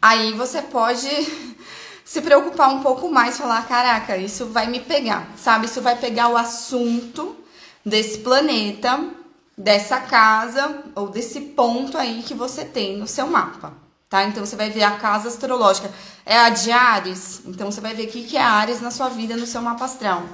aí 0.02 0.32
você 0.32 0.60
pode 0.60 1.08
se 2.04 2.20
preocupar 2.20 2.70
um 2.70 2.82
pouco 2.82 3.08
mais, 3.12 3.38
falar, 3.38 3.64
caraca, 3.68 4.16
isso 4.16 4.46
vai 4.46 4.66
me 4.66 4.80
pegar, 4.80 5.30
sabe? 5.36 5.66
Isso 5.66 5.80
vai 5.80 5.94
pegar 5.94 6.30
o 6.30 6.36
assunto 6.36 7.45
desse 7.86 8.18
planeta, 8.18 9.08
dessa 9.56 10.00
casa 10.00 10.82
ou 10.96 11.08
desse 11.08 11.40
ponto 11.40 11.96
aí 11.96 12.24
que 12.24 12.34
você 12.34 12.64
tem 12.64 12.96
no 12.96 13.06
seu 13.06 13.28
mapa, 13.28 13.74
tá? 14.10 14.24
Então 14.24 14.44
você 14.44 14.56
vai 14.56 14.70
ver 14.70 14.82
a 14.82 14.98
casa 14.98 15.28
astrológica. 15.28 15.88
É 16.26 16.36
a 16.36 16.50
de 16.50 16.72
Ares, 16.72 17.42
então 17.46 17.70
você 17.70 17.80
vai 17.80 17.94
ver 17.94 18.08
o 18.08 18.08
que 18.08 18.36
é 18.36 18.42
Ares 18.42 18.80
na 18.80 18.90
sua 18.90 19.08
vida, 19.08 19.36
no 19.36 19.46
seu 19.46 19.62
mapa 19.62 19.84
astral. 19.84 20.24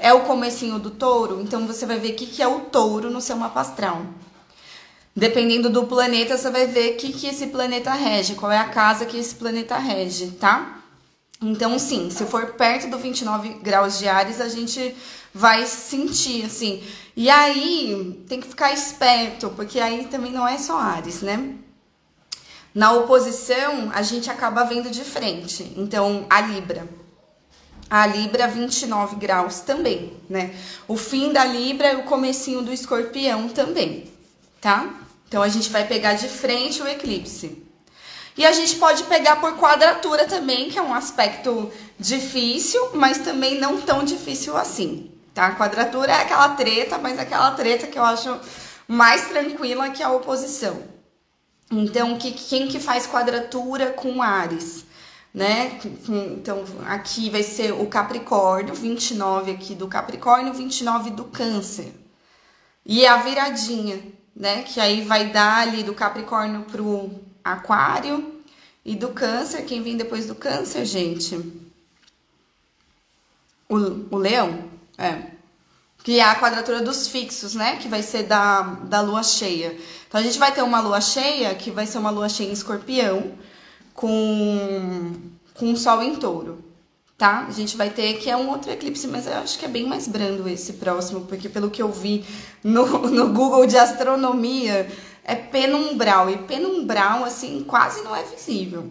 É 0.00 0.12
o 0.12 0.22
comecinho 0.22 0.80
do 0.80 0.90
touro, 0.90 1.40
então 1.40 1.64
você 1.64 1.86
vai 1.86 2.00
ver 2.00 2.12
o 2.12 2.16
que 2.16 2.42
é 2.42 2.48
o 2.48 2.60
touro 2.60 3.08
no 3.08 3.20
seu 3.20 3.36
mapa 3.36 3.60
astral. 3.60 4.02
Dependendo 5.14 5.70
do 5.70 5.84
planeta, 5.86 6.36
você 6.36 6.50
vai 6.50 6.66
ver 6.66 6.94
o 6.94 6.96
que, 6.96 7.12
que 7.12 7.26
esse 7.28 7.48
planeta 7.48 7.92
rege, 7.92 8.34
qual 8.34 8.50
é 8.50 8.58
a 8.58 8.68
casa 8.68 9.06
que 9.06 9.16
esse 9.16 9.34
planeta 9.34 9.76
rege, 9.76 10.32
tá? 10.32 10.79
Então, 11.42 11.78
sim, 11.78 12.10
se 12.10 12.24
for 12.26 12.52
perto 12.52 12.90
do 12.90 12.98
29 12.98 13.60
graus 13.62 13.98
de 13.98 14.06
Ares, 14.08 14.40
a 14.40 14.48
gente 14.48 14.94
vai 15.32 15.66
sentir, 15.66 16.44
assim. 16.44 16.82
E 17.16 17.30
aí 17.30 18.22
tem 18.28 18.40
que 18.40 18.48
ficar 18.48 18.72
esperto, 18.72 19.50
porque 19.50 19.80
aí 19.80 20.06
também 20.06 20.32
não 20.32 20.46
é 20.46 20.58
só 20.58 20.78
Ares, 20.78 21.22
né? 21.22 21.54
Na 22.74 22.92
oposição, 22.92 23.90
a 23.92 24.02
gente 24.02 24.30
acaba 24.30 24.64
vendo 24.64 24.90
de 24.90 25.02
frente. 25.02 25.72
Então, 25.76 26.26
a 26.28 26.40
Libra. 26.40 26.86
A 27.88 28.06
Libra 28.06 28.46
29 28.46 29.16
graus 29.16 29.60
também, 29.60 30.12
né? 30.28 30.54
O 30.86 30.96
fim 30.96 31.32
da 31.32 31.44
Libra 31.44 31.92
e 31.92 31.96
o 31.96 32.04
comecinho 32.04 32.62
do 32.62 32.72
Escorpião 32.72 33.48
também. 33.48 34.04
tá? 34.60 34.94
Então 35.26 35.42
a 35.42 35.48
gente 35.48 35.70
vai 35.70 35.86
pegar 35.86 36.14
de 36.14 36.28
frente 36.28 36.82
o 36.82 36.88
eclipse. 36.88 37.69
E 38.36 38.46
a 38.46 38.52
gente 38.52 38.76
pode 38.76 39.02
pegar 39.04 39.36
por 39.36 39.56
quadratura 39.58 40.26
também, 40.26 40.70
que 40.70 40.78
é 40.78 40.82
um 40.82 40.94
aspecto 40.94 41.70
difícil, 41.98 42.90
mas 42.94 43.18
também 43.18 43.60
não 43.60 43.80
tão 43.80 44.04
difícil 44.04 44.56
assim, 44.56 45.10
tá? 45.34 45.54
Quadratura 45.56 46.12
é 46.12 46.22
aquela 46.22 46.50
treta, 46.50 46.96
mas 46.98 47.18
é 47.18 47.22
aquela 47.22 47.50
treta 47.52 47.86
que 47.86 47.98
eu 47.98 48.04
acho 48.04 48.38
mais 48.86 49.28
tranquila 49.28 49.90
que 49.90 50.02
a 50.02 50.10
oposição. 50.10 50.82
Então, 51.70 52.18
que, 52.18 52.32
quem 52.32 52.66
que 52.66 52.80
faz 52.80 53.06
quadratura 53.06 53.90
com 53.90 54.20
Ares? 54.22 54.84
Né? 55.32 55.78
Então, 56.08 56.64
aqui 56.86 57.30
vai 57.30 57.44
ser 57.44 57.72
o 57.72 57.86
Capricórnio, 57.86 58.74
29 58.74 59.52
aqui 59.52 59.76
do 59.76 59.86
Capricórnio, 59.86 60.52
29 60.52 61.10
do 61.10 61.24
Câncer. 61.24 61.94
E 62.84 63.06
a 63.06 63.18
viradinha, 63.18 64.02
né? 64.34 64.62
Que 64.62 64.80
aí 64.80 65.02
vai 65.02 65.28
dar 65.28 65.58
ali 65.58 65.84
do 65.84 65.94
Capricórnio 65.94 66.62
pro 66.62 67.29
Aquário 67.44 68.40
e 68.84 68.94
do 68.94 69.08
Câncer. 69.08 69.64
Quem 69.64 69.82
vem 69.82 69.96
depois 69.96 70.26
do 70.26 70.34
Câncer, 70.34 70.84
gente? 70.84 71.36
O, 73.68 73.76
o 74.10 74.16
Leão? 74.16 74.64
É. 74.98 75.30
Que 76.02 76.18
é 76.18 76.22
a 76.22 76.38
quadratura 76.38 76.80
dos 76.80 77.08
fixos, 77.08 77.54
né? 77.54 77.76
Que 77.76 77.88
vai 77.88 78.02
ser 78.02 78.24
da, 78.24 78.62
da 78.62 79.00
lua 79.00 79.22
cheia. 79.22 79.76
Então 80.08 80.20
a 80.20 80.24
gente 80.24 80.38
vai 80.38 80.52
ter 80.52 80.62
uma 80.62 80.80
lua 80.80 81.00
cheia, 81.00 81.54
que 81.54 81.70
vai 81.70 81.86
ser 81.86 81.98
uma 81.98 82.10
lua 82.10 82.28
cheia 82.28 82.48
em 82.48 82.52
escorpião, 82.52 83.32
com, 83.94 85.12
com 85.54 85.72
o 85.72 85.76
sol 85.76 86.02
em 86.02 86.16
touro 86.16 86.70
tá? 87.20 87.44
A 87.46 87.50
gente 87.50 87.76
vai 87.76 87.90
ter 87.90 88.14
que 88.14 88.30
é 88.30 88.36
um 88.36 88.48
outro 88.48 88.72
eclipse, 88.72 89.06
mas 89.06 89.26
eu 89.26 89.34
acho 89.34 89.58
que 89.58 89.66
é 89.66 89.68
bem 89.68 89.86
mais 89.86 90.08
brando 90.08 90.48
esse 90.48 90.72
próximo, 90.72 91.20
porque 91.26 91.50
pelo 91.50 91.68
que 91.68 91.82
eu 91.82 91.92
vi 91.92 92.24
no, 92.64 92.86
no 93.10 93.28
Google 93.28 93.66
de 93.66 93.76
astronomia, 93.76 94.90
é 95.24 95.34
penumbral, 95.34 96.30
e 96.30 96.38
penumbral, 96.38 97.24
assim, 97.24 97.64
quase 97.64 98.02
não 98.02 98.14
é 98.14 98.22
visível. 98.22 98.90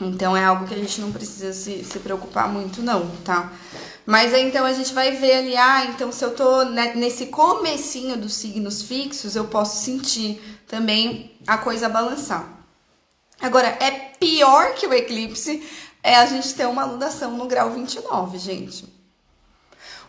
Então 0.00 0.36
é 0.36 0.44
algo 0.44 0.66
que 0.66 0.74
a 0.74 0.78
gente 0.78 1.00
não 1.00 1.10
precisa 1.10 1.52
se, 1.52 1.84
se 1.84 1.98
preocupar 1.98 2.48
muito, 2.48 2.82
não, 2.82 3.10
tá? 3.24 3.52
Mas 4.06 4.32
aí 4.32 4.46
então 4.46 4.64
a 4.64 4.72
gente 4.72 4.94
vai 4.94 5.12
ver 5.12 5.38
ali, 5.38 5.56
ah, 5.56 5.86
então 5.86 6.12
se 6.12 6.24
eu 6.24 6.34
tô 6.34 6.64
nesse 6.64 7.26
comecinho 7.26 8.16
dos 8.16 8.34
signos 8.34 8.82
fixos, 8.82 9.34
eu 9.34 9.46
posso 9.46 9.84
sentir 9.84 10.40
também 10.66 11.36
a 11.46 11.58
coisa 11.58 11.88
balançar. 11.88 12.58
Agora, 13.40 13.68
é 13.80 13.90
pior 14.18 14.74
que 14.74 14.86
o 14.86 14.94
eclipse 14.94 15.62
é 16.02 16.16
a 16.16 16.26
gente 16.26 16.54
ter 16.54 16.66
uma 16.66 16.82
alunação 16.82 17.36
no 17.36 17.46
grau 17.46 17.70
29, 17.70 18.38
gente. 18.38 18.97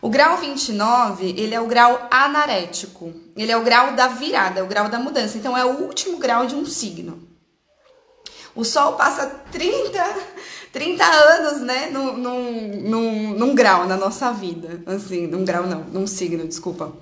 O 0.01 0.09
grau 0.09 0.37
29, 0.37 1.35
ele 1.37 1.53
é 1.53 1.59
o 1.59 1.67
grau 1.67 2.07
anarético. 2.09 3.13
Ele 3.35 3.51
é 3.51 3.57
o 3.57 3.63
grau 3.63 3.95
da 3.95 4.07
virada, 4.07 4.61
é 4.61 4.63
o 4.63 4.67
grau 4.67 4.87
da 4.87 4.97
mudança. 4.97 5.37
Então, 5.37 5.57
é 5.57 5.65
o 5.65 5.81
último 5.81 6.17
grau 6.17 6.45
de 6.45 6.55
um 6.55 6.65
signo. 6.65 7.27
O 8.55 8.63
Sol 8.63 8.93
passa 8.93 9.27
30, 9.51 10.03
30 10.71 11.03
anos, 11.03 11.61
né, 11.61 11.89
num, 11.91 12.17
num, 12.17 13.33
num, 13.33 13.55
grau 13.55 13.85
na 13.87 13.97
nossa 13.97 14.31
vida. 14.31 14.81
Assim, 14.85 15.27
num 15.27 15.43
grau 15.43 15.67
não, 15.67 15.83
num 15.83 16.07
signo, 16.07 16.47
desculpa. 16.47 16.93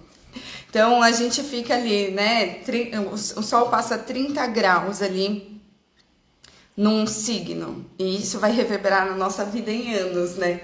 Então, 0.70 1.02
a 1.02 1.12
gente 1.12 1.44
fica 1.44 1.76
ali, 1.76 2.12
né, 2.12 2.62
o 3.12 3.18
Sol 3.18 3.70
passa 3.70 3.98
30 3.98 4.46
graus 4.48 5.04
ali 5.04 5.62
num 6.76 7.06
signo. 7.06 7.86
E 7.98 8.18
isso 8.18 8.40
vai 8.40 8.52
reverberar 8.52 9.06
na 9.06 9.16
nossa 9.16 9.46
vida 9.46 9.72
em 9.72 9.94
anos, 9.94 10.36
né? 10.36 10.62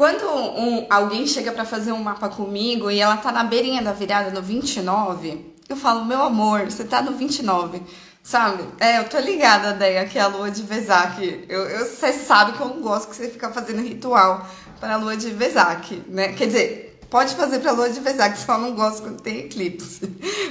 Quando 0.00 0.24
um, 0.24 0.86
alguém 0.88 1.26
chega 1.26 1.52
para 1.52 1.66
fazer 1.66 1.92
um 1.92 2.02
mapa 2.02 2.26
comigo 2.30 2.90
e 2.90 3.00
ela 3.00 3.18
tá 3.18 3.30
na 3.30 3.44
beirinha 3.44 3.82
da 3.82 3.92
virada 3.92 4.30
no 4.30 4.40
29, 4.40 5.54
eu 5.68 5.76
falo, 5.76 6.06
meu 6.06 6.22
amor, 6.22 6.64
você 6.70 6.84
tá 6.84 7.02
no 7.02 7.12
29, 7.12 7.82
sabe? 8.22 8.64
É, 8.80 8.98
eu 8.98 9.10
tô 9.10 9.18
ligada, 9.18 9.74
Deia, 9.74 10.06
que 10.06 10.18
é 10.18 10.22
a 10.22 10.26
lua 10.26 10.50
de 10.50 10.62
Vesak. 10.62 11.46
Você 11.80 12.14
sabe 12.14 12.52
que 12.52 12.60
eu 12.62 12.68
não 12.68 12.80
gosto 12.80 13.10
que 13.10 13.16
você 13.16 13.28
fica 13.28 13.50
fazendo 13.50 13.82
ritual 13.82 14.48
para 14.80 14.94
a 14.94 14.96
lua 14.96 15.18
de 15.18 15.28
Vesak, 15.32 16.02
né? 16.08 16.32
Quer 16.32 16.46
dizer, 16.46 16.89
Pode 17.10 17.34
fazer 17.34 17.58
pra 17.58 17.72
lua 17.72 17.90
de 17.90 17.98
Vesak, 17.98 18.38
só 18.38 18.56
não 18.56 18.72
gosto 18.72 19.02
quando 19.02 19.20
tem 19.20 19.40
eclipse. 19.40 20.00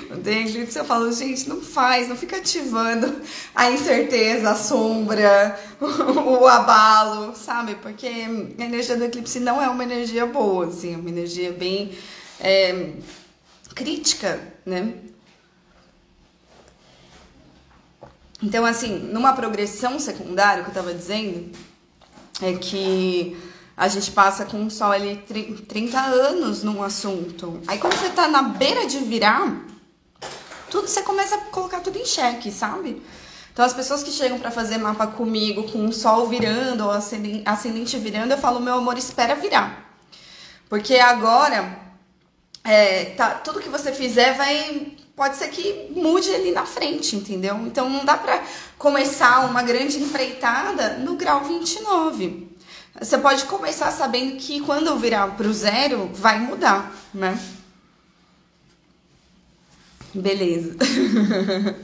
Quando 0.09 0.23
tem 0.23 0.45
eclipse, 0.45 0.77
eu 0.77 0.83
falo, 0.83 1.09
gente, 1.13 1.47
não 1.47 1.61
faz, 1.61 2.09
não 2.09 2.17
fica 2.17 2.35
ativando 2.35 3.21
a 3.55 3.71
incerteza, 3.71 4.49
a 4.49 4.55
sombra, 4.55 5.57
o 5.79 6.45
abalo, 6.45 7.33
sabe? 7.33 7.75
Porque 7.75 8.07
a 8.07 8.63
energia 8.63 8.97
do 8.97 9.05
eclipse 9.05 9.39
não 9.39 9.61
é 9.61 9.69
uma 9.69 9.83
energia 9.83 10.25
boa, 10.25 10.67
assim, 10.67 10.95
é 10.95 10.97
uma 10.97 11.09
energia 11.09 11.53
bem 11.53 11.97
é, 12.41 12.91
crítica, 13.73 14.37
né? 14.65 14.95
Então, 18.43 18.65
assim, 18.65 18.97
numa 18.97 19.31
progressão 19.31 19.97
secundária, 19.97 20.63
que 20.63 20.71
eu 20.71 20.73
tava 20.73 20.93
dizendo, 20.93 21.51
é 22.41 22.53
que 22.53 23.37
a 23.79 23.87
gente 23.87 24.11
passa 24.11 24.43
com 24.43 24.65
o 24.65 24.69
sol 24.69 24.91
ali 24.91 25.23
30 25.65 25.97
anos 25.97 26.63
num 26.63 26.83
assunto. 26.83 27.61
Aí 27.65 27.77
quando 27.77 27.93
você 27.93 28.09
tá 28.09 28.27
na 28.27 28.41
beira 28.41 28.85
de 28.85 28.97
virar, 28.97 29.57
tudo 30.69 30.85
você 30.85 31.01
começa 31.01 31.35
a 31.35 31.37
colocar 31.45 31.79
tudo 31.79 31.97
em 31.97 32.05
xeque, 32.05 32.51
sabe? 32.51 33.01
Então 33.53 33.63
as 33.63 33.73
pessoas 33.73 34.03
que 34.03 34.11
chegam 34.11 34.37
para 34.37 34.51
fazer 34.51 34.77
mapa 34.77 35.07
comigo 35.07 35.63
com 35.71 35.85
o 35.85 35.93
sol 35.93 36.27
virando 36.27 36.83
ou 36.83 36.91
ascendente 36.91 37.97
virando, 37.97 38.31
eu 38.33 38.37
falo, 38.37 38.59
meu 38.59 38.73
amor, 38.73 38.97
espera 38.97 39.33
virar. 39.33 39.97
Porque 40.67 40.95
agora 40.95 41.79
é, 42.65 43.05
tá, 43.05 43.29
tudo 43.35 43.61
que 43.61 43.69
você 43.69 43.93
fizer 43.93 44.35
vai. 44.35 44.91
Pode 45.15 45.37
ser 45.37 45.47
que 45.47 45.89
mude 45.95 46.33
ali 46.35 46.51
na 46.51 46.65
frente, 46.65 47.15
entendeu? 47.15 47.55
Então 47.65 47.89
não 47.89 48.03
dá 48.03 48.17
pra 48.17 48.43
começar 48.77 49.45
uma 49.49 49.63
grande 49.63 49.97
empreitada 49.99 50.97
no 50.97 51.15
grau 51.15 51.45
29. 51.45 52.58
Você 53.01 53.17
pode 53.17 53.45
começar 53.45 53.91
sabendo 53.91 54.35
que 54.35 54.59
quando 54.61 54.97
virar 54.97 55.35
pro 55.37 55.53
zero, 55.53 56.09
vai 56.13 56.39
mudar, 56.39 56.93
né? 57.13 57.39
Beleza. 60.13 60.75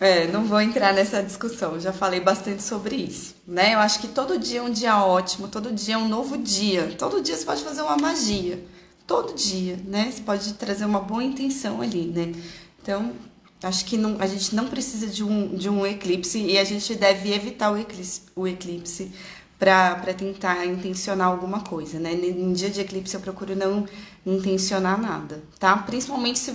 é, 0.00 0.26
não 0.26 0.44
vou 0.44 0.60
entrar 0.60 0.92
nessa 0.92 1.22
discussão, 1.22 1.78
já 1.78 1.92
falei 1.92 2.18
bastante 2.18 2.64
sobre 2.64 2.96
isso, 2.96 3.36
né? 3.46 3.74
Eu 3.74 3.78
acho 3.78 4.00
que 4.00 4.08
todo 4.08 4.38
dia 4.38 4.58
é 4.58 4.62
um 4.62 4.70
dia 4.70 5.04
ótimo, 5.04 5.46
todo 5.46 5.72
dia 5.72 5.94
é 5.94 5.98
um 5.98 6.08
novo 6.08 6.36
dia, 6.36 6.96
todo 6.98 7.20
dia 7.20 7.36
você 7.36 7.44
pode 7.44 7.62
fazer 7.62 7.82
uma 7.82 7.96
magia, 7.96 8.60
todo 9.06 9.34
dia, 9.34 9.78
né? 9.84 10.10
Você 10.10 10.22
pode 10.22 10.54
trazer 10.54 10.84
uma 10.84 11.00
boa 11.00 11.22
intenção 11.22 11.80
ali, 11.80 12.06
né? 12.06 12.32
Então, 12.82 13.12
acho 13.62 13.84
que 13.84 13.96
não, 13.96 14.16
a 14.20 14.26
gente 14.26 14.54
não 14.54 14.68
precisa 14.68 15.06
de 15.06 15.24
um, 15.24 15.54
de 15.56 15.68
um 15.68 15.86
eclipse 15.86 16.38
e 16.38 16.58
a 16.58 16.64
gente 16.64 16.94
deve 16.94 17.32
evitar 17.32 17.70
o 17.72 17.78
eclipse, 17.78 18.22
o 18.36 18.46
eclipse 18.46 19.12
para 19.58 20.14
tentar 20.14 20.64
intencionar 20.66 21.26
alguma 21.26 21.60
coisa, 21.60 21.98
né? 21.98 22.12
Em 22.14 22.52
dia 22.52 22.70
de 22.70 22.80
eclipse 22.80 23.16
eu 23.16 23.20
procuro 23.20 23.56
não 23.56 23.88
intencionar 24.24 25.00
nada, 25.00 25.42
tá? 25.58 25.76
Principalmente 25.78 26.38
se 26.38 26.54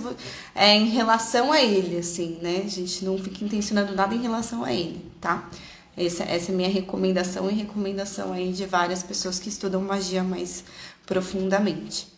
é 0.54 0.74
em 0.74 0.86
relação 0.86 1.52
a 1.52 1.60
ele, 1.60 1.98
assim, 1.98 2.38
né? 2.40 2.62
A 2.64 2.68
gente 2.68 3.04
não 3.04 3.18
fica 3.18 3.44
intencionando 3.44 3.94
nada 3.94 4.14
em 4.14 4.22
relação 4.22 4.64
a 4.64 4.72
ele, 4.72 5.04
tá? 5.20 5.50
Essa, 5.96 6.24
essa 6.24 6.50
é 6.50 6.54
minha 6.54 6.68
recomendação 6.68 7.50
e 7.50 7.54
recomendação 7.54 8.32
aí 8.32 8.52
de 8.52 8.64
várias 8.64 9.02
pessoas 9.02 9.38
que 9.38 9.50
estudam 9.50 9.82
magia 9.82 10.24
mais 10.24 10.64
profundamente. 11.04 12.08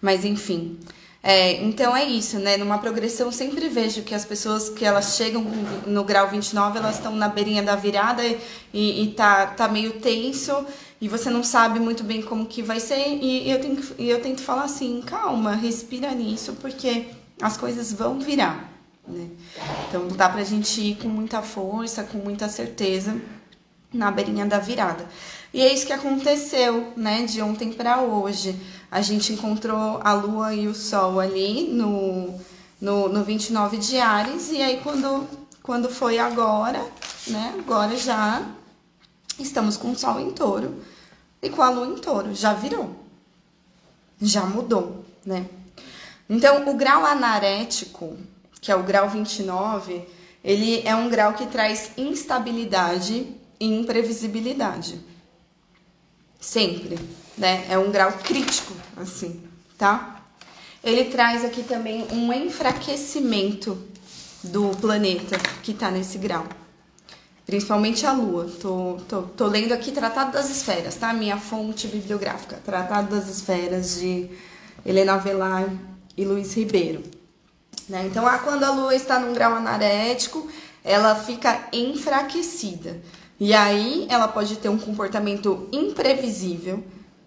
Mas 0.00 0.24
enfim, 0.24 0.78
é, 1.26 1.64
então 1.64 1.96
é 1.96 2.04
isso, 2.04 2.38
né? 2.38 2.58
Numa 2.58 2.76
progressão, 2.76 3.32
sempre 3.32 3.66
vejo 3.66 4.02
que 4.02 4.14
as 4.14 4.26
pessoas 4.26 4.68
que 4.68 4.84
elas 4.84 5.16
chegam 5.16 5.42
no 5.86 6.04
grau 6.04 6.28
29, 6.28 6.78
elas 6.78 6.96
estão 6.96 7.16
na 7.16 7.28
beirinha 7.28 7.62
da 7.62 7.74
virada 7.74 8.22
e, 8.22 9.02
e 9.02 9.06
tá, 9.12 9.46
tá 9.46 9.66
meio 9.66 9.94
tenso 10.00 10.66
e 11.00 11.08
você 11.08 11.30
não 11.30 11.42
sabe 11.42 11.80
muito 11.80 12.04
bem 12.04 12.20
como 12.20 12.44
que 12.44 12.60
vai 12.62 12.78
ser. 12.78 13.08
E 13.08 13.50
eu, 13.50 13.58
tenho, 13.58 13.82
e 13.98 14.10
eu 14.10 14.20
tento 14.20 14.42
falar 14.42 14.64
assim: 14.64 15.00
calma, 15.00 15.54
respira 15.54 16.12
nisso, 16.12 16.58
porque 16.60 17.06
as 17.40 17.56
coisas 17.56 17.90
vão 17.90 18.20
virar, 18.20 18.70
né? 19.08 19.30
Então 19.88 20.06
dá 20.08 20.28
pra 20.28 20.44
gente 20.44 20.78
ir 20.78 20.96
com 20.96 21.08
muita 21.08 21.40
força, 21.40 22.04
com 22.04 22.18
muita 22.18 22.50
certeza 22.50 23.18
na 23.90 24.10
beirinha 24.10 24.44
da 24.44 24.58
virada. 24.58 25.08
E 25.54 25.62
é 25.62 25.72
isso 25.72 25.86
que 25.86 25.92
aconteceu, 25.92 26.92
né, 26.96 27.22
de 27.26 27.40
ontem 27.40 27.72
para 27.72 28.02
hoje. 28.02 28.58
A 28.90 29.00
gente 29.00 29.32
encontrou 29.32 30.00
a 30.02 30.12
Lua 30.12 30.52
e 30.52 30.66
o 30.66 30.74
Sol 30.74 31.20
ali 31.20 31.68
no, 31.68 32.40
no, 32.80 33.08
no 33.08 33.22
29 33.22 33.76
de 33.76 33.96
Ares, 33.98 34.50
e 34.50 34.60
aí 34.60 34.80
quando, 34.82 35.28
quando 35.62 35.88
foi 35.88 36.18
agora, 36.18 36.84
né, 37.28 37.54
agora 37.56 37.96
já 37.96 38.42
estamos 39.38 39.76
com 39.76 39.92
o 39.92 39.96
Sol 39.96 40.18
em 40.18 40.32
touro 40.32 40.82
e 41.40 41.48
com 41.48 41.62
a 41.62 41.70
Lua 41.70 41.86
em 41.86 41.98
touro, 42.00 42.34
já 42.34 42.52
virou, 42.52 42.90
já 44.20 44.44
mudou, 44.44 45.04
né. 45.24 45.46
Então, 46.28 46.68
o 46.68 46.74
grau 46.74 47.06
anarético, 47.06 48.16
que 48.60 48.72
é 48.72 48.74
o 48.74 48.82
grau 48.82 49.08
29, 49.08 50.04
ele 50.42 50.82
é 50.84 50.96
um 50.96 51.08
grau 51.08 51.34
que 51.34 51.46
traz 51.46 51.92
instabilidade 51.96 53.28
e 53.60 53.66
imprevisibilidade. 53.66 55.13
Sempre, 56.44 56.98
né? 57.38 57.64
É 57.70 57.78
um 57.78 57.90
grau 57.90 58.12
crítico, 58.22 58.74
assim, 58.98 59.42
tá? 59.78 60.14
ele 60.84 61.06
traz 61.06 61.42
aqui 61.44 61.62
também 61.62 62.06
um 62.12 62.30
enfraquecimento 62.32 63.78
do 64.42 64.68
planeta 64.76 65.38
que 65.62 65.72
está 65.72 65.90
nesse 65.90 66.18
grau. 66.18 66.44
Principalmente 67.46 68.04
a 68.04 68.12
Lua. 68.12 68.46
Tô, 68.60 68.98
tô, 69.08 69.22
tô 69.22 69.46
lendo 69.46 69.72
aqui 69.72 69.90
Tratado 69.90 70.32
das 70.32 70.50
Esferas, 70.50 70.96
tá? 70.96 71.14
Minha 71.14 71.38
fonte 71.38 71.88
bibliográfica. 71.88 72.60
Tratado 72.62 73.16
das 73.16 73.28
Esferas 73.28 73.98
de 73.98 74.28
Helena 74.84 75.16
Velar 75.16 75.66
e 76.16 76.24
Luiz 76.24 76.54
Ribeiro. 76.54 77.02
Né? 77.88 78.06
Então, 78.06 78.24
quando 78.44 78.64
a 78.64 78.70
Lua 78.70 78.94
está 78.94 79.18
num 79.18 79.32
grau 79.32 79.54
anarético, 79.54 80.46
ela 80.82 81.14
fica 81.14 81.68
enfraquecida. 81.72 83.00
E 83.38 83.52
aí 83.52 84.06
ela 84.08 84.28
pode 84.28 84.56
ter 84.56 84.68
um 84.68 84.78
comportamento 84.78 85.68
imprevisível, 85.72 86.84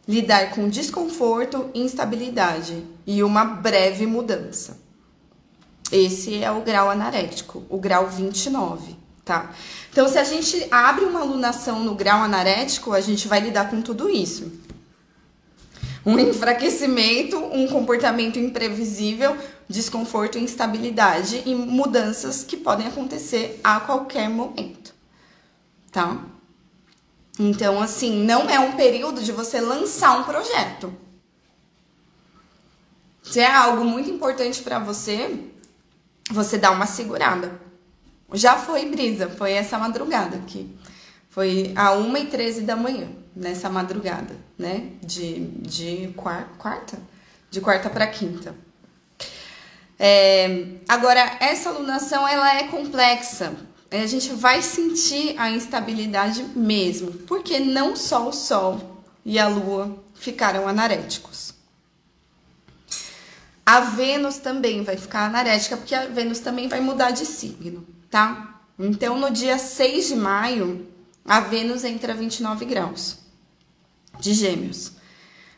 lidar 0.08 0.52
com 0.52 0.70
desconforto, 0.70 1.70
instabilidade 1.76 2.86
e 3.06 3.22
uma 3.22 3.44
breve 3.44 4.06
mudança. 4.06 4.80
Esse 5.92 6.42
é 6.42 6.50
o 6.50 6.62
grau 6.62 6.90
anarético, 6.90 7.64
o 7.70 7.78
grau 7.78 8.08
29, 8.08 8.96
tá? 9.24 9.52
Então, 9.92 10.08
se 10.08 10.18
a 10.18 10.24
gente 10.24 10.66
abre 10.72 11.04
uma 11.06 11.22
alunação 11.22 11.84
no 11.84 11.94
grau 11.94 12.22
anarético, 12.22 12.94
a 12.94 13.02
gente 13.02 13.28
vai 13.28 13.42
lidar 13.42 13.70
com 13.70 13.82
tudo 13.82 14.10
isso. 14.10 14.52
Um 16.06 16.18
enfraquecimento, 16.18 17.38
um 17.38 17.68
comportamento 17.68 18.40
imprevisível, 18.40 19.36
desconforto, 19.68 20.38
instabilidade 20.38 21.44
e 21.46 21.54
mudanças 21.54 22.46
que 22.46 22.56
podem 22.56 22.88
acontecer 22.88 23.60
a 23.62 23.82
qualquer 23.82 24.30
momento 24.30 24.87
tá? 25.98 26.16
Então, 27.40 27.82
assim, 27.82 28.24
não 28.24 28.48
é 28.48 28.60
um 28.60 28.74
período 28.74 29.24
de 29.24 29.32
você 29.32 29.60
lançar 29.60 30.20
um 30.20 30.24
projeto. 30.24 30.94
Se 33.24 33.40
é 33.40 33.52
algo 33.52 33.84
muito 33.84 34.08
importante 34.08 34.62
para 34.62 34.78
você, 34.78 35.44
você 36.30 36.56
dá 36.60 36.70
uma 36.70 36.86
segurada. 36.86 37.60
Já 38.32 38.58
foi 38.58 38.86
brisa, 38.86 39.28
foi 39.28 39.54
essa 39.54 39.80
madrugada 39.80 40.38
aqui. 40.38 40.72
Foi 41.30 41.74
a 41.76 41.96
1h13 41.96 42.64
da 42.64 42.76
manhã, 42.76 43.10
nessa 43.36 43.68
madrugada, 43.68 44.36
né? 44.58 44.92
De, 45.02 45.48
de 45.48 46.14
quarta? 46.16 47.00
De 47.50 47.60
quarta 47.60 47.90
para 47.90 48.06
quinta. 48.06 48.56
É, 49.98 50.76
agora, 50.88 51.38
essa 51.40 51.70
alunação, 51.70 52.28
ela 52.28 52.56
é 52.56 52.68
complexa, 52.68 53.56
a 53.92 54.06
gente 54.06 54.34
vai 54.34 54.62
sentir 54.62 55.36
a 55.38 55.50
instabilidade 55.50 56.44
mesmo, 56.56 57.12
porque 57.12 57.60
não 57.60 57.96
só 57.96 58.28
o 58.28 58.34
Sol 58.34 59.04
e 59.24 59.40
a 59.40 59.48
Lua 59.48 59.98
ficaram 60.14 60.68
anaréticos. 60.68 61.54
A 63.66 63.82
Vênus 63.82 64.38
também 64.38 64.84
vai 64.84 64.98
ficar 64.98 65.26
anarética, 65.26 65.78
porque 65.78 65.94
a 65.94 66.06
Vênus 66.06 66.40
também 66.40 66.68
vai 66.68 66.80
mudar 66.80 67.12
de 67.12 67.26
signo, 67.26 67.86
tá? 68.10 68.62
Então, 68.80 69.20
no 69.20 69.30
dia 69.32 69.58
6 69.58 70.08
de 70.08 70.16
maio, 70.16 70.88
a 71.26 71.40
Vênus 71.42 71.84
entra 71.84 72.14
29 72.14 72.66
graus 72.66 73.18
de 74.20 74.34
Gêmeos. 74.34 74.94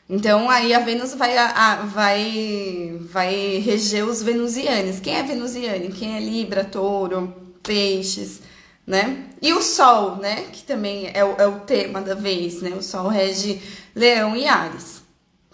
Então, 0.09 0.49
aí 0.49 0.73
a 0.73 0.79
Vênus 0.79 1.13
vai, 1.13 1.37
a, 1.37 1.83
vai, 1.83 2.97
vai 3.11 3.57
reger 3.57 4.03
os 4.03 4.23
venusianos. 4.23 4.99
Quem 4.99 5.15
é 5.15 5.21
venusiano? 5.21 5.91
Quem 5.91 6.15
é 6.15 6.19
Libra, 6.19 6.65
Touro, 6.65 7.48
peixes, 7.63 8.41
né? 8.85 9.25
E 9.41 9.53
o 9.53 9.61
Sol, 9.61 10.17
né? 10.17 10.43
Que 10.51 10.63
também 10.63 11.11
é 11.13 11.23
o, 11.23 11.35
é 11.37 11.47
o 11.47 11.59
tema 11.61 12.01
da 12.01 12.15
vez, 12.15 12.61
né? 12.61 12.71
O 12.71 12.81
Sol 12.81 13.07
rege 13.07 13.61
Leão 13.95 14.35
e 14.35 14.47
Ares, 14.47 15.01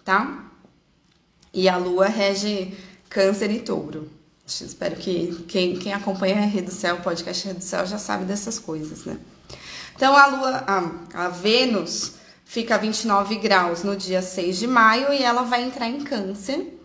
tá? 0.04 0.46
E 1.54 1.70
a 1.70 1.78
Lua 1.78 2.08
rege 2.08 2.74
Câncer 3.10 3.52
e 3.52 3.60
Touro. 3.60 4.10
Espero 4.48 4.96
que 4.96 5.44
quem, 5.48 5.78
quem 5.78 5.92
acompanha 5.92 6.36
a 6.36 6.46
Rede 6.46 6.68
do 6.68 6.72
Céu, 6.72 6.98
podcast 6.98 7.48
Rede 7.48 7.60
do 7.60 7.64
Céu, 7.64 7.86
já 7.86 7.98
sabe 7.98 8.26
dessas 8.26 8.60
coisas, 8.60 9.04
né? 9.04 9.18
Então, 9.96 10.16
a 10.16 10.28
Lua, 10.28 10.64
a, 10.68 11.26
a 11.26 11.30
Vênus 11.30 12.14
fica 12.44 12.76
a 12.76 12.78
29 12.78 13.36
graus 13.38 13.84
no 13.84 13.96
dia 13.96 14.22
6 14.22 14.60
de 14.60 14.68
maio 14.68 15.12
e 15.12 15.24
ela 15.24 15.44
vai 15.44 15.64
entrar 15.64 15.88
em 15.88 16.02
Câncer 16.02 16.78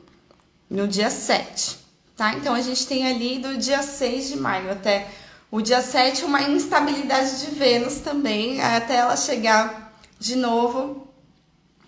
no 0.71 0.89
dia 0.89 1.11
7, 1.11 1.80
tá? 2.21 2.35
Então, 2.35 2.55
a 2.55 2.61
gente 2.61 2.87
tem 2.87 3.09
ali 3.09 3.39
do 3.39 3.57
dia 3.57 3.83
6 3.83 4.29
de 4.29 4.37
maio 4.37 4.71
até 4.71 5.09
o 5.51 5.62
dia 5.62 5.81
7, 5.81 6.23
uma 6.27 6.43
instabilidade 6.43 7.47
de 7.47 7.53
Vênus 7.53 7.95
também, 8.01 8.61
até 8.61 8.97
ela 8.97 9.16
chegar 9.16 9.99
de 10.18 10.37
novo 10.37 11.09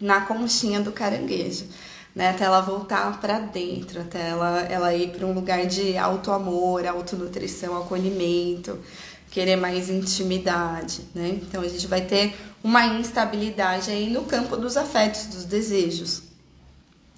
na 0.00 0.22
conchinha 0.22 0.80
do 0.80 0.90
caranguejo, 0.90 1.66
né? 2.14 2.30
Até 2.30 2.44
ela 2.44 2.62
voltar 2.62 3.20
para 3.20 3.40
dentro, 3.40 4.00
até 4.00 4.30
ela, 4.30 4.60
ela 4.60 4.94
ir 4.94 5.10
para 5.10 5.26
um 5.26 5.34
lugar 5.34 5.66
de 5.66 5.98
auto 5.98 6.32
amor, 6.32 6.86
autonutrição, 6.86 7.76
acolhimento, 7.76 8.80
querer 9.30 9.56
mais 9.56 9.90
intimidade, 9.90 11.02
né? 11.14 11.38
Então 11.42 11.60
a 11.60 11.68
gente 11.68 11.86
vai 11.86 12.00
ter 12.00 12.34
uma 12.64 12.86
instabilidade 12.86 13.90
aí 13.90 14.08
no 14.08 14.24
campo 14.24 14.56
dos 14.56 14.78
afetos, 14.78 15.26
dos 15.26 15.44
desejos. 15.44 16.22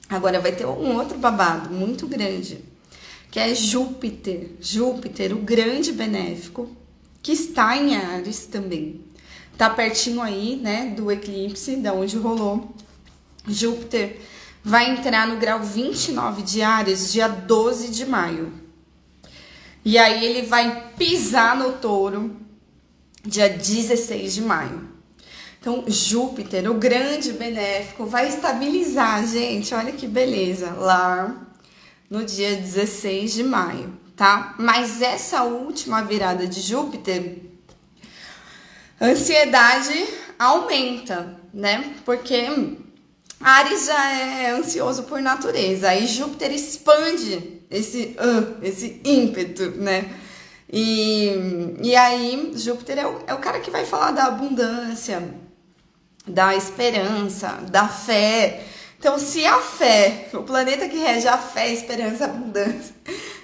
Agora 0.09 0.41
vai 0.41 0.51
ter 0.51 0.67
um 0.67 0.97
outro 0.97 1.17
babado 1.17 1.73
muito 1.73 2.09
grande 2.09 2.74
que 3.35 3.41
é 3.41 3.53
Júpiter. 3.53 4.51
Júpiter, 4.61 5.32
o 5.32 5.41
grande 5.41 5.91
benéfico, 5.91 6.70
que 7.20 7.32
está 7.32 7.76
em 7.76 7.97
Ares 7.97 8.47
também. 8.47 9.01
Tá 9.59 9.68
pertinho 9.68 10.22
aí, 10.22 10.55
né, 10.55 10.95
do 10.97 11.11
eclipse, 11.11 11.74
da 11.74 11.93
onde 11.93 12.16
rolou. 12.16 12.72
Júpiter 13.45 14.20
vai 14.62 14.89
entrar 14.89 15.26
no 15.26 15.37
grau 15.37 15.61
29 15.61 16.43
de 16.43 16.62
Ares, 16.62 17.12
dia 17.12 17.26
12 17.26 17.89
de 17.89 18.07
maio. 18.07 18.53
E 19.85 19.99
aí 19.99 20.24
ele 20.24 20.47
vai 20.47 20.93
pisar 20.97 21.57
no 21.57 21.72
touro, 21.72 22.37
dia 23.24 23.49
16 23.49 24.32
de 24.32 24.43
maio. 24.43 24.91
Então, 25.61 25.82
Júpiter, 25.89 26.70
o 26.70 26.74
grande 26.74 27.32
benéfico, 27.32 28.07
vai 28.07 28.28
estabilizar, 28.28 29.26
gente. 29.26 29.74
Olha 29.74 29.91
que 29.91 30.07
beleza. 30.07 30.70
Lá 30.74 31.44
no 32.15 32.25
dia 32.25 32.55
16 32.55 33.33
de 33.33 33.43
maio, 33.43 33.93
tá? 34.15 34.55
Mas 34.57 35.03
essa 35.03 35.43
última 35.43 36.01
virada 36.03 36.47
de 36.47 36.61
Júpiter, 36.61 37.39
ansiedade 39.01 40.07
aumenta, 40.39 41.37
né? 41.53 41.93
Porque 42.05 42.77
Ares 43.41 43.87
já 43.87 44.12
é 44.12 44.51
ansioso 44.53 45.03
por 45.03 45.21
natureza, 45.21 45.89
aí 45.89 46.07
Júpiter 46.07 46.53
expande 46.53 47.61
esse, 47.69 48.17
uh, 48.17 48.65
esse 48.65 49.01
ímpeto, 49.05 49.71
né? 49.73 50.09
E, 50.73 51.77
e 51.83 51.97
aí, 51.97 52.53
Júpiter 52.55 52.99
é 52.99 53.07
o, 53.09 53.23
é 53.27 53.35
o 53.35 53.39
cara 53.39 53.59
que 53.59 53.73
vai 53.73 53.85
falar 53.85 54.12
da 54.12 54.27
abundância, 54.27 55.35
da 56.25 56.55
esperança, 56.55 57.59
da 57.71 57.89
fé, 57.89 58.65
então, 59.05 59.19
se 59.19 59.45
a 59.45 59.61
fé, 59.61 60.31
o 60.33 60.43
planeta 60.45 60.89
que 60.89 60.97
rege 60.97 61.29
a 61.29 61.37
fé, 61.37 61.71
esperança, 61.71 62.25
abundância, 62.25 62.95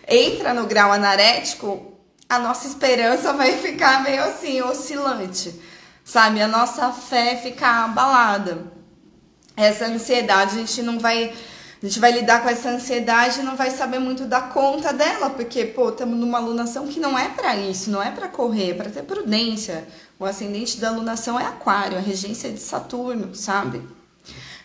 entra 0.09 0.55
no 0.55 0.65
grau 0.65 0.91
anarético, 0.91 1.99
a 2.27 2.39
nossa 2.39 2.67
esperança 2.67 3.35
vai 3.35 3.59
ficar 3.59 4.03
meio 4.03 4.25
assim, 4.25 4.63
oscilante, 4.63 5.55
sabe? 6.03 6.41
A 6.41 6.49
nossa 6.49 6.91
fé 6.93 7.37
fica 7.37 7.85
abalada. 7.85 8.73
Essa 9.55 9.85
ansiedade, 9.85 10.55
a 10.55 10.61
gente 10.61 10.81
não 10.81 10.99
vai. 10.99 11.31
A 11.83 11.87
gente 11.87 12.01
vai 12.01 12.13
lidar 12.13 12.43
com 12.43 12.49
essa 12.49 12.71
ansiedade 12.71 13.41
e 13.41 13.43
não 13.43 13.55
vai 13.55 13.71
saber 13.71 13.99
muito 13.99 14.25
dar 14.25 14.49
conta 14.55 14.95
dela, 14.95 15.29
porque, 15.29 15.67
pô, 15.67 15.91
estamos 15.91 16.19
numa 16.19 16.39
alunação 16.39 16.87
que 16.87 16.99
não 16.99 17.19
é 17.19 17.29
para 17.29 17.55
isso, 17.57 17.91
não 17.91 18.03
é 18.03 18.11
para 18.11 18.29
correr, 18.29 18.71
é 18.71 18.75
para 18.75 18.89
ter 18.89 19.03
prudência. 19.03 19.87
O 20.19 20.25
ascendente 20.25 20.79
da 20.81 20.89
alunação 20.89 21.39
é 21.39 21.45
Aquário, 21.45 21.99
a 21.99 22.01
regência 22.01 22.49
é 22.49 22.51
de 22.51 22.61
Saturno, 22.61 23.35
sabe? 23.35 24.00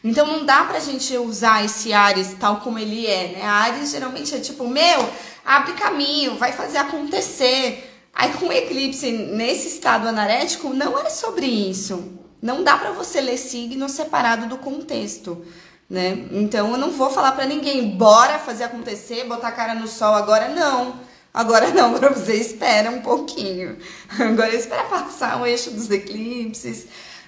Então 0.06 0.28
não 0.28 0.45
dá 0.45 0.64
pra 0.66 0.80
gente 0.80 1.18
usar 1.18 1.66
esse 1.66 1.91
Ares 1.91 2.36
tal 2.39 2.58
como 2.58 2.78
ele 2.78 3.08
é, 3.08 3.30
né? 3.30 3.41
Ares 3.43 3.89
geralmente 3.89 4.36
é 4.36 4.39
tipo, 4.39 4.68
meu, 4.68 5.10
abre 5.43 5.74
caminho, 5.74 6.38
vai 6.38 6.51
fazer 6.51 6.78
acontecer. 6.78 7.91
Aí 8.14 8.32
com 8.34 8.45
o 8.45 8.53
eclipse 8.53 9.12
nesse 9.12 9.68
estado 9.68 10.08
anarético, 10.08 10.70
não 10.70 10.95
é 10.99 11.10
sobre 11.10 11.47
isso. 11.47 12.20
Não 12.39 12.64
dá 12.64 12.78
para 12.78 12.91
você 12.91 13.20
ler 13.20 13.36
signo 13.36 13.89
separado 13.89 14.45
do 14.45 14.58
contexto, 14.58 15.43
né? 15.89 16.28
Então 16.32 16.74
eu 16.74 16.78
não 16.78 16.91
vou 16.91 17.10
falar 17.10 17.32
para 17.32 17.47
ninguém, 17.47 17.97
bora 17.97 18.38
fazer 18.38 18.66
acontecer, 18.66 19.24
botar 19.24 19.47
a 19.47 19.53
cara 19.53 19.74
no 19.74 19.88
sol 19.88 20.14
agora 20.14 20.49
não. 20.49 20.99
Agora 21.34 21.72
não, 21.72 21.95
para 21.95 22.10
você 22.10 22.36
espera 22.36 22.91
um 22.91 23.01
pouquinho. 23.01 23.80
Agora 24.20 24.53
espera 24.53 24.84
passar 24.84 25.41
o 25.41 25.47
eixo 25.47 25.72
dos 25.72 25.89
eclipses 25.89 26.86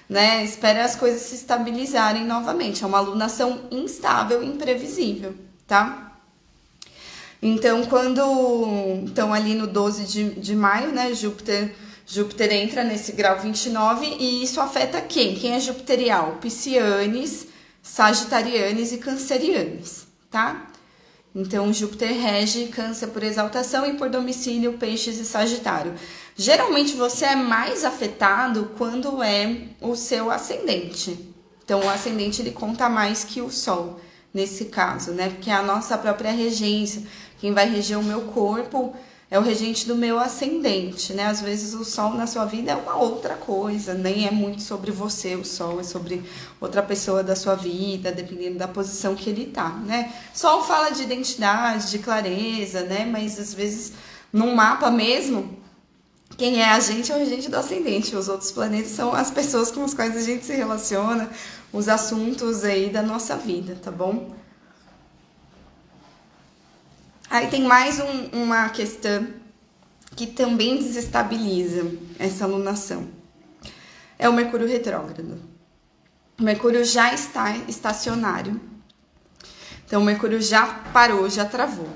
né? 0.08 0.42
Espera 0.44 0.84
as 0.84 0.96
coisas 0.96 1.22
se 1.22 1.34
estabilizarem 1.34 2.24
novamente. 2.24 2.82
É 2.82 2.86
uma 2.86 2.98
alunação 2.98 3.62
instável, 3.70 4.42
imprevisível, 4.42 5.34
tá? 5.66 6.16
Então, 7.40 7.84
quando 7.84 9.04
estão 9.06 9.32
ali 9.32 9.54
no 9.54 9.66
12 9.66 10.04
de, 10.04 10.30
de 10.40 10.56
maio, 10.56 10.90
né? 10.90 11.14
Júpiter, 11.14 11.74
Júpiter 12.06 12.52
entra 12.52 12.82
nesse 12.82 13.12
grau 13.12 13.38
29 13.38 14.06
e 14.18 14.42
isso 14.42 14.60
afeta 14.60 15.00
quem? 15.00 15.36
Quem 15.36 15.54
é 15.54 15.60
jupiterial? 15.60 16.38
Piscianes, 16.40 17.46
Sagitarianes 17.82 18.92
e 18.92 18.98
Cancerianes, 18.98 20.06
tá? 20.30 20.66
Então, 21.34 21.72
Júpiter 21.72 22.12
rege 22.18 22.66
Câncer 22.66 23.08
por 23.08 23.22
exaltação 23.22 23.86
e 23.86 23.94
por 23.94 24.08
domicílio 24.08 24.72
Peixes 24.72 25.20
e 25.20 25.24
Sagitário. 25.24 25.94
Geralmente 26.40 26.94
você 26.94 27.24
é 27.24 27.34
mais 27.34 27.84
afetado 27.84 28.70
quando 28.78 29.20
é 29.24 29.62
o 29.80 29.96
seu 29.96 30.30
ascendente. 30.30 31.34
Então, 31.64 31.80
o 31.80 31.90
ascendente 31.90 32.40
ele 32.40 32.52
conta 32.52 32.88
mais 32.88 33.24
que 33.24 33.42
o 33.42 33.50
Sol 33.50 33.98
nesse 34.32 34.66
caso, 34.66 35.10
né? 35.10 35.30
Porque 35.30 35.50
é 35.50 35.54
a 35.54 35.62
nossa 35.62 35.98
própria 35.98 36.30
regência, 36.30 37.02
quem 37.40 37.52
vai 37.52 37.68
reger 37.68 37.98
o 37.98 38.04
meu 38.04 38.20
corpo 38.22 38.94
é 39.28 39.36
o 39.36 39.42
regente 39.42 39.88
do 39.88 39.96
meu 39.96 40.16
ascendente, 40.16 41.12
né? 41.12 41.26
Às 41.26 41.40
vezes 41.40 41.74
o 41.74 41.84
sol 41.84 42.14
na 42.14 42.26
sua 42.26 42.44
vida 42.44 42.70
é 42.70 42.76
uma 42.76 42.96
outra 42.96 43.34
coisa, 43.34 43.92
nem 43.92 44.26
é 44.26 44.30
muito 44.30 44.62
sobre 44.62 44.92
você, 44.92 45.34
o 45.34 45.44
sol 45.44 45.80
é 45.80 45.82
sobre 45.82 46.22
outra 46.60 46.84
pessoa 46.84 47.22
da 47.22 47.34
sua 47.34 47.56
vida, 47.56 48.12
dependendo 48.12 48.58
da 48.58 48.68
posição 48.68 49.16
que 49.16 49.28
ele 49.28 49.46
tá, 49.46 49.70
né? 49.70 50.12
Sol 50.32 50.62
fala 50.62 50.90
de 50.90 51.02
identidade, 51.02 51.90
de 51.90 51.98
clareza, 51.98 52.82
né? 52.82 53.04
Mas 53.04 53.40
às 53.40 53.52
vezes 53.52 53.92
num 54.32 54.54
mapa 54.54 54.90
mesmo, 54.90 55.57
quem 56.36 56.60
é 56.60 56.70
a 56.70 56.80
gente 56.80 57.10
é 57.10 57.14
o 57.16 57.18
regente 57.18 57.50
do 57.50 57.56
ascendente, 57.56 58.14
os 58.14 58.28
outros 58.28 58.52
planetas 58.52 58.92
são 58.92 59.12
as 59.12 59.30
pessoas 59.30 59.70
com 59.70 59.84
as 59.84 59.94
quais 59.94 60.16
a 60.16 60.20
gente 60.20 60.44
se 60.44 60.54
relaciona, 60.54 61.28
os 61.72 61.88
assuntos 61.88 62.64
aí 62.64 62.90
da 62.90 63.02
nossa 63.02 63.36
vida, 63.36 63.76
tá 63.82 63.90
bom? 63.90 64.34
Aí 67.30 67.48
tem 67.48 67.62
mais 67.62 67.98
um, 68.00 68.42
uma 68.44 68.68
questão 68.70 69.26
que 70.16 70.26
também 70.26 70.78
desestabiliza 70.78 71.90
essa 72.18 72.44
alunação. 72.44 73.08
É 74.18 74.28
o 74.28 74.32
Mercúrio 74.32 74.66
retrógrado. 74.66 75.40
O 76.38 76.42
Mercúrio 76.42 76.84
já 76.84 77.12
está 77.12 77.56
estacionário. 77.68 78.60
Então, 79.84 80.02
o 80.02 80.04
Mercúrio 80.04 80.40
já 80.40 80.66
parou, 80.92 81.28
já 81.28 81.44
travou. 81.44 81.88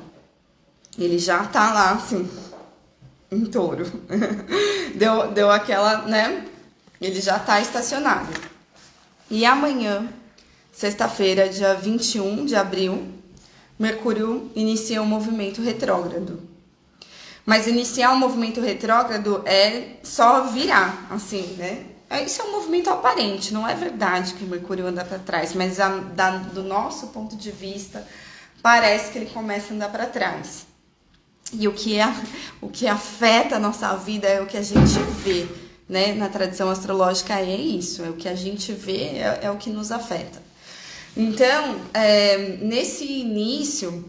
Ele 0.99 1.19
já 1.19 1.45
tá 1.45 1.73
lá, 1.73 1.93
assim, 1.93 2.29
em 3.33 3.47
touro. 3.47 3.85
deu, 4.95 5.33
deu 5.33 5.51
aquela, 5.51 6.03
né? 6.03 6.45
Ele 7.01 7.21
já 7.21 7.39
tá 7.39 7.61
estacionário. 7.61 8.29
E 9.31 9.45
amanhã, 9.45 10.09
sexta-feira, 10.71 11.49
dia 11.49 11.75
21 11.75 12.45
de 12.45 12.55
abril, 12.55 13.09
Mercúrio 13.79 14.51
inicia 14.55 15.03
um 15.03 15.07
movimento 15.07 15.63
retrógrado. 15.63 16.41
Mas 17.45 17.67
iniciar 17.67 18.13
um 18.13 18.19
movimento 18.19 18.61
retrógrado 18.61 19.43
é 19.45 19.97
só 20.03 20.45
virar, 20.45 21.09
assim, 21.11 21.57
né? 21.59 21.87
É, 22.09 22.23
isso 22.23 22.43
é 22.43 22.45
um 22.45 22.53
movimento 22.53 22.91
aparente, 22.91 23.55
não 23.55 23.67
é 23.67 23.75
verdade 23.75 24.35
que 24.35 24.45
Mercúrio 24.45 24.87
anda 24.87 25.03
para 25.03 25.19
trás, 25.19 25.55
mas 25.55 25.81
a, 25.81 25.89
da, 25.89 26.31
do 26.37 26.63
nosso 26.63 27.07
ponto 27.07 27.35
de 27.35 27.51
vista, 27.51 28.07
parece 28.63 29.11
que 29.11 29.19
ele 29.19 29.31
começa 29.31 29.73
a 29.73 29.77
andar 29.77 29.89
para 29.89 30.05
trás. 30.05 30.67
E 31.53 31.69
o 31.69 31.73
que, 31.73 31.99
é, 31.99 32.15
o 32.61 32.69
que 32.69 32.87
afeta 32.87 33.57
a 33.57 33.59
nossa 33.59 33.95
vida 33.97 34.27
é 34.27 34.41
o 34.41 34.47
que 34.47 34.57
a 34.57 34.63
gente 34.63 34.99
vê, 35.23 35.47
né? 35.89 36.15
Na 36.15 36.29
tradição 36.29 36.71
astrológica 36.71 37.39
é 37.39 37.55
isso, 37.55 38.03
é 38.03 38.09
o 38.09 38.15
que 38.15 38.29
a 38.29 38.35
gente 38.35 38.73
vê, 38.73 39.19
é, 39.19 39.41
é 39.43 39.51
o 39.51 39.57
que 39.57 39.69
nos 39.69 39.93
afeta. 39.93 40.43
Então, 41.17 41.77
é, 41.93 42.57
nesse 42.63 43.05
início, 43.05 44.05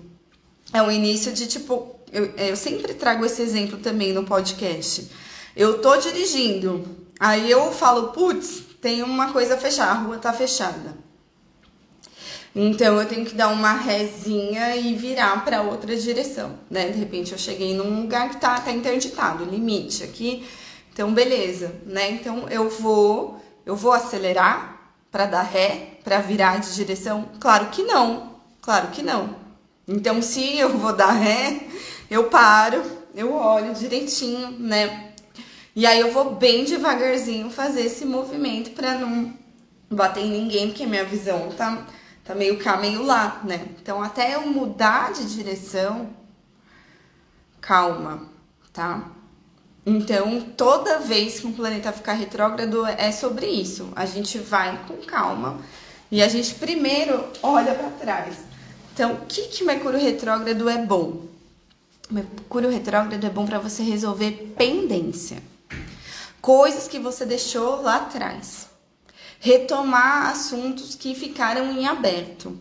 é 0.72 0.82
o 0.82 0.90
início 0.90 1.34
de 1.34 1.48
tipo. 1.48 1.96
Eu, 2.12 2.26
eu 2.38 2.56
sempre 2.56 2.94
trago 2.94 3.26
esse 3.26 3.42
exemplo 3.42 3.80
também 3.80 4.14
no 4.14 4.24
podcast. 4.24 5.10
Eu 5.56 5.82
tô 5.82 5.98
dirigindo, 5.98 6.86
aí 7.20 7.50
eu 7.50 7.72
falo, 7.72 8.10
putz, 8.10 8.64
tem 8.82 9.04
uma 9.04 9.32
coisa 9.32 9.58
fechada, 9.58 9.92
a 9.92 9.96
rua 9.96 10.18
tá 10.18 10.32
fechada. 10.32 11.03
Então 12.56 13.00
eu 13.00 13.08
tenho 13.08 13.26
que 13.26 13.34
dar 13.34 13.48
uma 13.50 13.74
rezinha 13.74 14.76
e 14.76 14.94
virar 14.96 15.44
para 15.44 15.64
outra 15.64 15.96
direção, 15.96 16.58
né? 16.70 16.90
De 16.90 17.00
repente 17.00 17.32
eu 17.32 17.38
cheguei 17.38 17.76
num 17.76 18.02
lugar 18.02 18.30
que 18.30 18.38
tá, 18.38 18.60
tá 18.60 18.72
interditado, 18.72 19.46
limite 19.46 20.04
aqui. 20.04 20.48
Então 20.92 21.14
beleza, 21.14 21.74
né? 21.86 22.12
Então 22.12 22.48
eu 22.50 22.70
vou, 22.70 23.42
eu 23.66 23.76
vou 23.76 23.92
acelerar 23.92 24.74
para 25.12 25.28
dar 25.28 25.44
ré, 25.44 26.00
para 26.04 26.20
virar 26.20 26.60
de 26.60 26.74
direção? 26.74 27.30
Claro 27.40 27.68
que 27.68 27.84
não, 27.84 28.34
claro 28.62 28.88
que 28.88 29.04
não. 29.04 29.36
Então, 29.88 30.22
se 30.22 30.58
eu 30.58 30.78
vou 30.78 30.92
dar 30.96 31.12
ré, 31.12 31.68
eu 32.10 32.30
paro, 32.30 32.82
eu 33.14 33.34
olho 33.34 33.74
direitinho, 33.74 34.52
né? 34.52 35.12
E 35.76 35.86
aí 35.86 36.00
eu 36.00 36.12
vou 36.12 36.36
bem 36.36 36.64
devagarzinho 36.64 37.50
fazer 37.50 37.82
esse 37.82 38.06
movimento 38.06 38.72
para 38.72 38.96
não 38.96 39.34
bater 39.90 40.24
em 40.24 40.32
ninguém, 40.32 40.68
porque 40.68 40.86
minha 40.86 41.04
visão 41.04 41.50
tá, 41.50 41.86
tá 42.24 42.34
meio 42.34 42.58
cá, 42.58 42.78
meio 42.78 43.04
lá, 43.04 43.42
né? 43.44 43.68
Então, 43.82 44.02
até 44.02 44.36
eu 44.36 44.48
mudar 44.48 45.14
de 45.14 45.26
direção, 45.34 46.10
calma, 47.60 48.28
tá? 48.72 49.10
Então, 49.86 50.42
toda 50.56 51.00
vez 51.00 51.40
que 51.40 51.48
um 51.48 51.52
planeta 51.52 51.92
ficar 51.92 52.14
retrógrado 52.14 52.86
é 52.86 53.12
sobre 53.12 53.48
isso. 53.48 53.92
A 53.96 54.06
gente 54.06 54.38
vai 54.38 54.80
com 54.88 54.98
calma 54.98 55.60
e 56.10 56.22
a 56.22 56.28
gente 56.30 56.56
primeiro 56.56 57.26
olha 57.42 57.76
para 57.76 57.90
trás. 57.90 58.38
Então, 58.94 59.14
o 59.14 59.26
que 59.26 59.48
que 59.48 59.64
Mercúrio 59.64 60.00
retrógrado 60.00 60.70
é 60.70 60.78
bom? 60.78 61.26
Mercúrio 62.10 62.70
retrógrado 62.70 63.26
é 63.26 63.30
bom 63.30 63.46
para 63.46 63.60
você 63.60 63.84
resolver 63.84 64.54
pendência. 64.56 65.42
Coisas 66.40 66.88
que 66.88 67.00
você 67.00 67.26
deixou 67.26 67.82
lá 67.82 67.98
atrás. 67.98 68.63
Retomar 69.44 70.30
assuntos 70.30 70.96
que 70.96 71.14
ficaram 71.14 71.70
em 71.70 71.86
aberto. 71.86 72.58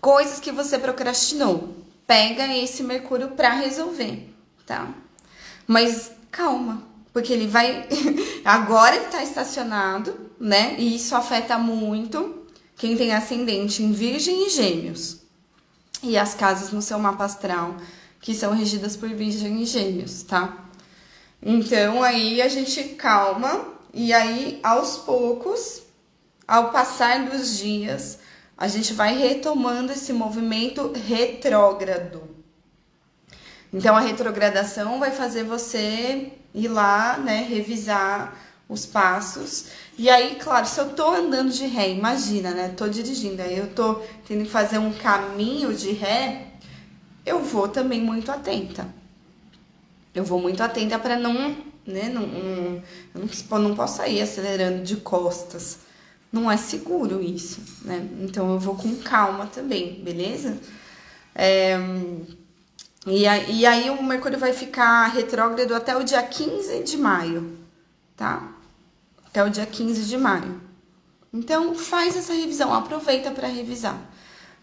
Coisas 0.00 0.40
que 0.40 0.50
você 0.50 0.76
procrastinou. 0.76 1.72
Pega 2.04 2.52
esse 2.56 2.82
Mercúrio 2.82 3.28
para 3.28 3.50
resolver, 3.50 4.28
tá? 4.66 4.92
Mas 5.64 6.10
calma, 6.32 6.82
porque 7.12 7.32
ele 7.32 7.46
vai. 7.46 7.86
Agora 8.44 8.96
ele 8.96 9.04
tá 9.04 9.22
estacionado, 9.22 10.32
né? 10.40 10.74
E 10.80 10.96
isso 10.96 11.14
afeta 11.14 11.56
muito 11.56 12.44
quem 12.76 12.96
tem 12.96 13.14
ascendente 13.14 13.84
em 13.84 13.92
Virgem 13.92 14.48
e 14.48 14.50
Gêmeos. 14.50 15.18
E 16.02 16.18
as 16.18 16.34
casas 16.34 16.72
no 16.72 16.82
seu 16.82 16.98
mapa 16.98 17.24
astral, 17.24 17.76
que 18.20 18.34
são 18.34 18.52
regidas 18.52 18.96
por 18.96 19.10
Virgem 19.10 19.62
e 19.62 19.64
Gêmeos, 19.64 20.24
tá? 20.24 20.66
Então 21.40 22.02
aí 22.02 22.42
a 22.42 22.48
gente 22.48 22.82
calma 22.94 23.75
e 23.98 24.12
aí 24.12 24.60
aos 24.62 24.98
poucos, 24.98 25.80
ao 26.46 26.70
passar 26.70 27.30
dos 27.30 27.56
dias, 27.56 28.18
a 28.54 28.68
gente 28.68 28.92
vai 28.92 29.16
retomando 29.16 29.90
esse 29.90 30.12
movimento 30.12 30.92
retrógrado. 30.92 32.22
Então 33.72 33.96
a 33.96 34.00
retrogradação 34.00 35.00
vai 35.00 35.12
fazer 35.12 35.44
você 35.44 36.30
ir 36.54 36.68
lá, 36.68 37.16
né, 37.16 37.46
revisar 37.48 38.36
os 38.68 38.84
passos. 38.84 39.68
E 39.96 40.10
aí, 40.10 40.34
claro, 40.34 40.66
se 40.66 40.78
eu 40.78 40.90
tô 40.90 41.08
andando 41.08 41.50
de 41.50 41.64
ré, 41.64 41.88
imagina, 41.88 42.50
né? 42.50 42.74
Tô 42.76 42.88
dirigindo, 42.88 43.40
aí 43.40 43.56
eu 43.56 43.68
tô 43.68 44.02
tendo 44.28 44.44
que 44.44 44.50
fazer 44.50 44.76
um 44.76 44.92
caminho 44.92 45.72
de 45.72 45.92
ré, 45.92 46.48
eu 47.24 47.42
vou 47.42 47.66
também 47.66 48.02
muito 48.02 48.30
atenta. 48.30 48.86
Eu 50.14 50.22
vou 50.22 50.38
muito 50.40 50.62
atenta 50.62 50.98
para 50.98 51.18
não, 51.18 51.56
né, 51.86 52.08
não, 52.08 52.26
não, 52.26 52.82
eu 53.14 53.28
não, 53.50 53.58
não 53.58 53.76
posso 53.76 53.98
sair 53.98 54.20
acelerando 54.20 54.82
de 54.82 54.96
costas. 54.96 55.78
Não 56.32 56.50
é 56.50 56.56
seguro 56.56 57.22
isso, 57.22 57.60
né? 57.84 58.06
Então 58.20 58.52
eu 58.52 58.58
vou 58.58 58.74
com 58.74 58.94
calma 58.96 59.46
também, 59.46 60.02
beleza? 60.02 60.58
É, 61.34 61.78
e, 63.06 63.22
e 63.22 63.66
aí 63.66 63.88
o 63.90 64.02
Mercúrio 64.02 64.38
vai 64.38 64.52
ficar 64.52 65.06
retrógrado 65.06 65.72
até 65.74 65.96
o 65.96 66.02
dia 66.02 66.22
15 66.22 66.82
de 66.82 66.96
maio, 66.96 67.56
tá? 68.16 68.52
Até 69.26 69.44
o 69.44 69.48
dia 69.48 69.64
15 69.64 70.04
de 70.04 70.16
maio. 70.18 70.60
Então 71.32 71.74
faz 71.74 72.16
essa 72.16 72.32
revisão, 72.32 72.74
aproveita 72.74 73.30
para 73.30 73.46
revisar. 73.46 73.98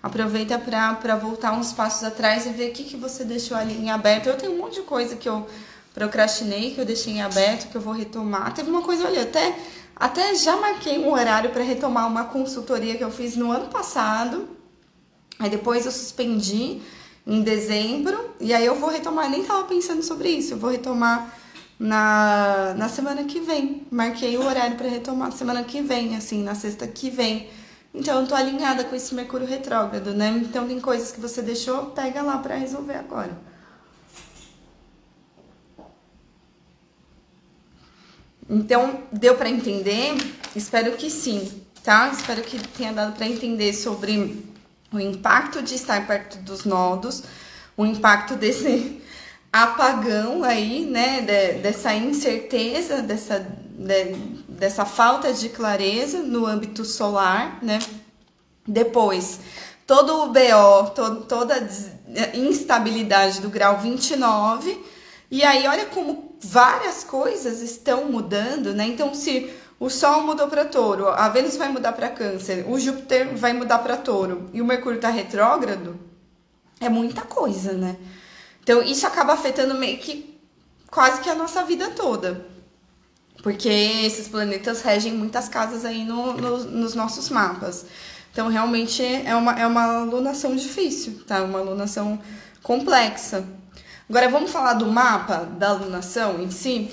Aproveita 0.02 0.60
para 0.60 1.16
voltar 1.16 1.54
uns 1.54 1.72
passos 1.72 2.04
atrás 2.04 2.46
e 2.46 2.50
ver 2.50 2.72
o 2.72 2.74
que, 2.74 2.84
que 2.84 2.98
você 2.98 3.24
deixou 3.24 3.56
ali 3.56 3.78
em 3.78 3.90
aberto. 3.90 4.28
Eu 4.28 4.36
tenho 4.36 4.52
um 4.52 4.58
monte 4.58 4.76
de 4.76 4.82
coisa 4.82 5.16
que 5.16 5.30
eu 5.30 5.48
procrastinei, 5.94 6.72
que 6.72 6.82
eu 6.82 6.86
deixei 6.86 7.14
em 7.14 7.22
aberto, 7.22 7.70
que 7.70 7.76
eu 7.76 7.82
vou 7.82 7.94
retomar. 7.94 8.54
Teve 8.54 8.70
uma 8.70 8.82
coisa, 8.82 9.06
olha, 9.06 9.22
até, 9.22 9.56
até 9.96 10.34
já 10.36 10.56
marquei 10.58 10.98
um 10.98 11.12
horário 11.12 11.52
para 11.52 11.64
retomar 11.64 12.08
uma 12.08 12.26
consultoria 12.26 12.96
que 12.96 13.04
eu 13.04 13.12
fiz 13.12 13.36
no 13.36 13.52
ano 13.52 13.68
passado. 13.68 14.50
Aí 15.40 15.50
depois 15.50 15.86
eu 15.86 15.92
suspendi 15.92 16.82
em 17.26 17.42
dezembro, 17.42 18.32
e 18.40 18.54
aí 18.54 18.66
eu 18.66 18.76
vou 18.76 18.90
retomar, 18.90 19.30
nem 19.30 19.44
tava 19.44 19.64
pensando 19.64 20.04
sobre 20.04 20.30
isso, 20.30 20.54
eu 20.54 20.58
vou 20.58 20.70
retomar 20.70 21.34
na, 21.80 22.74
na 22.78 22.90
semana 22.90 23.24
que 23.24 23.40
vem. 23.40 23.86
Marquei 23.90 24.38
o 24.38 24.46
horário 24.46 24.76
para 24.76 24.88
retomar 24.88 25.32
semana 25.32 25.64
que 25.64 25.82
vem, 25.82 26.16
assim, 26.16 26.44
na 26.44 26.56
sexta 26.56 26.88
que 26.88 27.10
vem. 27.10 27.50
Então 27.94 28.22
eu 28.22 28.28
tô 28.28 28.34
alinhada 28.34 28.84
com 28.84 28.96
esse 28.96 29.14
Mercúrio 29.14 29.46
retrógrado, 29.46 30.14
né? 30.14 30.42
Então 30.44 30.68
tem 30.68 30.80
coisas 30.80 31.12
que 31.12 31.22
você 31.22 31.42
deixou, 31.42 31.88
pega 31.88 32.22
lá 32.22 32.40
para 32.40 32.56
resolver 32.56 32.96
agora. 32.96 33.53
Então, 38.50 39.04
deu 39.12 39.36
para 39.36 39.50
entender? 39.50 40.16
Espero 40.56 40.94
que 40.94 41.10
sim, 41.10 41.64
tá? 41.84 42.10
Espero 42.10 42.42
que 42.42 42.60
tenha 42.70 42.94
dado 42.94 43.16
para 43.16 43.26
entender 43.26 43.74
sobre 43.74 44.44
o 44.92 45.00
impacto 45.00 45.62
de 45.62 45.76
estar 45.76 46.06
perto 46.06 46.38
dos 46.40 46.66
nodos, 46.66 47.24
o 47.76 47.86
impacto 47.86 48.36
desse 48.36 49.02
apagão 49.52 50.44
aí, 50.44 50.86
né, 50.86 51.22
de, 51.22 51.60
dessa 51.62 51.94
incerteza, 51.94 53.02
dessa, 53.02 53.40
de, 53.40 54.14
dessa 54.50 54.86
falta 54.86 55.34
de 55.34 55.50
clareza 55.50 56.20
no 56.20 56.46
âmbito 56.46 56.84
solar, 56.86 57.60
né? 57.62 57.80
Depois, 58.68 59.40
todo 59.86 60.24
o 60.24 60.28
BO, 60.28 60.90
toda 61.28 61.56
a 61.56 62.38
instabilidade 62.38 63.42
do 63.42 63.50
grau 63.50 63.80
29, 63.80 64.80
e 65.30 65.44
aí 65.44 65.68
olha 65.68 65.86
como 65.88 66.33
várias 66.44 67.04
coisas 67.04 67.62
estão 67.62 68.06
mudando, 68.06 68.74
né? 68.74 68.86
Então, 68.86 69.14
se 69.14 69.54
o 69.80 69.90
Sol 69.90 70.22
mudou 70.24 70.48
para 70.48 70.66
Touro, 70.66 71.10
a 71.10 71.30
Vênus 71.30 71.58
vai 71.58 71.70
mudar 71.70 71.94
para 71.94 72.10
Câncer, 72.10 72.66
o 72.70 72.80
Júpiter 72.80 73.36
vai 73.36 73.54
mudar 73.54 73.80
para 73.80 73.98
Touro 73.98 74.50
e 74.54 74.62
o 74.62 74.66
Mercúrio 74.66 74.98
está 74.98 75.10
retrógrado, 75.10 76.00
é 76.80 76.90
muita 76.90 77.22
coisa, 77.22 77.74
né? 77.74 77.98
Então 78.62 78.82
isso 78.82 79.06
acaba 79.06 79.34
afetando 79.34 79.76
meio 79.76 79.98
que 79.98 80.40
quase 80.90 81.22
que 81.22 81.30
a 81.30 81.36
nossa 81.36 81.64
vida 81.64 81.90
toda. 81.90 82.46
Porque 83.42 83.68
esses 83.68 84.30
planetas 84.30 84.82
regem 84.82 85.12
muitas 85.14 85.50
casas 85.50 85.84
aí 85.84 86.06
no, 86.06 86.34
no, 86.34 86.64
nos 86.64 86.96
nossos 86.96 87.30
mapas. 87.30 87.86
Então 88.32 88.48
realmente 88.48 89.04
é 89.04 89.36
uma, 89.36 89.60
é 89.60 89.68
uma 89.68 90.02
alunação 90.02 90.56
difícil, 90.56 91.24
tá? 91.28 91.44
Uma 91.44 91.60
alunação 91.60 92.20
complexa. 92.62 93.46
Agora 94.14 94.30
vamos 94.30 94.52
falar 94.52 94.76
do 94.76 94.86
mapa 94.86 95.38
da 95.38 95.70
alunação 95.70 96.40
em 96.40 96.52
si? 96.52 96.88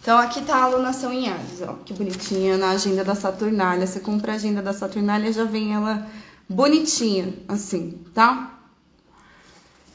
Então 0.00 0.16
aqui 0.16 0.40
tá 0.40 0.54
a 0.54 0.62
alunação 0.62 1.12
em 1.12 1.28
Ares, 1.28 1.60
ó, 1.60 1.72
que 1.84 1.92
bonitinha 1.92 2.56
na 2.56 2.70
agenda 2.70 3.02
da 3.02 3.16
Saturnália. 3.16 3.84
Você 3.84 3.98
compra 3.98 4.30
a 4.30 4.34
agenda 4.36 4.62
da 4.62 4.72
Saturnália, 4.72 5.32
já 5.32 5.42
vem 5.42 5.74
ela 5.74 6.06
bonitinha, 6.48 7.34
assim, 7.48 8.00
tá? 8.14 8.60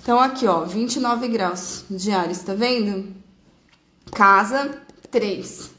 Então 0.01 0.19
aqui, 0.19 0.45
ó, 0.45 0.65
29 0.65 1.25
graus 1.29 1.85
de 1.89 2.11
Ares, 2.11 2.43
tá 2.43 2.53
vendo? 2.53 3.15
Casa 4.11 4.81
3. 5.09 5.71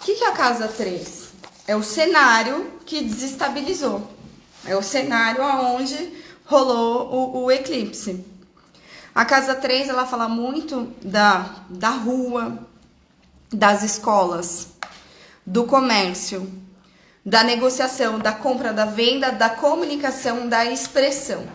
O 0.00 0.04
que, 0.04 0.14
que 0.14 0.22
é 0.22 0.28
a 0.28 0.32
casa 0.32 0.68
3? 0.68 1.28
É 1.66 1.74
o 1.74 1.82
cenário 1.82 2.70
que 2.86 3.02
desestabilizou. 3.02 4.08
É 4.64 4.76
o 4.76 4.82
cenário 4.82 5.42
aonde 5.42 6.12
rolou 6.44 7.12
o, 7.12 7.44
o 7.46 7.50
eclipse. 7.50 8.30
A 9.14 9.24
casa 9.26 9.54
3, 9.54 9.88
ela 9.88 10.06
fala 10.06 10.26
muito 10.26 10.90
da, 11.02 11.46
da 11.68 11.90
rua, 11.90 12.66
das 13.52 13.82
escolas, 13.82 14.68
do 15.44 15.64
comércio, 15.64 16.50
da 17.24 17.44
negociação, 17.44 18.18
da 18.18 18.32
compra, 18.32 18.72
da 18.72 18.86
venda, 18.86 19.30
da 19.30 19.50
comunicação, 19.50 20.48
da 20.48 20.64
expressão. 20.64 21.46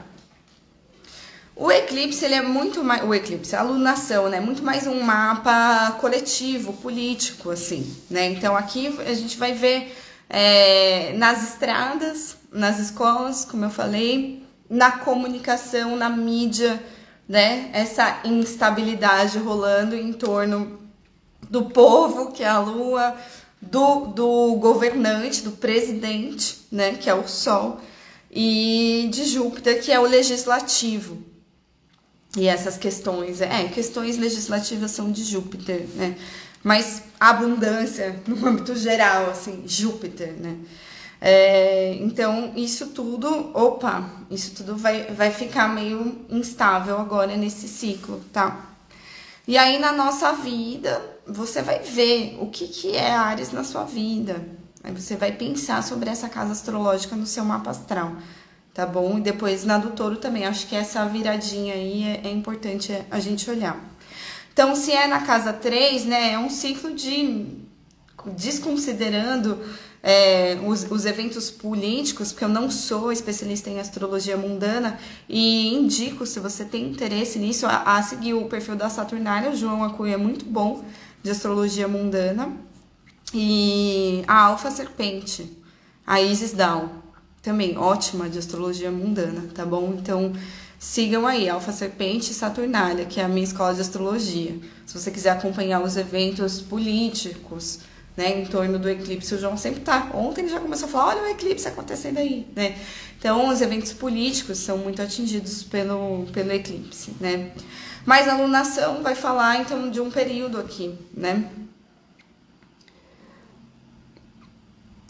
O 1.56 1.72
eclipse, 1.72 2.24
ele 2.24 2.36
é 2.36 2.42
muito 2.44 2.84
mais. 2.84 3.04
O 3.04 3.12
eclipse, 3.16 3.56
a 3.56 3.62
alunação, 3.62 4.30
né? 4.30 4.40
Muito 4.40 4.64
mais 4.64 4.86
um 4.86 5.02
mapa 5.02 5.98
coletivo, 6.00 6.74
político, 6.74 7.50
assim, 7.50 7.98
né? 8.12 8.30
Então 8.30 8.56
aqui 8.56 8.96
a 9.00 9.14
gente 9.16 9.36
vai 9.38 9.54
ver 9.54 9.98
é, 10.30 11.14
nas 11.18 11.54
estradas, 11.54 12.38
nas 12.52 12.78
escolas, 12.78 13.44
como 13.44 13.66
eu 13.66 13.72
falei, 13.72 14.44
na 14.70 14.92
comunicação, 14.92 15.96
na 15.96 16.12
mídia, 16.12 16.80
né? 17.28 17.70
Essa 17.74 18.22
instabilidade 18.24 19.38
rolando 19.38 19.96
em 19.96 20.14
torno 20.14 20.80
do 21.50 21.66
povo, 21.66 22.32
que 22.32 22.44
é 22.44 22.48
a 22.48 22.60
lua, 22.60 23.16
do, 23.62 24.08
do 24.08 24.56
governante, 24.56 25.44
do 25.44 25.52
presidente, 25.52 26.66
né, 26.72 26.94
que 26.94 27.10
é 27.10 27.14
o 27.14 27.28
Sol, 27.28 27.80
e 28.32 29.10
de 29.12 29.26
Júpiter, 29.26 29.82
que 29.82 29.92
é 29.92 30.00
o 30.00 30.04
legislativo. 30.04 31.24
E 32.36 32.48
essas 32.48 32.78
questões, 32.78 33.42
é, 33.42 33.64
questões 33.70 34.18
legislativas 34.18 34.92
são 34.92 35.12
de 35.12 35.24
Júpiter, 35.24 35.88
né? 35.96 36.16
Mas 36.64 37.02
abundância 37.20 38.22
no 38.28 38.46
âmbito 38.46 38.76
geral, 38.76 39.30
assim, 39.30 39.64
Júpiter, 39.66 40.34
né? 40.34 40.58
É, 41.20 41.96
então, 41.96 42.54
isso 42.56 42.88
tudo, 42.88 43.52
opa, 43.54 44.08
isso 44.30 44.54
tudo 44.56 44.78
vai, 44.78 45.06
vai 45.06 45.32
ficar 45.32 45.68
meio 45.68 46.26
instável 46.30 47.00
agora 47.00 47.36
nesse 47.36 47.68
ciclo, 47.68 48.22
tá? 48.32 48.68
E 49.48 49.58
aí, 49.58 49.80
na 49.80 49.92
nossa 49.92 50.34
vida, 50.34 51.02
você 51.26 51.62
vai 51.62 51.80
ver 51.80 52.38
o 52.40 52.48
que, 52.48 52.68
que 52.68 52.96
é 52.96 53.12
Ares 53.12 53.52
na 53.52 53.64
sua 53.64 53.84
vida. 53.84 54.46
Aí 54.84 54.94
você 54.94 55.16
vai 55.16 55.32
pensar 55.32 55.82
sobre 55.84 56.10
essa 56.10 56.30
casa 56.30 56.52
astrológica 56.52 57.16
no 57.16 57.26
seu 57.26 57.44
mapa 57.44 57.72
astral, 57.72 58.14
tá 58.74 58.86
bom? 58.86 59.18
E 59.18 59.22
depois 59.22 59.64
na 59.66 59.78
do 59.78 59.92
touro 59.92 60.18
também. 60.18 60.46
Acho 60.46 60.68
que 60.68 60.76
essa 60.76 61.06
viradinha 61.06 61.74
aí 61.74 62.04
é, 62.04 62.28
é 62.28 62.32
importante 62.32 62.94
a 63.10 63.20
gente 63.20 63.50
olhar. 63.50 63.78
Então, 64.54 64.76
se 64.76 64.92
é 64.92 65.08
na 65.08 65.22
casa 65.22 65.54
3, 65.54 66.06
né, 66.06 66.34
é 66.34 66.40
um 66.40 66.50
ciclo 66.50 66.94
de 66.94 67.46
desconsiderando 68.36 69.64
é, 70.02 70.58
os, 70.66 70.90
os, 70.90 71.06
eventos 71.06 71.50
políticos, 71.50 72.32
porque 72.32 72.46
eu 72.46 72.50
não 72.50 72.70
sou 72.70 73.12
especialista 73.12 73.70
em 73.70 73.80
astrologia 73.80 74.38
mundana 74.38 75.00
e 75.28 75.74
indico, 75.74 76.26
se 76.26 76.40
você 76.40 76.64
tem 76.64 76.90
interesse 76.90 77.40
nisso, 77.40 77.66
a, 77.66 77.98
a 77.98 78.04
seguir 78.04 78.34
o 78.34 78.46
perfil 78.46 78.76
da 78.76 78.90
Saturnária. 78.90 79.50
O 79.50 79.56
João 79.56 79.84
Acunha 79.84 80.14
é 80.14 80.18
muito 80.18 80.46
bom 80.46 80.84
de 81.24 81.32
astrologia 81.32 81.88
mundana. 81.88 82.52
E 83.34 84.24
a 84.28 84.46
Alfa 84.46 84.72
Serpente, 84.72 85.52
a 86.06 86.22
Isis 86.22 86.54
Down, 86.54 86.90
também 87.42 87.78
ótima 87.78 88.30
de 88.30 88.40
astrologia 88.40 88.90
mundana, 88.90 89.50
tá 89.54 89.66
bom? 89.66 89.96
Então 89.98 90.32
sigam 90.80 91.28
aí, 91.28 91.50
Alfa 91.50 91.72
Serpente 91.72 92.32
e 92.32 92.34
Saturnália, 92.34 93.06
que 93.06 93.20
é 93.20 93.24
a 93.24 93.28
minha 93.28 93.44
escola 93.44 93.74
de 93.74 93.82
astrologia. 93.82 94.58
Se 94.86 94.98
você 94.98 95.12
quiser 95.12 95.32
acompanhar 95.32 95.82
os 95.82 95.98
eventos 95.98 96.62
políticos, 96.62 97.80
né, 98.18 98.42
em 98.42 98.46
torno 98.46 98.80
do 98.80 98.90
eclipse. 98.90 99.36
O 99.36 99.40
João 99.40 99.56
sempre 99.56 99.82
tá. 99.82 100.10
Ontem 100.16 100.42
ele 100.42 100.50
já 100.50 100.60
começou 100.60 100.88
a 100.88 100.92
falar: 100.92 101.08
olha 101.10 101.22
o 101.22 101.28
eclipse 101.28 101.68
acontecendo 101.68 102.18
aí, 102.18 102.48
né? 102.56 102.76
Então, 103.20 103.50
os 103.50 103.62
eventos 103.62 103.94
políticos 103.94 104.58
são 104.58 104.80
muito 104.80 105.02
atingidos 105.02 105.64
pelo, 105.64 106.26
pelo 106.34 106.52
eclipse, 106.52 107.14
né? 107.20 107.52
Mas 108.06 108.28
a 108.28 108.34
alunação 108.34 109.04
vai 109.04 109.16
falar, 109.16 109.62
então, 109.62 109.90
de 109.92 110.00
um 110.02 110.10
período 110.10 110.60
aqui, 110.60 110.98
né? 111.14 111.50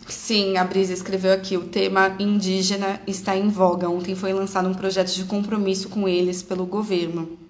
Sim, 0.07 0.57
a 0.57 0.63
Brisa 0.63 0.93
escreveu 0.93 1.33
aqui: 1.33 1.55
o 1.55 1.65
tema 1.69 2.15
indígena 2.19 3.01
está 3.07 3.35
em 3.35 3.47
voga. 3.49 3.89
Ontem 3.89 4.15
foi 4.15 4.33
lançado 4.33 4.67
um 4.67 4.73
projeto 4.73 5.13
de 5.13 5.23
compromisso 5.23 5.87
com 5.89 6.07
eles 6.07 6.43
pelo 6.43 6.65
governo. 6.65 7.46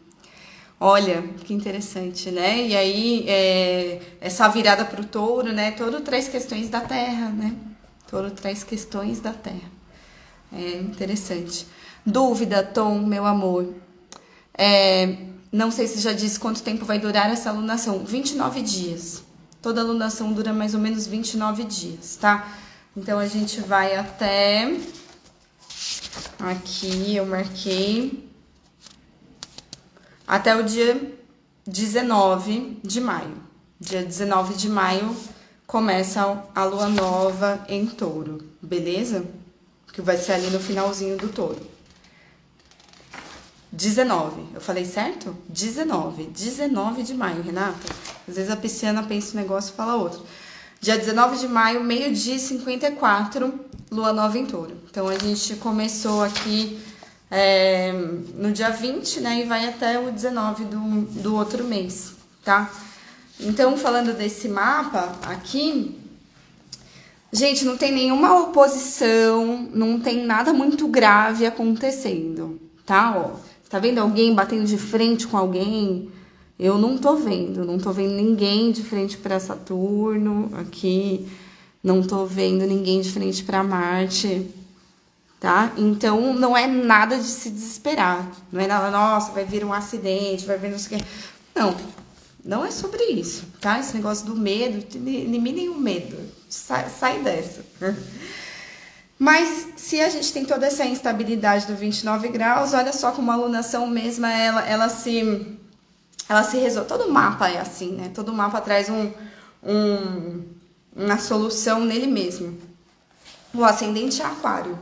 Olha, 0.80 1.24
que 1.44 1.56
interessante, 1.56 2.30
né? 2.30 2.68
E 2.68 2.76
aí, 2.76 3.26
é, 3.28 4.00
essa 4.22 4.48
virada 4.48 4.86
para 4.86 5.02
o 5.02 5.06
touro, 5.06 5.52
né? 5.52 5.72
Touro 5.72 6.02
traz 6.02 6.28
questões 6.28 6.70
da 6.70 6.82
terra, 6.82 7.30
né? 7.30 7.56
Touro 8.08 8.30
traz 8.30 8.64
questões 8.64 9.20
da 9.20 9.34
terra. 9.34 9.72
É 10.54 10.78
interessante. 10.78 11.66
Dúvida, 12.06 12.64
Tom, 12.64 13.00
meu 13.00 13.26
amor. 13.26 13.74
É, 14.56 15.18
não 15.52 15.72
sei 15.72 15.88
se 15.88 16.00
já 16.00 16.14
disse 16.14 16.40
quanto 16.40 16.62
tempo 16.62 16.86
vai 16.86 17.00
durar 17.00 17.32
essa 17.32 17.50
alunação. 17.50 18.06
29 18.06 18.62
dias. 18.62 19.24
Toda 19.60 19.82
alunação 19.82 20.32
dura 20.32 20.54
mais 20.54 20.76
ou 20.76 20.80
menos 20.80 21.08
29 21.08 21.64
dias, 21.64 22.18
tá? 22.18 22.56
Então, 22.96 23.18
a 23.18 23.28
gente 23.28 23.62
vai 23.62 23.96
até... 23.96 24.78
Aqui 26.40 27.16
eu 27.16 27.26
marquei 27.26 28.27
até 30.28 30.56
o 30.56 30.64
dia 30.64 31.18
19 31.66 32.80
de 32.84 33.00
maio. 33.00 33.38
Dia 33.80 34.04
19 34.04 34.56
de 34.56 34.68
maio 34.68 35.16
começa 35.66 36.44
a 36.54 36.64
lua 36.66 36.90
nova 36.90 37.66
em 37.70 37.86
touro, 37.86 38.40
beleza? 38.62 39.26
Que 39.94 40.02
vai 40.02 40.18
ser 40.18 40.34
ali 40.34 40.50
no 40.50 40.60
finalzinho 40.60 41.18
do 41.18 41.30
touro. 41.30 41.66
19, 43.72 44.42
eu 44.56 44.62
falei 44.62 44.86
certo? 44.86 45.36
19, 45.50 46.26
19 46.26 47.04
de 47.04 47.14
maio, 47.14 47.42
Renata. 47.42 47.88
Às 48.28 48.36
vezes 48.36 48.52
a 48.52 48.56
pisciana 48.56 49.04
pensa 49.04 49.34
um 49.34 49.42
negócio 49.42 49.72
e 49.72 49.76
fala 49.76 49.96
outro. 49.96 50.24
Dia 50.80 50.98
19 50.98 51.38
de 51.38 51.48
maio, 51.48 51.84
meio-dia 51.84 52.36
e 52.36 52.40
54, 52.40 53.54
lua 53.92 54.14
nova 54.14 54.38
em 54.38 54.46
touro. 54.46 54.78
Então 54.90 55.08
a 55.08 55.18
gente 55.18 55.56
começou 55.56 56.24
aqui 56.24 56.80
é, 57.30 57.92
no 58.36 58.52
dia 58.52 58.70
20, 58.70 59.20
né, 59.20 59.42
e 59.42 59.46
vai 59.46 59.68
até 59.68 60.00
o 60.00 60.12
19 60.12 60.66
do, 60.66 61.02
do 61.22 61.36
outro 61.36 61.64
mês, 61.64 62.14
tá? 62.44 62.72
Então, 63.40 63.78
falando 63.78 64.14
desse 64.18 64.48
mapa 64.48 65.14
aqui, 65.24 65.96
gente, 67.32 67.66
não 67.66 67.78
tem 67.78 67.92
nenhuma 67.92 68.40
oposição, 68.42 69.70
não 69.74 70.00
tem 70.00 70.26
nada 70.26 70.54
muito 70.54 70.88
grave 70.88 71.46
acontecendo, 71.46 72.60
tá? 72.86 73.16
Ó, 73.16 73.40
tá 73.70 73.78
vendo 73.78 74.00
alguém 74.00 74.34
batendo 74.34 74.66
de 74.66 74.78
frente 74.78 75.28
com 75.28 75.38
alguém? 75.38 76.10
Eu 76.58 76.80
não 76.80 76.98
tô 76.98 77.16
vendo, 77.16 77.64
não 77.64 77.78
tô 77.78 77.92
vendo 77.92 78.16
ninguém 78.16 78.72
de 78.72 78.82
frente 78.82 79.18
para 79.18 79.40
Saturno 79.40 80.50
aqui, 80.54 81.28
não 81.84 82.02
tô 82.02 82.26
vendo 82.26 82.66
ninguém 82.66 83.02
de 83.02 83.12
frente 83.12 83.44
para 83.44 83.64
Marte 83.64 84.48
tá? 85.40 85.72
Então 85.78 86.34
não 86.34 86.56
é 86.56 86.68
nada 86.68 87.18
de 87.18 87.24
se 87.24 87.50
desesperar, 87.50 88.28
não 88.52 88.60
é 88.62 88.68
nada, 88.68 88.92
nossa, 88.92 89.32
vai 89.32 89.46
vir 89.46 89.64
um 89.64 89.74
acidente, 89.74 90.46
vai 90.46 90.58
vir 90.58 90.72
não 90.72 90.80
sei 90.80 90.98
o 90.98 91.00
quê. 91.00 91.08
Não, 91.56 91.76
não 92.44 92.66
é 92.66 92.72
sobre 92.72 93.04
isso, 93.06 93.46
tá? 93.60 93.80
Esse 93.80 93.96
negócio 93.96 94.26
do 94.26 94.36
medo, 94.36 94.86
eliminem 94.96 95.70
o 95.70 95.76
medo, 95.76 96.18
sai, 96.50 96.90
sai 96.90 97.20
dessa. 97.20 97.66
Mas 99.20 99.70
se 99.76 100.00
a 100.00 100.10
gente 100.10 100.32
tem 100.32 100.46
toda 100.46 100.68
essa 100.68 100.86
instabilidade 100.86 101.66
do 101.66 101.76
29 101.76 102.28
graus, 102.30 102.74
olha 102.74 102.94
só 102.94 103.12
como 103.12 103.32
a 103.32 103.34
alunação 103.34 103.88
mesma, 103.88 104.32
ela, 104.32 104.68
ela 104.68 104.90
se 104.90 105.58
ela 106.30 106.44
se 106.44 106.58
resolve. 106.58 106.88
Todo 106.88 107.12
mapa 107.12 107.50
é 107.50 107.60
assim, 107.60 107.94
né? 107.94 108.12
Todo 108.14 108.34
mapa 108.34 108.62
traz 108.62 108.90
um, 108.90 109.12
um, 109.64 110.44
uma 110.96 111.18
solução 111.18 111.84
nele 111.84 112.08
mesmo. 112.08 112.58
O 113.54 113.64
ascendente 113.64 114.22
é 114.22 114.26
aquário. 114.26 114.78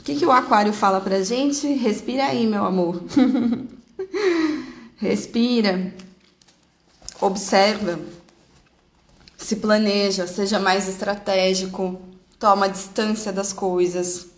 O 0.00 0.02
que, 0.02 0.16
que 0.16 0.26
o 0.26 0.32
aquário 0.32 0.72
fala 0.72 1.00
pra 1.00 1.22
gente? 1.22 1.66
Respira 1.68 2.24
aí, 2.24 2.46
meu 2.46 2.64
amor. 2.64 3.02
Respira. 4.96 5.94
Observa. 7.20 8.00
Se 9.36 9.56
planeja, 9.56 10.26
seja 10.26 10.58
mais 10.58 10.88
estratégico 10.88 12.10
toma 12.40 12.70
distância 12.70 13.30
das 13.30 13.52
coisas. 13.52 14.28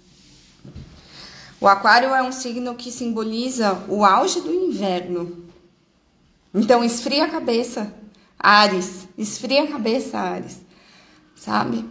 O 1.61 1.69
aquário 1.69 2.13
é 2.13 2.21
um 2.21 2.33
signo 2.33 2.75
que 2.75 2.91
simboliza 2.91 3.85
o 3.89 4.05
auge 4.05 4.41
do 4.41 4.53
inverno. 4.53 5.47
Então 6.53 6.83
esfria 6.83 7.25
a 7.25 7.31
cabeça, 7.31 7.95
Ares, 8.37 9.07
esfria 9.17 9.63
a 9.63 9.69
cabeça, 9.69 10.19
Ares. 10.19 10.61
Sabe? 11.37 11.89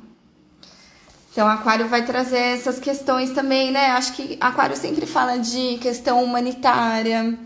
Então, 1.31 1.47
aquário 1.47 1.87
vai 1.87 2.05
trazer 2.05 2.57
essas 2.57 2.77
questões 2.77 3.31
também, 3.31 3.71
né? 3.71 3.91
Acho 3.91 4.13
que 4.13 4.37
aquário 4.41 4.75
sempre 4.75 5.05
fala 5.05 5.37
de 5.37 5.77
questão 5.77 6.21
humanitária, 6.21 7.39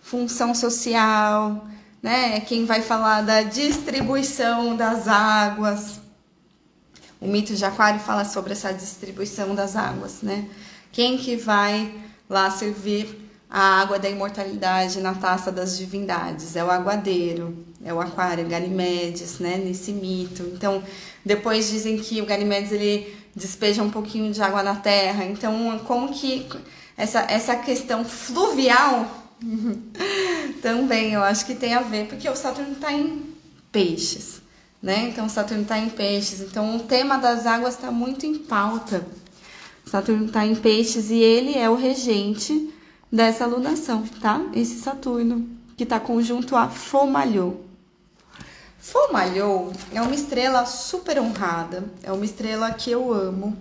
função 0.00 0.54
social, 0.54 1.66
né? 2.00 2.40
Quem 2.40 2.64
vai 2.64 2.80
falar 2.80 3.22
da 3.22 3.42
distribuição 3.42 4.76
das 4.76 5.08
águas, 5.08 6.00
o 7.20 7.26
mito 7.26 7.56
de 7.56 7.64
Aquário 7.64 7.98
fala 7.98 8.24
sobre 8.24 8.52
essa 8.52 8.72
distribuição 8.72 9.52
das 9.52 9.74
águas, 9.74 10.22
né? 10.22 10.48
Quem 10.92 11.18
que 11.18 11.34
vai 11.34 11.92
lá 12.30 12.48
servir 12.50 13.28
a 13.50 13.80
água 13.80 13.98
da 13.98 14.08
imortalidade 14.08 15.00
na 15.00 15.14
taça 15.14 15.50
das 15.50 15.76
divindades? 15.76 16.54
É 16.54 16.62
o 16.62 16.70
aguadeiro, 16.70 17.66
é 17.84 17.92
o 17.92 18.00
Aquário, 18.00 18.48
Ganimedes, 18.48 19.40
né? 19.40 19.56
Nesse 19.56 19.90
mito. 19.90 20.44
Então, 20.54 20.82
depois 21.28 21.70
dizem 21.70 21.98
que 21.98 22.20
o 22.20 22.26
Ganimedes 22.26 22.72
ele 22.72 23.14
despeja 23.36 23.82
um 23.82 23.90
pouquinho 23.90 24.32
de 24.32 24.42
água 24.42 24.62
na 24.62 24.74
terra. 24.74 25.24
Então, 25.24 25.78
como 25.86 26.12
que 26.12 26.46
essa, 26.96 27.20
essa 27.20 27.54
questão 27.56 28.04
fluvial 28.04 29.06
também 30.60 31.12
eu 31.12 31.22
acho 31.22 31.46
que 31.46 31.54
tem 31.54 31.74
a 31.74 31.82
ver, 31.82 32.06
porque 32.06 32.28
o 32.28 32.34
Saturno 32.34 32.72
está 32.72 32.92
em 32.92 33.22
peixes 33.70 34.48
né? 34.82 35.08
Então 35.08 35.28
Saturno 35.28 35.62
está 35.62 35.78
em 35.78 35.88
peixes. 35.88 36.40
Então 36.40 36.76
o 36.76 36.80
tema 36.80 37.18
das 37.18 37.46
águas 37.46 37.74
está 37.74 37.90
muito 37.90 38.24
em 38.26 38.38
pauta. 38.38 39.06
Saturno 39.84 40.26
está 40.26 40.46
em 40.46 40.54
peixes 40.54 41.10
e 41.10 41.16
ele 41.16 41.56
é 41.56 41.68
o 41.68 41.74
regente 41.74 42.72
dessa 43.10 43.44
alunação, 43.44 44.04
tá? 44.20 44.44
Esse 44.54 44.78
Saturno 44.78 45.48
que 45.76 45.84
está 45.84 45.98
conjunto 45.98 46.56
a 46.56 46.68
Fomalhô. 46.68 47.56
Fomalhô 48.78 49.72
é 49.92 50.00
uma 50.00 50.14
estrela 50.14 50.64
super 50.64 51.20
honrada, 51.20 51.84
é 52.02 52.10
uma 52.10 52.24
estrela 52.24 52.72
que 52.72 52.90
eu 52.90 53.12
amo. 53.12 53.56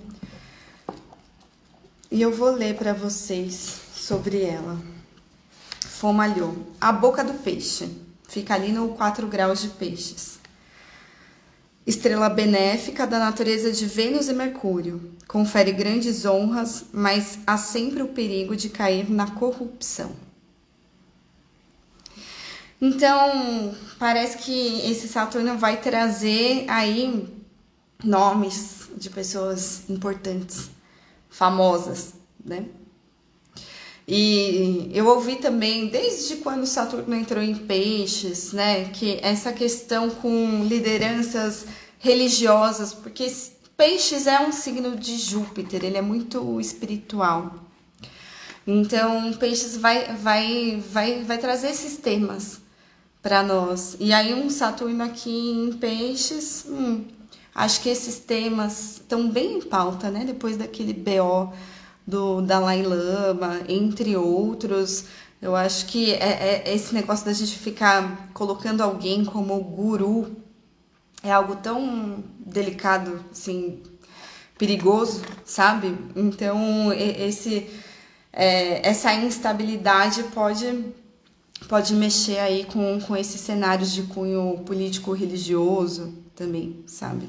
E 2.09 2.21
eu 2.21 2.31
vou 2.31 2.51
ler 2.51 2.75
para 2.75 2.93
vocês 2.93 3.81
sobre 3.93 4.43
ela. 4.43 4.77
Fomalhô, 5.81 6.53
a 6.79 6.91
boca 6.91 7.23
do 7.23 7.33
peixe. 7.33 7.89
Fica 8.27 8.53
ali 8.53 8.71
no 8.71 8.89
4 8.89 9.27
graus 9.27 9.61
de 9.61 9.69
peixes 9.69 10.37
estrela 11.87 12.27
benéfica 12.27 13.07
da 13.07 13.17
natureza 13.17 13.71
de 13.71 13.85
Vênus 13.85 14.27
e 14.27 14.33
Mercúrio. 14.33 15.13
Confere 15.25 15.71
grandes 15.71 16.25
honras, 16.25 16.83
mas 16.91 17.39
há 17.47 17.57
sempre 17.57 18.03
o 18.03 18.09
perigo 18.09 18.57
de 18.57 18.67
cair 18.67 19.09
na 19.09 19.31
corrupção. 19.31 20.26
Então, 22.79 23.75
parece 23.97 24.37
que 24.37 24.89
esse 24.89 25.07
Saturno 25.07 25.57
vai 25.57 25.81
trazer 25.81 26.65
aí 26.67 27.27
nomes 28.03 28.89
de 28.95 29.09
pessoas 29.09 29.89
importantes, 29.89 30.69
famosas, 31.29 32.13
né? 32.43 32.65
E 34.07 34.89
eu 34.93 35.07
ouvi 35.07 35.35
também, 35.37 35.89
desde 35.89 36.37
quando 36.37 36.65
Saturno 36.65 37.13
entrou 37.13 37.43
em 37.43 37.55
peixes, 37.55 38.53
né, 38.53 38.85
que 38.85 39.19
essa 39.21 39.51
questão 39.51 40.09
com 40.09 40.63
lideranças 40.63 41.65
religiosas, 41.99 42.93
porque 42.93 43.29
peixes 43.75 44.25
é 44.25 44.39
um 44.39 44.51
signo 44.53 44.95
de 44.95 45.17
Júpiter, 45.17 45.83
ele 45.83 45.97
é 45.97 46.01
muito 46.01 46.57
espiritual. 46.61 47.53
Então, 48.65 49.33
peixes 49.33 49.75
vai, 49.75 50.15
vai, 50.15 50.81
vai, 50.89 51.23
vai 51.23 51.37
trazer 51.37 51.71
esses 51.71 51.97
temas 51.97 52.61
para 53.27 53.43
nós. 53.43 53.97
E 53.99 54.13
aí, 54.13 54.33
um 54.33 54.49
Saturno 54.49 55.03
aqui 55.03 55.29
em 55.29 55.73
peixes, 55.73 56.65
hum, 56.65 57.03
acho 57.53 57.81
que 57.81 57.89
esses 57.89 58.19
temas 58.19 59.01
estão 59.01 59.29
bem 59.29 59.57
em 59.57 59.61
pauta, 59.61 60.09
né? 60.09 60.23
Depois 60.23 60.55
daquele 60.55 60.93
BO 60.93 61.51
do 62.07 62.41
Dalai 62.41 62.83
Lama, 62.83 63.59
entre 63.67 64.15
outros. 64.15 65.03
Eu 65.41 65.57
acho 65.57 65.87
que 65.87 66.13
é, 66.13 66.63
é 66.65 66.73
esse 66.73 66.93
negócio 66.93 67.25
da 67.25 67.33
gente 67.33 67.59
ficar 67.59 68.29
colocando 68.33 68.79
alguém 68.79 69.25
como 69.25 69.61
guru 69.61 70.37
é 71.21 71.29
algo 71.29 71.57
tão 71.57 72.23
delicado, 72.39 73.25
assim, 73.29 73.83
perigoso, 74.57 75.21
sabe? 75.43 75.97
Então 76.15 76.93
esse 76.93 77.69
é, 78.31 78.87
essa 78.87 79.13
instabilidade 79.13 80.23
pode 80.33 80.93
pode 81.67 81.93
mexer 81.93 82.39
aí 82.39 82.65
com, 82.65 82.99
com 83.01 83.15
esses 83.15 83.41
cenários 83.41 83.91
de 83.91 84.03
cunho 84.03 84.59
político 84.65 85.11
religioso 85.13 86.13
também, 86.35 86.83
sabe? 86.85 87.27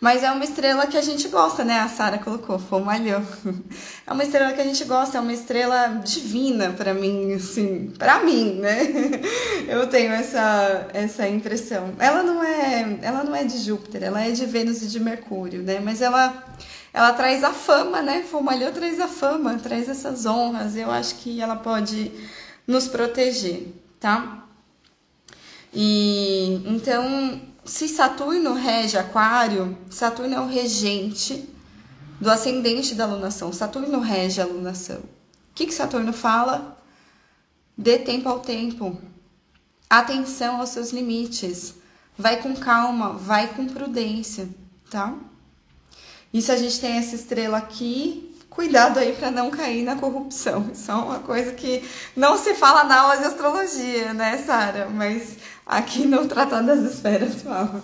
Mas 0.00 0.22
é 0.22 0.30
uma 0.32 0.42
estrela 0.42 0.86
que 0.86 0.96
a 0.96 1.02
gente 1.02 1.28
gosta, 1.28 1.62
né? 1.62 1.78
A 1.78 1.88
Sara 1.88 2.16
colocou, 2.16 2.58
Fomalhão. 2.58 3.22
É 4.06 4.12
uma 4.12 4.24
estrela 4.24 4.52
que 4.52 4.60
a 4.60 4.64
gente 4.64 4.82
gosta, 4.84 5.18
é 5.18 5.20
uma 5.20 5.32
estrela 5.32 6.00
divina 6.02 6.70
para 6.70 6.92
mim, 6.92 7.34
assim, 7.34 7.92
para 7.96 8.24
mim, 8.24 8.54
né? 8.54 8.80
Eu 9.68 9.86
tenho 9.86 10.10
essa 10.12 10.88
essa 10.92 11.28
impressão. 11.28 11.92
Ela 11.98 12.22
não 12.24 12.42
é, 12.42 12.98
ela 13.02 13.22
não 13.22 13.36
é 13.36 13.44
de 13.44 13.58
Júpiter, 13.58 14.02
ela 14.02 14.20
é 14.20 14.32
de 14.32 14.46
Vênus 14.46 14.82
e 14.82 14.88
de 14.88 14.98
Mercúrio, 14.98 15.62
né? 15.62 15.78
Mas 15.78 16.00
ela 16.00 16.44
ela 16.92 17.12
traz 17.12 17.44
a 17.44 17.52
fama, 17.52 18.02
né? 18.02 18.24
Fomalhão 18.28 18.72
traz 18.72 18.98
a 18.98 19.06
fama, 19.06 19.58
traz 19.58 19.88
essas 19.88 20.26
honras. 20.26 20.74
Eu 20.76 20.90
acho 20.90 21.16
que 21.16 21.40
ela 21.40 21.54
pode 21.54 22.10
nos 22.66 22.88
proteger, 22.88 23.68
tá? 23.98 24.46
E 25.72 26.62
então 26.66 27.40
se 27.64 27.88
Saturno 27.88 28.54
rege 28.54 28.96
Aquário, 28.96 29.78
Saturno 29.90 30.34
é 30.34 30.40
o 30.40 30.46
regente 30.46 31.48
do 32.20 32.30
ascendente 32.30 32.94
da 32.94 33.04
alunação. 33.04 33.52
Saturno 33.52 34.00
rege 34.00 34.40
a 34.40 34.44
alunação. 34.44 34.98
O 34.98 35.54
que, 35.54 35.66
que 35.66 35.74
Saturno 35.74 36.12
fala? 36.12 36.76
Dê 37.76 37.98
tempo 37.98 38.28
ao 38.28 38.40
tempo. 38.40 39.00
Atenção 39.88 40.60
aos 40.60 40.70
seus 40.70 40.90
limites. 40.90 41.74
Vai 42.16 42.42
com 42.42 42.54
calma, 42.54 43.12
vai 43.12 43.54
com 43.54 43.66
prudência, 43.66 44.48
tá? 44.90 45.16
Se 46.38 46.52
a 46.52 46.56
gente 46.56 46.78
tem 46.80 46.92
essa 46.92 47.14
estrela 47.14 47.58
aqui, 47.58 48.29
cuidado 48.60 48.98
aí 48.98 49.14
para 49.14 49.30
não 49.30 49.50
cair 49.50 49.82
na 49.82 49.96
corrupção. 49.96 50.68
Isso 50.70 50.90
é 50.90 50.94
uma 50.94 51.20
coisa 51.20 51.52
que 51.52 51.82
não 52.14 52.36
se 52.36 52.52
fala 52.52 52.84
na 52.84 53.00
aula 53.00 53.16
de 53.16 53.24
astrologia, 53.24 54.12
né, 54.12 54.36
Sara? 54.36 54.86
Mas 54.86 55.38
aqui 55.64 56.06
no 56.06 56.28
Tratado 56.28 56.66
das 56.66 56.80
Esferas 56.80 57.40
fala. 57.40 57.82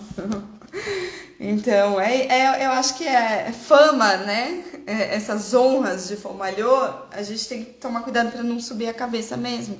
Então, 1.39 1.99
é, 1.99 2.27
é, 2.27 2.65
eu 2.65 2.71
acho 2.73 2.95
que 2.95 3.07
é 3.07 3.51
fama, 3.51 4.17
né? 4.17 4.63
É, 4.85 5.15
essas 5.15 5.51
honras 5.55 6.07
de 6.07 6.15
Fomalhô, 6.15 6.89
a 7.11 7.23
gente 7.23 7.47
tem 7.47 7.65
que 7.65 7.71
tomar 7.73 8.01
cuidado 8.01 8.31
para 8.31 8.43
não 8.43 8.59
subir 8.59 8.87
a 8.87 8.93
cabeça 8.93 9.35
mesmo, 9.35 9.79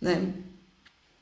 né? 0.00 0.32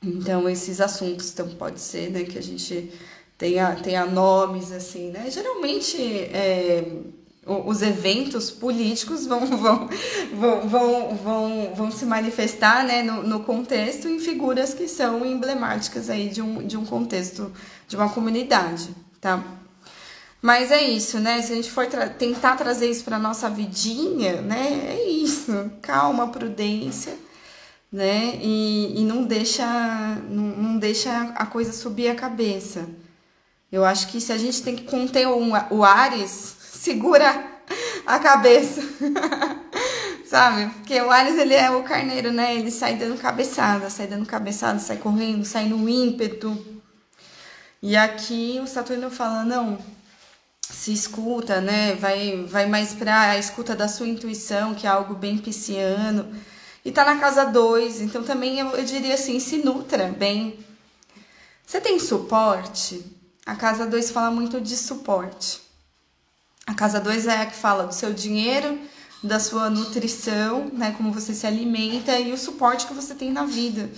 Então, 0.02 0.46
esses 0.48 0.78
assuntos, 0.78 1.30
então 1.30 1.48
pode 1.56 1.80
ser, 1.80 2.10
né, 2.10 2.24
que 2.24 2.38
a 2.38 2.42
gente 2.42 2.92
tenha, 3.38 3.76
tenha 3.76 4.04
nomes, 4.04 4.72
assim, 4.72 5.10
né? 5.10 5.30
Geralmente, 5.30 6.02
é, 6.02 6.84
os 7.46 7.80
eventos 7.82 8.50
políticos 8.50 9.26
vão, 9.26 9.46
vão, 9.46 9.88
vão, 10.34 10.68
vão, 10.68 11.16
vão, 11.16 11.74
vão 11.74 11.90
se 11.90 12.04
manifestar 12.04 12.84
né, 12.84 13.02
no, 13.02 13.22
no, 13.22 13.40
contexto 13.40 14.08
em 14.08 14.18
figuras 14.18 14.74
que 14.74 14.86
são 14.86 15.24
emblemáticas 15.24 16.10
aí 16.10 16.28
de 16.28 16.42
um, 16.42 16.66
de 16.66 16.76
um 16.76 16.84
contexto, 16.84 17.50
de 17.88 17.96
uma 17.96 18.10
comunidade, 18.10 18.94
tá? 19.20 19.42
Mas 20.42 20.70
é 20.70 20.82
isso, 20.82 21.18
né? 21.18 21.42
Se 21.42 21.52
a 21.52 21.56
gente 21.56 21.70
for 21.70 21.86
tra 21.86 22.08
tentar 22.08 22.56
trazer 22.56 22.90
isso 22.90 23.04
para 23.04 23.18
nossa 23.18 23.50
vidinha, 23.50 24.40
né? 24.40 24.88
É 24.88 25.10
isso. 25.10 25.70
Calma, 25.82 26.28
prudência, 26.28 27.14
né? 27.92 28.38
E, 28.40 29.00
e 29.00 29.04
não 29.04 29.22
deixa 29.22 29.66
não, 30.30 30.44
não, 30.44 30.78
deixa 30.78 31.10
a 31.36 31.44
coisa 31.44 31.72
subir 31.72 32.08
a 32.08 32.14
cabeça. 32.14 32.88
Eu 33.70 33.84
acho 33.84 34.08
que 34.08 34.20
se 34.20 34.32
a 34.32 34.38
gente 34.38 34.62
tem 34.62 34.74
que 34.74 34.84
conter 34.84 35.28
o, 35.28 35.50
o 35.70 35.84
Ares, 35.84 36.56
segura 36.80 37.44
a 38.06 38.18
cabeça. 38.18 38.80
Sabe? 40.26 40.70
Porque 40.74 41.00
o 41.00 41.10
Ares, 41.10 41.36
ele 41.36 41.54
é 41.54 41.70
o 41.70 41.82
carneiro, 41.82 42.32
né? 42.32 42.54
Ele 42.54 42.70
sai 42.70 42.94
dando 42.94 43.20
cabeçada, 43.20 43.90
sai 43.90 44.06
dando 44.06 44.24
cabeçada, 44.24 44.78
sai 44.78 44.96
correndo, 44.96 45.44
sai 45.44 45.66
no 45.66 45.88
ímpeto. 45.88 46.56
E 47.82 47.96
aqui 47.96 48.60
o 48.62 48.66
Saturno 48.66 49.10
fala, 49.10 49.44
não, 49.44 49.78
se 50.62 50.92
escuta, 50.92 51.60
né? 51.60 51.94
Vai, 51.96 52.44
vai 52.46 52.66
mais 52.66 52.94
para 52.94 53.30
a 53.30 53.38
escuta 53.38 53.74
da 53.74 53.88
sua 53.88 54.06
intuição, 54.06 54.74
que 54.74 54.86
é 54.86 54.90
algo 54.90 55.14
bem 55.14 55.36
pisciano. 55.36 56.32
E 56.84 56.92
tá 56.92 57.04
na 57.04 57.16
casa 57.16 57.44
2, 57.44 58.00
então 58.00 58.22
também 58.22 58.58
eu, 58.58 58.68
eu 58.68 58.84
diria 58.84 59.14
assim, 59.14 59.38
se 59.40 59.58
nutra 59.58 60.06
bem. 60.08 60.58
Você 61.66 61.80
tem 61.80 61.98
suporte? 61.98 63.04
A 63.44 63.56
casa 63.56 63.84
2 63.84 64.10
fala 64.12 64.30
muito 64.30 64.60
de 64.60 64.76
suporte. 64.76 65.69
A 66.66 66.74
casa 66.74 67.00
2 67.00 67.26
é 67.26 67.36
a 67.38 67.46
que 67.46 67.56
fala 67.56 67.86
do 67.86 67.94
seu 67.94 68.12
dinheiro, 68.12 68.78
da 69.22 69.40
sua 69.40 69.68
nutrição, 69.68 70.70
né? 70.72 70.94
Como 70.96 71.12
você 71.12 71.34
se 71.34 71.46
alimenta 71.46 72.18
e 72.18 72.32
o 72.32 72.38
suporte 72.38 72.86
que 72.86 72.94
você 72.94 73.14
tem 73.14 73.32
na 73.32 73.44
vida. 73.44 73.90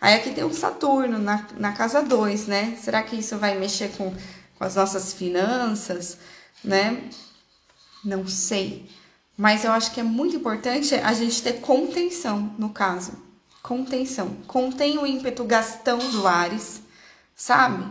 Aí 0.00 0.14
aqui 0.14 0.30
tem 0.30 0.44
um 0.44 0.52
Saturno 0.52 1.18
na, 1.18 1.46
na 1.56 1.72
casa 1.72 2.02
2, 2.02 2.46
né? 2.46 2.76
Será 2.80 3.02
que 3.02 3.16
isso 3.16 3.36
vai 3.38 3.58
mexer 3.58 3.88
com 3.96 4.14
com 4.58 4.64
as 4.64 4.74
nossas 4.74 5.12
finanças, 5.12 6.18
né? 6.62 7.08
Não 8.04 8.26
sei. 8.26 8.90
Mas 9.36 9.64
eu 9.64 9.70
acho 9.70 9.92
que 9.92 10.00
é 10.00 10.02
muito 10.02 10.36
importante 10.36 10.94
a 10.96 11.12
gente 11.12 11.42
ter 11.42 11.60
contenção 11.60 12.54
no 12.58 12.70
caso. 12.70 13.12
Contenção. 13.62 14.36
Contém 14.46 14.98
o 14.98 15.06
ímpeto 15.06 15.44
gastão 15.44 15.98
do 16.10 16.26
Ares, 16.26 16.82
sabe? 17.36 17.84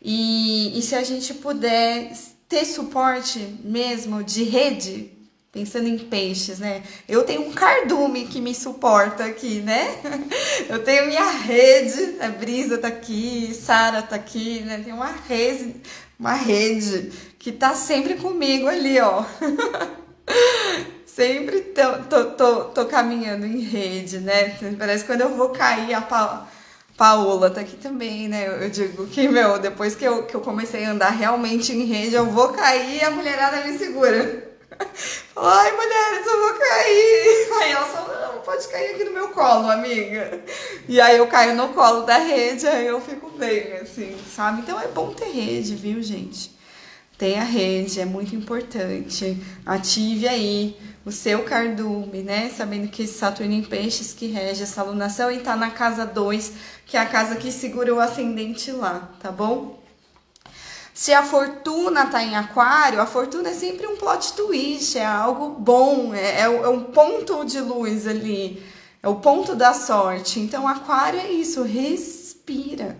E, 0.00 0.78
e 0.78 0.82
se 0.82 0.94
a 0.94 1.02
gente 1.02 1.34
puder 1.34 2.12
ter 2.48 2.64
suporte 2.64 3.38
mesmo 3.64 4.22
de 4.22 4.44
rede, 4.44 5.10
pensando 5.50 5.88
em 5.88 5.98
peixes, 5.98 6.58
né? 6.58 6.82
Eu 7.08 7.22
tenho 7.24 7.42
um 7.42 7.52
cardume 7.52 8.26
que 8.26 8.40
me 8.40 8.54
suporta 8.54 9.24
aqui, 9.24 9.60
né? 9.60 10.00
Eu 10.68 10.82
tenho 10.82 11.06
minha 11.06 11.30
rede, 11.30 12.16
a 12.20 12.28
Brisa 12.28 12.78
tá 12.78 12.88
aqui, 12.88 13.54
Sara 13.54 14.02
tá 14.02 14.16
aqui, 14.16 14.60
né? 14.60 14.82
Tem 14.84 14.92
uma 14.92 15.12
rede, 15.28 15.76
uma 16.18 16.34
rede 16.34 17.12
que 17.38 17.52
tá 17.52 17.74
sempre 17.74 18.14
comigo 18.14 18.66
ali, 18.66 18.98
ó. 18.98 19.24
sempre 21.06 21.60
tô, 21.60 21.98
tô, 22.08 22.24
tô, 22.32 22.64
tô, 22.64 22.86
caminhando 22.86 23.46
em 23.46 23.60
rede, 23.60 24.18
né? 24.18 24.56
Parece 24.76 25.04
que 25.04 25.12
quando 25.12 25.20
eu 25.20 25.36
vou 25.36 25.50
cair, 25.50 25.94
a 25.94 26.00
pa 26.00 26.48
Paola 26.96 27.50
tá 27.50 27.60
aqui 27.60 27.76
também, 27.76 28.28
né? 28.28 28.64
Eu 28.64 28.70
digo 28.70 29.06
que, 29.06 29.26
meu, 29.28 29.58
depois 29.58 29.96
que 29.96 30.04
eu, 30.04 30.24
que 30.24 30.34
eu 30.34 30.40
comecei 30.40 30.84
a 30.84 30.92
andar 30.92 31.10
realmente 31.10 31.72
em 31.72 31.84
rede, 31.84 32.14
eu 32.14 32.26
vou 32.26 32.48
cair 32.50 32.98
e 32.98 33.04
a 33.04 33.10
mulherada 33.10 33.64
me 33.64 33.76
segura. 33.76 34.54
Ai, 35.36 35.72
mulheres, 35.72 36.26
eu 36.26 36.40
vou 36.40 36.54
cair. 36.54 37.48
Aí 37.62 37.72
ela 37.72 37.86
falou, 37.86 38.34
não, 38.34 38.42
pode 38.42 38.68
cair 38.68 38.94
aqui 38.94 39.04
no 39.04 39.12
meu 39.12 39.28
colo, 39.28 39.70
amiga. 39.70 40.40
E 40.88 41.00
aí 41.00 41.18
eu 41.18 41.26
caio 41.26 41.56
no 41.56 41.70
colo 41.70 42.02
da 42.02 42.18
rede, 42.18 42.66
aí 42.66 42.86
eu 42.86 43.00
fico 43.00 43.28
bem, 43.30 43.72
assim, 43.74 44.16
sabe? 44.34 44.60
Então 44.62 44.80
é 44.80 44.86
bom 44.86 45.12
ter 45.12 45.30
rede, 45.30 45.74
viu, 45.74 46.00
gente? 46.00 46.54
Tenha 47.18 47.44
rede, 47.44 48.00
é 48.00 48.04
muito 48.04 48.34
importante. 48.34 49.36
Ative 49.64 50.28
aí 50.28 50.76
o 51.04 51.12
seu 51.12 51.42
cardume, 51.42 52.22
né? 52.22 52.50
Sabendo 52.56 52.88
que 52.88 53.04
esse 53.04 53.18
Saturno 53.18 53.52
em 53.52 53.62
Peixes 53.62 54.12
que 54.12 54.26
rege 54.26 54.62
essa 54.62 54.80
alunação 54.80 55.30
e 55.30 55.38
tá 55.38 55.54
na 55.54 55.70
casa 55.70 56.04
2, 56.04 56.52
que 56.86 56.96
é 56.96 57.00
a 57.00 57.06
casa 57.06 57.36
que 57.36 57.50
segura 57.50 57.94
o 57.94 58.00
ascendente 58.00 58.70
lá, 58.70 59.10
tá 59.20 59.30
bom? 59.30 59.82
Se 60.94 61.12
a 61.12 61.24
fortuna 61.24 62.06
tá 62.06 62.22
em 62.22 62.36
aquário, 62.36 63.00
a 63.00 63.06
fortuna 63.06 63.50
é 63.50 63.52
sempre 63.52 63.84
um 63.84 63.96
plot 63.96 64.34
twist, 64.34 64.96
é 64.96 65.04
algo 65.04 65.50
bom, 65.50 66.14
é, 66.14 66.42
é, 66.42 66.44
é 66.44 66.68
um 66.68 66.84
ponto 66.84 67.44
de 67.44 67.60
luz 67.60 68.06
ali, 68.06 68.64
é 69.02 69.08
o 69.08 69.16
ponto 69.16 69.56
da 69.56 69.74
sorte. 69.74 70.38
Então, 70.38 70.68
aquário 70.68 71.18
é 71.18 71.28
isso, 71.32 71.64
respira. 71.64 72.96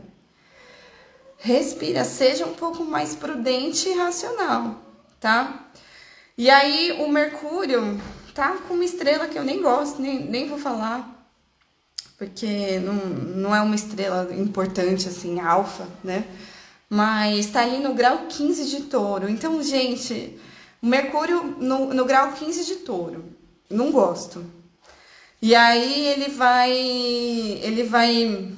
Respira, 1.38 2.04
seja 2.04 2.46
um 2.46 2.54
pouco 2.54 2.84
mais 2.84 3.14
prudente 3.14 3.88
e 3.88 3.94
racional, 3.94 4.82
tá? 5.20 5.66
E 6.36 6.50
aí, 6.50 7.00
o 7.00 7.08
Mercúrio 7.08 8.00
tá 8.34 8.56
com 8.66 8.74
uma 8.74 8.84
estrela 8.84 9.28
que 9.28 9.38
eu 9.38 9.44
nem 9.44 9.62
gosto, 9.62 10.02
nem, 10.02 10.24
nem 10.24 10.48
vou 10.48 10.58
falar, 10.58 11.13
porque 12.18 12.78
não, 12.78 12.94
não 12.94 13.54
é 13.54 13.60
uma 13.60 13.74
estrela 13.74 14.34
importante, 14.34 15.08
assim, 15.08 15.40
alfa, 15.40 15.88
né? 16.02 16.24
mas 16.94 17.46
tá 17.46 17.62
ali 17.62 17.78
no 17.78 17.94
grau 17.94 18.26
15 18.28 18.66
de 18.66 18.82
touro. 18.84 19.28
Então, 19.28 19.60
gente, 19.62 20.38
o 20.80 20.86
Mercúrio 20.86 21.42
no, 21.58 21.92
no 21.92 22.04
grau 22.04 22.32
15 22.32 22.64
de 22.64 22.76
touro. 22.76 23.24
Não 23.68 23.90
gosto. 23.90 24.44
E 25.42 25.54
aí 25.54 26.06
ele 26.06 26.28
vai. 26.30 26.70
Ele 26.72 27.82
vai 27.82 28.52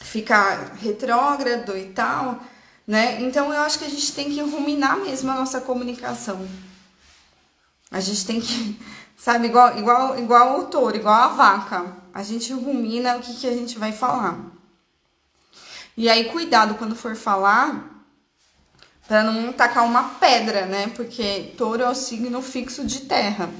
ficar 0.00 0.74
retrógrado 0.80 1.76
e 1.76 1.86
tal, 1.90 2.42
né? 2.86 3.20
Então 3.20 3.52
eu 3.52 3.60
acho 3.60 3.78
que 3.78 3.84
a 3.84 3.90
gente 3.90 4.12
tem 4.12 4.32
que 4.32 4.40
ruminar 4.40 4.98
mesmo 4.98 5.30
a 5.30 5.34
nossa 5.34 5.60
comunicação. 5.60 6.48
A 7.90 8.00
gente 8.00 8.26
tem 8.26 8.40
que, 8.40 8.78
sabe, 9.18 9.48
igual, 9.48 9.76
igual, 9.76 10.18
igual 10.18 10.60
o 10.60 10.66
touro, 10.66 10.96
igual 10.96 11.14
a 11.14 11.28
vaca. 11.28 11.92
A 12.14 12.22
gente 12.22 12.52
rumina 12.52 13.16
o 13.16 13.20
que, 13.20 13.34
que 13.34 13.46
a 13.46 13.52
gente 13.52 13.78
vai 13.78 13.92
falar. 13.92 14.38
E 15.96 16.08
aí, 16.08 16.26
cuidado 16.26 16.76
quando 16.76 16.94
for 16.94 17.16
falar, 17.16 18.06
para 19.08 19.24
não 19.24 19.52
tacar 19.52 19.84
uma 19.84 20.04
pedra, 20.20 20.64
né? 20.66 20.88
Porque 20.94 21.52
touro 21.58 21.82
é 21.82 21.90
o 21.90 21.94
signo 21.94 22.40
fixo 22.40 22.84
de 22.84 23.00
terra. 23.00 23.50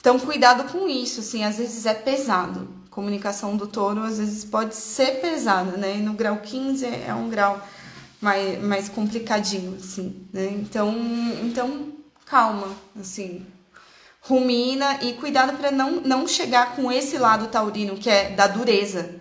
Então, 0.00 0.18
cuidado 0.18 0.64
com 0.72 0.88
isso, 0.88 1.20
assim, 1.20 1.44
às 1.44 1.58
vezes 1.58 1.86
é 1.86 1.94
pesado. 1.94 2.68
Comunicação 2.90 3.56
do 3.56 3.68
touro 3.68 4.02
às 4.02 4.18
vezes 4.18 4.44
pode 4.44 4.74
ser 4.74 5.20
pesada, 5.20 5.76
né? 5.76 5.98
E 5.98 6.00
no 6.00 6.14
grau 6.14 6.38
15 6.38 6.86
é 6.86 7.14
um 7.14 7.28
grau 7.28 7.60
mais, 8.20 8.60
mais 8.62 8.88
complicadinho, 8.88 9.76
assim, 9.76 10.26
né? 10.32 10.46
Então, 10.46 10.92
então 11.42 11.92
calma, 12.26 12.68
assim, 12.98 13.46
rumina 14.30 15.02
e 15.02 15.14
cuidado 15.14 15.56
para 15.56 15.72
não, 15.72 16.00
não 16.00 16.26
chegar 16.28 16.76
com 16.76 16.90
esse 16.90 17.18
lado 17.18 17.48
taurino, 17.48 17.96
que 17.96 18.08
é 18.08 18.30
da 18.30 18.46
dureza. 18.46 19.16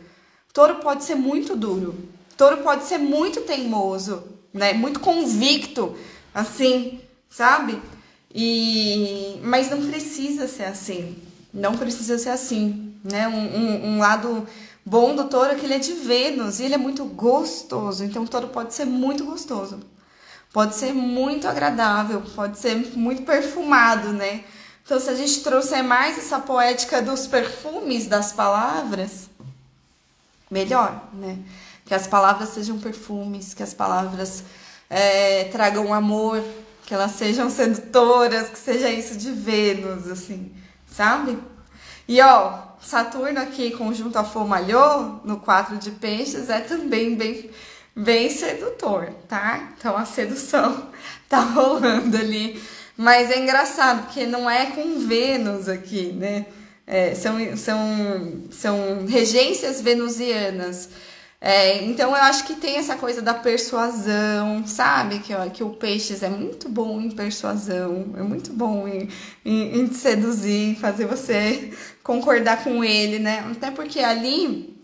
Touro 0.53 0.75
pode 0.75 1.03
ser 1.03 1.15
muito 1.15 1.55
duro. 1.55 1.95
Touro 2.37 2.57
pode 2.57 2.85
ser 2.85 2.99
muito 2.99 3.41
teimoso, 3.41 4.23
né? 4.53 4.71
Muito 4.73 4.99
convicto, 4.99 5.95
assim, 6.33 7.01
sabe? 7.27 7.81
E 8.33 9.39
mas 9.43 9.69
não 9.69 9.85
precisa 9.87 10.47
ser 10.47 10.65
assim. 10.65 11.17
Não 11.51 11.75
precisa 11.75 12.17
ser 12.19 12.29
assim, 12.29 12.93
né? 13.03 13.27
Um, 13.27 13.57
um, 13.57 13.87
um 13.87 13.99
lado 13.99 14.47
bom 14.85 15.15
do 15.15 15.25
touro 15.25 15.51
é 15.51 15.55
que 15.55 15.65
ele 15.65 15.73
é 15.73 15.79
de 15.79 15.93
Vênus 15.93 16.59
e 16.59 16.65
ele 16.65 16.75
é 16.75 16.77
muito 16.77 17.03
gostoso. 17.05 18.03
Então 18.03 18.23
o 18.23 18.27
touro 18.27 18.49
pode 18.49 18.73
ser 18.75 18.85
muito 18.85 19.25
gostoso. 19.25 19.79
Pode 20.53 20.75
ser 20.75 20.93
muito 20.93 21.47
agradável, 21.47 22.21
pode 22.35 22.57
ser 22.57 22.75
muito 22.95 23.23
perfumado, 23.23 24.13
né? 24.13 24.43
Então, 24.89 24.99
se 24.99 25.07
a 25.07 25.13
gente 25.13 25.41
trouxer 25.41 25.83
mais 25.83 26.17
essa 26.17 26.39
poética 26.39 26.99
dos 26.99 27.27
perfumes 27.27 28.07
das 28.07 28.33
palavras, 28.33 29.29
melhor, 30.49 31.07
né? 31.13 31.37
Que 31.85 31.93
as 31.93 32.07
palavras 32.07 32.49
sejam 32.49 32.79
perfumes, 32.79 33.53
que 33.53 33.61
as 33.61 33.71
palavras 33.71 34.43
é, 34.89 35.43
tragam 35.51 35.93
amor, 35.93 36.43
que 36.87 36.93
elas 36.95 37.11
sejam 37.11 37.51
sedutoras, 37.51 38.49
que 38.49 38.57
seja 38.57 38.89
isso 38.89 39.15
de 39.15 39.29
Vênus, 39.31 40.07
assim, 40.07 40.51
sabe? 40.91 41.37
E 42.07 42.19
ó, 42.19 42.57
Saturno 42.81 43.39
aqui 43.39 43.69
conjunto 43.69 44.17
a 44.17 44.23
Fomalhô, 44.23 45.19
no 45.23 45.39
4 45.39 45.77
de 45.77 45.91
peixes, 45.91 46.49
é 46.49 46.61
também 46.61 47.15
bem, 47.15 47.51
bem 47.95 48.27
sedutor, 48.31 49.13
tá? 49.27 49.69
Então 49.77 49.95
a 49.95 50.05
sedução 50.05 50.89
tá 51.29 51.41
rolando 51.41 52.17
ali. 52.17 52.59
Mas 52.99 53.31
é 53.31 53.39
engraçado, 53.39 54.03
porque 54.03 54.25
não 54.25 54.49
é 54.49 54.67
com 54.67 54.99
Vênus 54.99 55.69
aqui, 55.69 56.11
né? 56.11 56.45
é, 56.89 57.13
são, 57.13 57.37
são, 57.55 58.43
são 58.49 59.05
regências 59.05 59.79
venusianas. 59.79 60.89
É, 61.39 61.83
então 61.83 62.09
eu 62.09 62.15
acho 62.23 62.45
que 62.45 62.55
tem 62.55 62.77
essa 62.77 62.97
coisa 62.97 63.21
da 63.21 63.33
persuasão, 63.33 64.65
sabe? 64.65 65.19
Que, 65.19 65.33
ó, 65.33 65.47
que 65.49 65.63
o 65.63 65.69
Peixes 65.69 66.23
é 66.23 66.29
muito 66.29 66.67
bom 66.67 66.99
em 66.99 67.11
persuasão, 67.11 68.07
é 68.17 68.23
muito 68.23 68.51
bom 68.51 68.87
em, 68.87 69.07
em, 69.45 69.79
em 69.79 69.87
te 69.87 69.95
seduzir, 69.95 70.75
fazer 70.77 71.05
você 71.05 71.71
concordar 72.03 72.63
com 72.63 72.83
ele, 72.83 73.19
né? 73.19 73.45
Até 73.51 73.69
porque 73.69 73.99
ali 73.99 74.75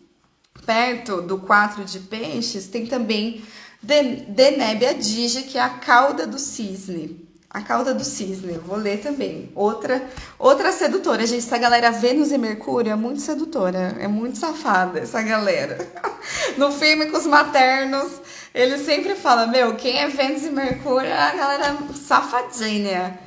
perto 0.63 1.21
do 1.21 1.39
4 1.39 1.83
de 1.83 1.99
peixes, 1.99 2.67
tem 2.67 2.85
também 2.85 3.43
Denébia 3.81 4.93
Dige, 4.93 5.43
que 5.43 5.57
é 5.57 5.61
a 5.61 5.69
cauda 5.69 6.25
do 6.25 6.39
cisne. 6.39 7.24
A 7.56 7.61
cauda 7.61 7.94
do 7.94 8.03
cisne, 8.03 8.57
vou 8.57 8.76
ler 8.76 8.98
também. 8.98 9.49
Outra, 9.56 10.06
outra 10.38 10.73
sedutora, 10.73 11.26
gente. 11.26 11.45
Essa 11.45 11.57
galera 11.57 11.90
Vênus 11.90 12.30
e 12.34 12.38
Mercúrio 12.38 12.91
é 12.91 12.95
muito 12.95 13.22
sedutora, 13.22 13.95
é 13.98 14.10
muito 14.10 14.38
safada 14.38 14.99
essa 14.99 15.22
galera. 15.22 15.77
No 16.57 16.69
filme 16.69 17.06
com 17.06 17.18
os 17.18 17.26
maternos, 17.26 18.11
ele 18.53 18.77
sempre 18.80 19.15
fala: 19.15 19.48
Meu, 19.48 19.76
quem 19.76 19.99
é 19.99 20.07
Vênus 20.10 20.44
e 20.44 20.49
Mercúrio 20.49 21.07
é 21.07 21.18
a 21.18 21.34
galera 21.34 21.77
safadinha. 21.94 23.18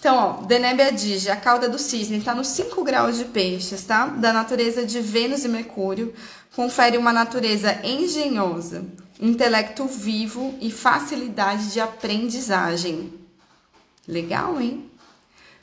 Então, 0.00 0.16
ó, 0.16 0.32
Denébia 0.44 0.90
Dige, 0.90 1.30
a 1.30 1.36
cauda 1.36 1.68
do 1.68 1.78
cisne, 1.78 2.20
tá 2.20 2.34
nos 2.34 2.48
5 2.48 2.82
graus 2.82 3.16
de 3.16 3.26
peixes, 3.26 3.84
tá? 3.84 4.06
Da 4.06 4.32
natureza 4.32 4.84
de 4.84 5.00
Vênus 5.00 5.44
e 5.44 5.48
Mercúrio, 5.48 6.12
confere 6.56 6.98
uma 6.98 7.12
natureza 7.12 7.78
engenhosa, 7.84 8.84
intelecto 9.20 9.84
vivo 9.84 10.56
e 10.60 10.72
facilidade 10.72 11.72
de 11.72 11.78
aprendizagem. 11.78 13.25
Legal, 14.06 14.60
hein? 14.60 14.90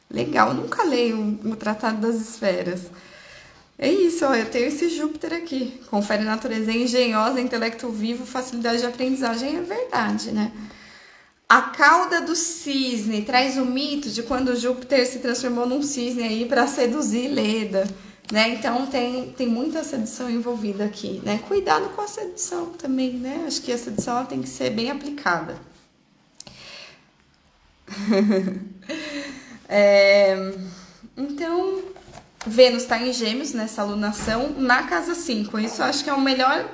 Legal, 0.10 0.50
eu 0.50 0.54
nunca 0.56 0.84
leio 0.84 1.40
o 1.44 1.56
Tratado 1.56 2.02
das 2.02 2.16
Esferas. 2.16 2.82
É 3.78 3.92
isso, 3.92 4.26
ó, 4.26 4.36
eu 4.36 4.50
tenho 4.50 4.68
esse 4.68 4.90
Júpiter 4.90 5.34
aqui. 5.34 5.82
Confere 5.90 6.24
natureza 6.24 6.72
engenhosa, 6.72 7.42
intelecto 7.42 7.90
vivo, 7.90 8.26
facilidade 8.26 8.80
de 8.80 8.86
aprendizagem. 8.86 9.58
É 9.58 9.62
verdade, 9.62 10.32
né? 10.32 10.52
A 11.50 11.62
cauda 11.62 12.22
do 12.22 12.36
cisne 12.36 13.24
traz 13.24 13.58
o 13.58 13.66
mito 13.66 14.10
de 14.10 14.24
quando 14.24 14.56
Júpiter 14.56 15.06
se 15.06 15.20
transformou 15.20 15.68
num 15.68 15.82
cisne 15.82 16.24
aí 16.24 16.46
para 16.46 16.68
seduzir 16.68 17.28
Leda, 17.28 17.88
né? 18.32 18.50
Então 18.50 18.86
tem, 18.88 19.32
tem 19.32 19.48
muita 19.48 19.84
sedução 19.84 20.30
envolvida 20.30 20.86
aqui, 20.86 21.22
né? 21.24 21.40
Cuidado 21.48 21.90
com 21.90 22.02
a 22.02 22.08
sedução 22.08 22.68
também, 22.72 23.14
né? 23.14 23.44
Acho 23.48 23.62
que 23.62 23.72
a 23.72 23.78
sedução 23.78 24.26
tem 24.26 24.42
que 24.42 24.50
ser 24.50 24.70
bem 24.70 24.90
aplicada. 24.90 25.56
é, 29.70 30.54
então, 31.16 31.82
Vênus 32.46 32.84
está 32.84 32.98
em 32.98 33.14
Gêmeos 33.14 33.54
nessa 33.54 33.82
alunação 33.82 34.54
na 34.58 34.84
casa 34.84 35.16
5. 35.16 35.60
Isso 35.60 35.82
eu 35.82 35.86
acho 35.86 36.04
que 36.04 36.10
é 36.10 36.14
o 36.14 36.22
melhor, 36.22 36.68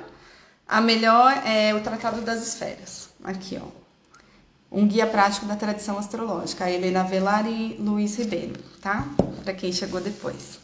a 0.66 0.80
melhor 0.80 1.42
é 1.46 1.74
o 1.74 1.80
Tratado 1.80 2.20
das 2.22 2.46
Esferas. 2.46 3.10
Aqui, 3.22 3.60
ó. 3.62 3.66
Um 4.72 4.86
guia 4.86 5.06
prático 5.06 5.46
da 5.46 5.56
tradição 5.56 5.98
astrológica. 5.98 6.64
A 6.64 6.70
Helena 6.70 7.02
Velar 7.02 7.46
e 7.46 7.76
Luiz 7.78 8.16
Ribeiro, 8.16 8.54
tá? 8.80 9.06
Para 9.44 9.52
quem 9.52 9.72
chegou 9.72 10.00
depois. 10.00 10.60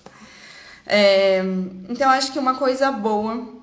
É, 0.86 1.42
então, 1.88 2.08
acho 2.10 2.32
que 2.32 2.38
uma 2.38 2.54
coisa 2.54 2.92
boa 2.92 3.56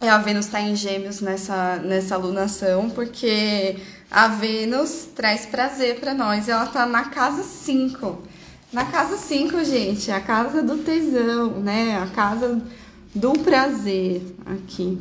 é 0.00 0.08
a 0.08 0.18
Vênus 0.18 0.46
estar 0.46 0.58
tá 0.58 0.64
em 0.64 0.74
Gêmeos 0.76 1.20
nessa, 1.20 1.76
nessa 1.76 2.14
alunação, 2.14 2.90
porque 2.90 3.78
a 4.10 4.28
Vênus 4.28 5.08
traz 5.14 5.46
prazer 5.46 6.00
para 6.00 6.14
nós. 6.14 6.48
Ela 6.48 6.66
tá 6.66 6.86
na 6.86 7.04
casa 7.04 7.42
5. 7.42 8.22
Na 8.72 8.84
casa 8.84 9.16
5, 9.16 9.64
gente, 9.64 10.10
a 10.10 10.20
casa 10.20 10.62
do 10.62 10.78
tesão, 10.78 11.60
né? 11.60 11.98
A 12.02 12.06
casa 12.06 12.60
do 13.14 13.32
prazer 13.32 14.22
aqui. 14.46 14.98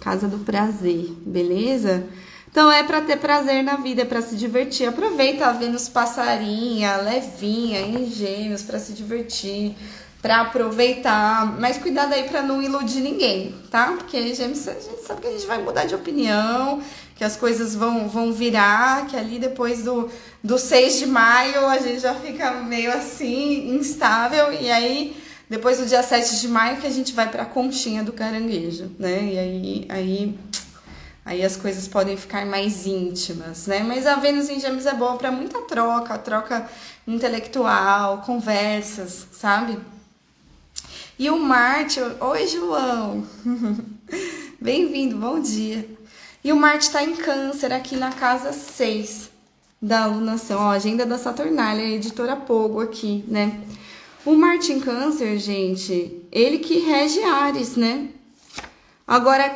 Casa 0.00 0.26
do 0.28 0.38
prazer, 0.38 1.12
beleza? 1.26 2.04
Então 2.50 2.70
é 2.70 2.82
para 2.82 3.00
ter 3.00 3.16
prazer 3.16 3.62
na 3.62 3.76
vida, 3.76 4.02
é 4.02 4.04
para 4.04 4.22
se 4.22 4.36
divertir. 4.36 4.88
Aproveita 4.88 5.46
a 5.46 5.52
Vênus 5.52 5.88
passarinha, 5.88 6.96
levinha, 6.96 7.80
em 7.80 8.10
gêmeos 8.10 8.62
para 8.62 8.78
se 8.78 8.92
divertir, 8.92 9.76
para 10.20 10.40
aproveitar. 10.40 11.58
Mas 11.60 11.78
cuidado 11.78 12.12
aí 12.12 12.24
para 12.24 12.42
não 12.42 12.60
iludir 12.60 13.00
ninguém, 13.00 13.54
tá? 13.70 13.92
Porque 13.96 14.34
gêmeos 14.34 14.66
a 14.66 14.72
gente 14.72 15.02
sabe 15.06 15.20
que 15.20 15.28
a 15.28 15.32
gente 15.32 15.46
vai 15.46 15.62
mudar 15.62 15.84
de 15.84 15.94
opinião, 15.94 16.82
que 17.20 17.24
as 17.24 17.36
coisas 17.36 17.74
vão, 17.74 18.08
vão 18.08 18.32
virar, 18.32 19.06
que 19.06 19.14
ali 19.14 19.38
depois 19.38 19.82
do, 19.82 20.08
do 20.42 20.56
6 20.56 21.00
de 21.00 21.06
maio 21.06 21.66
a 21.66 21.76
gente 21.76 22.00
já 22.00 22.14
fica 22.14 22.50
meio 22.62 22.90
assim, 22.90 23.76
instável, 23.76 24.50
e 24.54 24.70
aí 24.70 25.22
depois 25.46 25.76
do 25.76 25.84
dia 25.84 26.02
7 26.02 26.40
de 26.40 26.48
maio 26.48 26.78
que 26.78 26.86
a 26.86 26.90
gente 26.90 27.12
vai 27.12 27.28
para 27.30 27.42
a 27.42 27.44
conchinha 27.44 28.02
do 28.02 28.10
caranguejo, 28.10 28.90
né? 28.98 29.22
E 29.22 29.38
aí, 29.38 29.86
aí, 29.90 30.38
aí 31.22 31.44
as 31.44 31.58
coisas 31.58 31.86
podem 31.86 32.16
ficar 32.16 32.46
mais 32.46 32.86
íntimas, 32.86 33.66
né? 33.66 33.80
Mas 33.80 34.06
a 34.06 34.14
Vênus 34.14 34.48
em 34.48 34.58
Gêmeos 34.58 34.86
é 34.86 34.94
boa 34.94 35.18
para 35.18 35.30
muita 35.30 35.60
troca, 35.60 36.16
troca 36.16 36.70
intelectual, 37.06 38.22
conversas, 38.22 39.26
sabe? 39.30 39.78
E 41.18 41.28
o 41.28 41.38
Marte, 41.38 42.00
oi 42.00 42.46
João, 42.46 43.26
bem-vindo, 44.58 45.18
bom 45.18 45.38
dia. 45.38 45.99
E 46.42 46.52
o 46.52 46.56
Marte 46.56 46.86
está 46.86 47.02
em 47.02 47.14
Câncer, 47.14 47.70
aqui 47.70 47.96
na 47.96 48.10
casa 48.12 48.50
6 48.52 49.28
da 49.80 50.04
alunação. 50.04 50.58
Ó, 50.58 50.70
agenda 50.70 51.04
da 51.04 51.18
Saturnália, 51.18 51.84
editora 51.84 52.34
Pogo 52.34 52.80
aqui, 52.80 53.22
né? 53.28 53.60
O 54.24 54.34
Marte 54.34 54.72
em 54.72 54.80
Câncer, 54.80 55.38
gente, 55.38 56.26
ele 56.32 56.58
que 56.58 56.78
rege 56.78 57.22
Ares, 57.22 57.76
né? 57.76 58.08
Agora, 59.06 59.54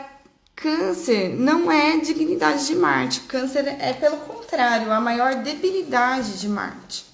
Câncer 0.55 1.35
não 1.35 1.73
é 1.73 1.97
dignidade 1.99 2.67
de 2.67 2.75
Marte. 2.75 3.21
Câncer 3.21 3.67
é, 3.67 3.95
pelo 3.95 4.19
contrário, 4.19 4.93
a 4.93 5.01
maior 5.01 5.37
debilidade 5.37 6.39
de 6.39 6.49
Marte. 6.49 7.07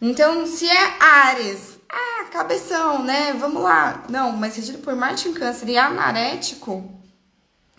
Então, 0.00 0.44
se 0.44 0.68
é 0.68 0.96
Ares, 0.98 1.78
ah, 1.88 2.24
cabeção, 2.32 3.00
né? 3.04 3.32
Vamos 3.38 3.62
lá. 3.62 4.02
Não, 4.08 4.32
mas 4.32 4.56
regido 4.56 4.78
por 4.78 4.96
Marte 4.96 5.28
em 5.28 5.32
Câncer 5.32 5.68
e 5.68 5.78
anarético, 5.78 7.01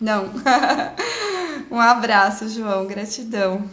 não. 0.00 0.30
um 1.70 1.80
abraço, 1.80 2.48
João. 2.48 2.86
Gratidão. 2.86 3.68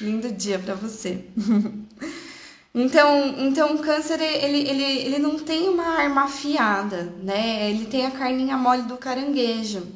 Lindo 0.00 0.32
dia 0.32 0.58
para 0.58 0.74
você. 0.74 1.24
então, 2.74 3.34
então 3.38 3.74
o 3.74 3.78
câncer 3.78 4.20
ele, 4.20 4.68
ele, 4.68 4.82
ele 4.82 5.18
não 5.18 5.38
tem 5.38 5.68
uma 5.68 5.98
arma 5.98 6.24
afiada, 6.24 7.14
né? 7.22 7.70
Ele 7.70 7.86
tem 7.86 8.06
a 8.06 8.10
carninha 8.10 8.56
mole 8.56 8.82
do 8.82 8.96
caranguejo. 8.96 9.86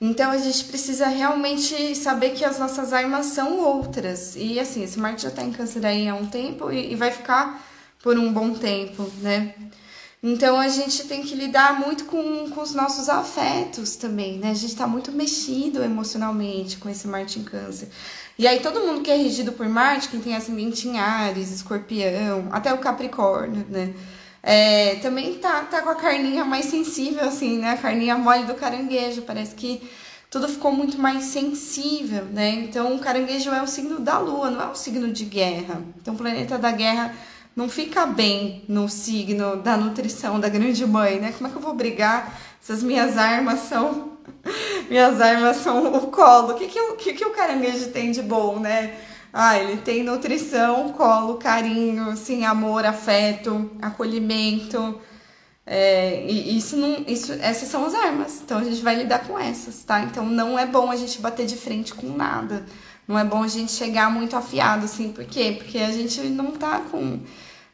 Então 0.00 0.30
a 0.30 0.38
gente 0.38 0.64
precisa 0.64 1.08
realmente 1.08 1.94
saber 1.94 2.30
que 2.30 2.42
as 2.42 2.58
nossas 2.58 2.92
armas 2.92 3.26
são 3.26 3.58
outras. 3.58 4.34
E 4.34 4.58
assim, 4.58 4.82
esse 4.82 4.98
Marte 4.98 5.24
já 5.24 5.30
tá 5.30 5.42
em 5.42 5.52
câncer 5.52 5.84
aí 5.84 6.08
há 6.08 6.14
um 6.14 6.24
tempo 6.24 6.72
e, 6.72 6.92
e 6.92 6.94
vai 6.96 7.10
ficar 7.10 7.62
por 8.02 8.18
um 8.18 8.32
bom 8.32 8.54
tempo, 8.54 9.10
né? 9.20 9.54
Então 10.22 10.60
a 10.60 10.68
gente 10.68 11.04
tem 11.04 11.22
que 11.22 11.34
lidar 11.34 11.80
muito 11.80 12.04
com, 12.04 12.50
com 12.50 12.60
os 12.60 12.74
nossos 12.74 13.08
afetos 13.08 13.96
também, 13.96 14.38
né? 14.38 14.50
A 14.50 14.54
gente 14.54 14.76
tá 14.76 14.86
muito 14.86 15.10
mexido 15.10 15.82
emocionalmente 15.82 16.76
com 16.76 16.90
esse 16.90 17.08
Marte 17.08 17.38
em 17.38 17.44
Câncer. 17.44 17.88
E 18.38 18.46
aí 18.46 18.60
todo 18.60 18.80
mundo 18.80 19.00
que 19.00 19.10
é 19.10 19.16
regido 19.16 19.52
por 19.52 19.66
Marte, 19.68 20.08
quem 20.08 20.20
tem 20.20 20.36
ascendente 20.36 20.86
em 20.88 20.98
Ares, 20.98 21.50
Escorpião, 21.50 22.48
até 22.52 22.72
o 22.72 22.78
Capricórnio, 22.78 23.64
né? 23.68 23.94
É, 24.42 24.96
também 24.96 25.34
tá, 25.38 25.62
tá 25.64 25.82
com 25.82 25.90
a 25.90 25.94
carninha 25.94 26.44
mais 26.44 26.66
sensível, 26.66 27.24
assim, 27.24 27.58
né? 27.58 27.70
A 27.70 27.76
carninha 27.76 28.16
mole 28.16 28.44
do 28.44 28.54
caranguejo. 28.54 29.22
Parece 29.22 29.54
que 29.54 29.82
tudo 30.30 30.48
ficou 30.48 30.72
muito 30.72 30.98
mais 30.98 31.24
sensível, 31.24 32.24
né? 32.26 32.50
Então 32.50 32.94
o 32.94 32.98
caranguejo 32.98 33.50
é 33.50 33.62
o 33.62 33.66
signo 33.66 34.00
da 34.00 34.18
lua, 34.18 34.50
não 34.50 34.62
é 34.62 34.66
o 34.66 34.74
signo 34.74 35.12
de 35.12 35.24
guerra. 35.24 35.82
Então 36.00 36.14
o 36.14 36.16
planeta 36.16 36.58
da 36.58 36.70
guerra 36.70 37.14
não 37.54 37.68
fica 37.68 38.06
bem 38.06 38.64
no 38.68 38.88
signo 38.88 39.56
da 39.56 39.76
nutrição 39.76 40.38
da 40.38 40.48
grande 40.48 40.86
mãe, 40.86 41.20
né? 41.20 41.32
Como 41.32 41.48
é 41.48 41.50
que 41.50 41.56
eu 41.56 41.62
vou 41.62 41.74
brigar 41.74 42.38
se 42.60 42.72
as 42.72 42.82
minhas 42.82 43.16
armas 43.16 43.60
são 43.60 44.12
minhas 44.88 45.20
armas 45.20 45.56
são 45.58 45.92
o 45.92 46.06
colo? 46.08 46.52
O 46.52 46.54
que 46.54 46.68
que, 46.68 46.80
o, 46.80 46.96
que, 46.96 47.12
que 47.12 47.24
o 47.24 47.30
caranguejo 47.30 47.88
tem 47.88 48.10
de 48.12 48.22
bom, 48.22 48.58
né? 48.58 48.96
Ah, 49.32 49.58
ele 49.58 49.80
tem 49.80 50.02
nutrição, 50.02 50.92
colo, 50.92 51.36
carinho, 51.36 52.16
sim, 52.16 52.44
amor, 52.44 52.84
afeto, 52.84 53.70
acolhimento. 53.80 55.00
É, 55.64 56.24
e 56.26 56.58
isso 56.58 56.76
não, 56.76 57.04
isso, 57.06 57.32
essas 57.34 57.68
são 57.68 57.86
as 57.86 57.94
armas. 57.94 58.40
Então 58.42 58.58
a 58.58 58.64
gente 58.64 58.82
vai 58.82 58.96
lidar 58.96 59.20
com 59.20 59.38
essas, 59.38 59.84
tá? 59.84 60.02
Então 60.02 60.26
não 60.26 60.58
é 60.58 60.66
bom 60.66 60.90
a 60.90 60.96
gente 60.96 61.20
bater 61.20 61.46
de 61.46 61.56
frente 61.56 61.94
com 61.94 62.08
nada. 62.08 62.66
Não 63.10 63.18
é 63.18 63.24
bom 63.24 63.42
a 63.42 63.48
gente 63.48 63.72
chegar 63.72 64.08
muito 64.08 64.36
afiado, 64.36 64.84
assim, 64.84 65.10
por 65.10 65.24
quê? 65.24 65.56
Porque 65.58 65.78
a 65.78 65.90
gente 65.90 66.20
não 66.28 66.52
tá 66.52 66.80
com, 66.92 67.18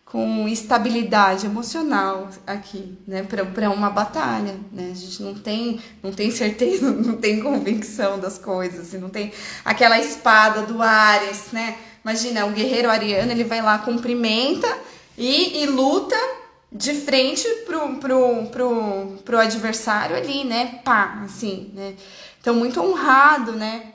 com 0.03 0.49
estabilidade 0.49 1.45
emocional 1.45 2.31
aqui, 2.47 2.97
né, 3.07 3.23
para 3.23 3.69
uma 3.69 3.91
batalha, 3.91 4.59
né? 4.73 4.89
A 4.93 4.95
gente 4.95 5.23
não 5.23 5.35
tem, 5.35 5.79
não 6.03 6.11
tem 6.11 6.31
certeza, 6.31 6.89
não 6.91 7.17
tem 7.19 7.43
convicção 7.43 8.19
das 8.19 8.39
coisas, 8.39 8.95
e 8.95 8.97
não 8.97 9.11
tem 9.11 9.31
aquela 9.63 9.99
espada 9.99 10.63
do 10.63 10.81
Ares, 10.81 11.49
né? 11.53 11.77
Imagina, 12.03 12.47
um 12.47 12.53
guerreiro 12.53 12.89
ariano, 12.89 13.31
ele 13.31 13.45
vai 13.45 13.61
lá, 13.61 13.77
cumprimenta 13.77 14.75
e, 15.19 15.63
e 15.63 15.67
luta 15.67 16.17
de 16.73 16.95
frente 16.95 17.47
pro, 17.67 17.97
pro, 17.97 18.47
pro, 18.47 19.19
pro 19.23 19.39
adversário 19.39 20.17
ali, 20.17 20.45
né? 20.45 20.81
Pá, 20.83 21.21
assim, 21.27 21.73
né? 21.75 21.93
Então, 22.41 22.55
muito 22.55 22.81
honrado, 22.81 23.53
né? 23.53 23.93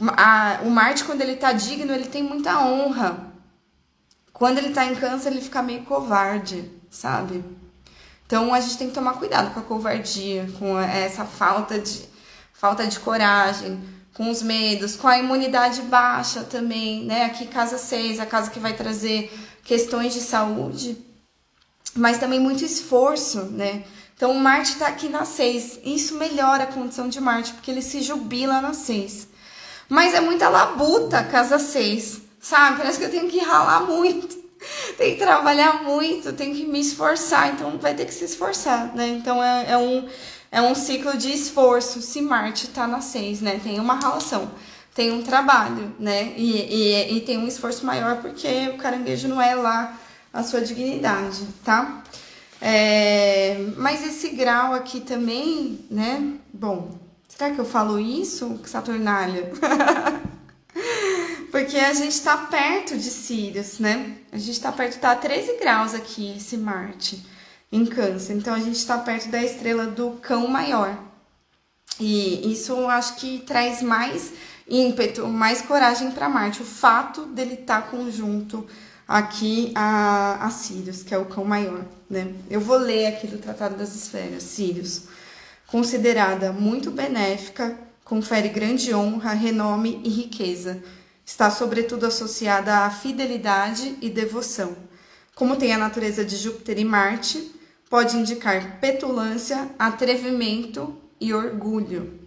A, 0.00 0.60
o 0.62 0.70
Marte, 0.70 1.04
quando 1.04 1.22
ele 1.22 1.36
tá 1.36 1.52
digno, 1.52 1.92
ele 1.92 2.06
tem 2.06 2.22
muita 2.22 2.60
honra. 2.60 3.32
Quando 4.32 4.58
ele 4.58 4.70
tá 4.70 4.84
em 4.84 4.94
câncer, 4.94 5.30
ele 5.30 5.40
fica 5.40 5.62
meio 5.62 5.82
covarde, 5.82 6.70
sabe? 6.88 7.44
Então 8.26 8.52
a 8.54 8.60
gente 8.60 8.78
tem 8.78 8.88
que 8.88 8.94
tomar 8.94 9.14
cuidado 9.14 9.52
com 9.52 9.60
a 9.60 9.62
covardia, 9.62 10.48
com 10.58 10.78
essa 10.78 11.24
falta 11.24 11.78
de 11.78 12.06
falta 12.52 12.86
de 12.86 12.98
coragem, 13.00 13.80
com 14.14 14.30
os 14.30 14.42
medos, 14.42 14.96
com 14.96 15.06
a 15.06 15.18
imunidade 15.18 15.80
baixa 15.82 16.42
também, 16.42 17.04
né? 17.04 17.24
Aqui 17.24 17.46
casa 17.46 17.78
6, 17.78 18.20
a 18.20 18.26
casa 18.26 18.50
que 18.50 18.60
vai 18.60 18.74
trazer 18.74 19.32
questões 19.64 20.12
de 20.12 20.20
saúde, 20.20 20.96
mas 21.94 22.18
também 22.18 22.40
muito 22.40 22.64
esforço, 22.64 23.42
né? 23.44 23.84
Então 24.14 24.34
Marte 24.34 24.72
está 24.72 24.88
aqui 24.88 25.08
na 25.08 25.24
6. 25.24 25.80
Isso 25.84 26.16
melhora 26.16 26.64
a 26.64 26.66
condição 26.66 27.08
de 27.08 27.20
Marte, 27.20 27.52
porque 27.52 27.70
ele 27.70 27.82
se 27.82 28.02
jubila 28.02 28.60
na 28.60 28.74
6. 28.74 29.27
Mas 29.88 30.14
é 30.14 30.20
muita 30.20 30.48
labuta 30.48 31.24
casa 31.24 31.58
6, 31.58 32.20
sabe? 32.40 32.78
Parece 32.78 32.98
que 32.98 33.04
eu 33.04 33.10
tenho 33.10 33.28
que 33.28 33.38
ralar 33.38 33.80
muito. 33.86 34.36
Tem 34.98 35.14
que 35.14 35.20
trabalhar 35.20 35.84
muito, 35.84 36.32
tem 36.32 36.52
que 36.52 36.66
me 36.66 36.80
esforçar, 36.80 37.54
então 37.54 37.78
vai 37.78 37.94
ter 37.94 38.04
que 38.04 38.12
se 38.12 38.24
esforçar, 38.24 38.92
né? 38.92 39.06
Então 39.06 39.42
é, 39.42 39.70
é 39.70 39.78
um 39.78 40.08
é 40.50 40.60
um 40.60 40.74
ciclo 40.74 41.16
de 41.16 41.30
esforço 41.32 42.02
se 42.02 42.20
Marte 42.20 42.66
está 42.66 42.86
na 42.86 43.00
6, 43.00 43.40
né? 43.40 43.60
Tem 43.62 43.78
uma 43.78 43.98
relação, 44.00 44.50
tem 44.94 45.12
um 45.12 45.22
trabalho, 45.22 45.94
né? 45.98 46.32
E, 46.36 46.56
e, 46.56 47.16
e, 47.16 47.20
tem 47.20 47.38
um 47.38 47.46
esforço 47.46 47.86
maior 47.86 48.16
porque 48.16 48.68
o 48.74 48.78
caranguejo 48.78 49.28
não 49.28 49.40
é 49.40 49.54
lá 49.54 49.96
a 50.32 50.42
sua 50.42 50.60
dignidade, 50.60 51.46
tá? 51.64 52.02
É, 52.60 53.58
mas 53.76 54.04
esse 54.04 54.30
grau 54.30 54.74
aqui 54.74 55.00
também, 55.00 55.84
né? 55.90 56.34
Bom, 56.52 56.90
será 57.38 57.54
que 57.54 57.60
eu 57.60 57.64
falo 57.64 58.00
isso, 58.00 58.60
Saturnália? 58.66 59.52
porque 61.52 61.76
a 61.76 61.94
gente 61.94 62.12
está 62.12 62.36
perto 62.36 62.98
de 62.98 63.10
Sirius, 63.10 63.78
né? 63.78 64.16
A 64.32 64.38
gente 64.38 64.52
está 64.52 64.72
perto, 64.72 64.98
tá 64.98 65.12
a 65.12 65.16
13 65.16 65.56
graus 65.58 65.94
aqui, 65.94 66.36
esse 66.36 66.56
Marte 66.56 67.24
em 67.70 67.86
Câncer. 67.86 68.34
Então 68.34 68.52
a 68.52 68.58
gente 68.58 68.76
está 68.76 68.98
perto 68.98 69.28
da 69.28 69.40
estrela 69.40 69.86
do 69.86 70.12
cão 70.20 70.48
maior. 70.48 70.98
E 72.00 72.52
isso 72.52 72.72
eu 72.72 72.88
acho 72.90 73.16
que 73.16 73.38
traz 73.46 73.82
mais 73.82 74.32
ímpeto, 74.68 75.28
mais 75.28 75.62
coragem 75.62 76.10
para 76.10 76.28
Marte. 76.28 76.62
O 76.62 76.66
fato 76.66 77.24
dele 77.26 77.54
estar 77.54 77.82
tá 77.82 77.88
conjunto 77.88 78.66
aqui 79.06 79.72
a, 79.76 80.44
a 80.44 80.50
Sirius, 80.50 81.04
que 81.04 81.14
é 81.14 81.18
o 81.18 81.26
cão 81.26 81.44
maior, 81.44 81.84
né? 82.10 82.34
Eu 82.50 82.60
vou 82.60 82.76
ler 82.76 83.06
aqui 83.06 83.28
do 83.28 83.38
Tratado 83.38 83.76
das 83.76 83.94
Esferas, 83.94 84.42
Sirius. 84.42 85.02
Considerada 85.68 86.50
muito 86.50 86.90
benéfica, 86.90 87.78
confere 88.02 88.48
grande 88.48 88.94
honra, 88.94 89.34
renome 89.34 90.00
e 90.02 90.08
riqueza. 90.08 90.82
Está 91.26 91.50
sobretudo 91.50 92.06
associada 92.06 92.78
à 92.78 92.90
fidelidade 92.90 93.98
e 94.00 94.08
devoção. 94.08 94.74
Como 95.34 95.56
tem 95.56 95.74
a 95.74 95.78
natureza 95.78 96.24
de 96.24 96.36
Júpiter 96.36 96.78
e 96.78 96.86
Marte, 96.86 97.52
pode 97.90 98.16
indicar 98.16 98.80
petulância, 98.80 99.68
atrevimento 99.78 100.96
e 101.20 101.34
orgulho. 101.34 102.18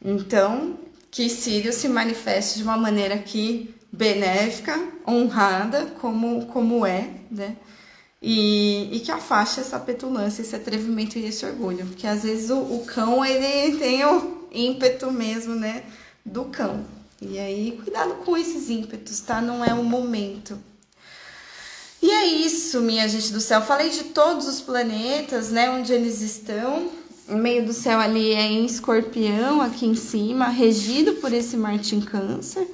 Então, 0.00 0.78
que 1.10 1.28
Sírio 1.28 1.72
se 1.72 1.88
manifeste 1.88 2.58
de 2.58 2.62
uma 2.62 2.76
maneira 2.76 3.16
aqui 3.16 3.74
benéfica, 3.92 4.80
honrada, 5.06 5.86
como, 6.00 6.46
como 6.46 6.86
é, 6.86 7.10
né? 7.28 7.56
E, 8.26 8.88
e 8.90 9.00
que 9.00 9.12
afaste 9.12 9.60
essa 9.60 9.78
petulância, 9.78 10.40
esse 10.40 10.56
atrevimento 10.56 11.18
e 11.18 11.26
esse 11.26 11.44
orgulho. 11.44 11.84
Porque 11.84 12.06
às 12.06 12.22
vezes 12.22 12.48
o, 12.48 12.56
o 12.56 12.84
cão, 12.86 13.22
ele 13.22 13.76
tem 13.76 14.02
o 14.02 14.48
ímpeto 14.50 15.12
mesmo, 15.12 15.54
né? 15.54 15.84
Do 16.24 16.46
cão. 16.46 16.86
E 17.20 17.38
aí, 17.38 17.78
cuidado 17.84 18.14
com 18.24 18.34
esses 18.34 18.70
ímpetos, 18.70 19.20
tá? 19.20 19.42
Não 19.42 19.62
é 19.62 19.74
o 19.74 19.84
momento. 19.84 20.58
E 22.00 22.10
é 22.10 22.24
isso, 22.24 22.80
minha 22.80 23.06
gente 23.06 23.30
do 23.30 23.42
céu. 23.42 23.60
Falei 23.60 23.90
de 23.90 24.04
todos 24.04 24.48
os 24.48 24.58
planetas, 24.58 25.50
né? 25.50 25.70
Onde 25.70 25.92
eles 25.92 26.22
estão. 26.22 26.90
O 27.28 27.34
meio 27.34 27.66
do 27.66 27.74
céu 27.74 28.00
ali 28.00 28.32
é 28.32 28.42
em 28.42 28.64
escorpião, 28.64 29.60
aqui 29.60 29.84
em 29.84 29.94
cima, 29.94 30.48
regido 30.48 31.14
por 31.16 31.30
esse 31.30 31.58
Marte 31.58 31.94
em 31.94 32.00
câncer, 32.00 32.66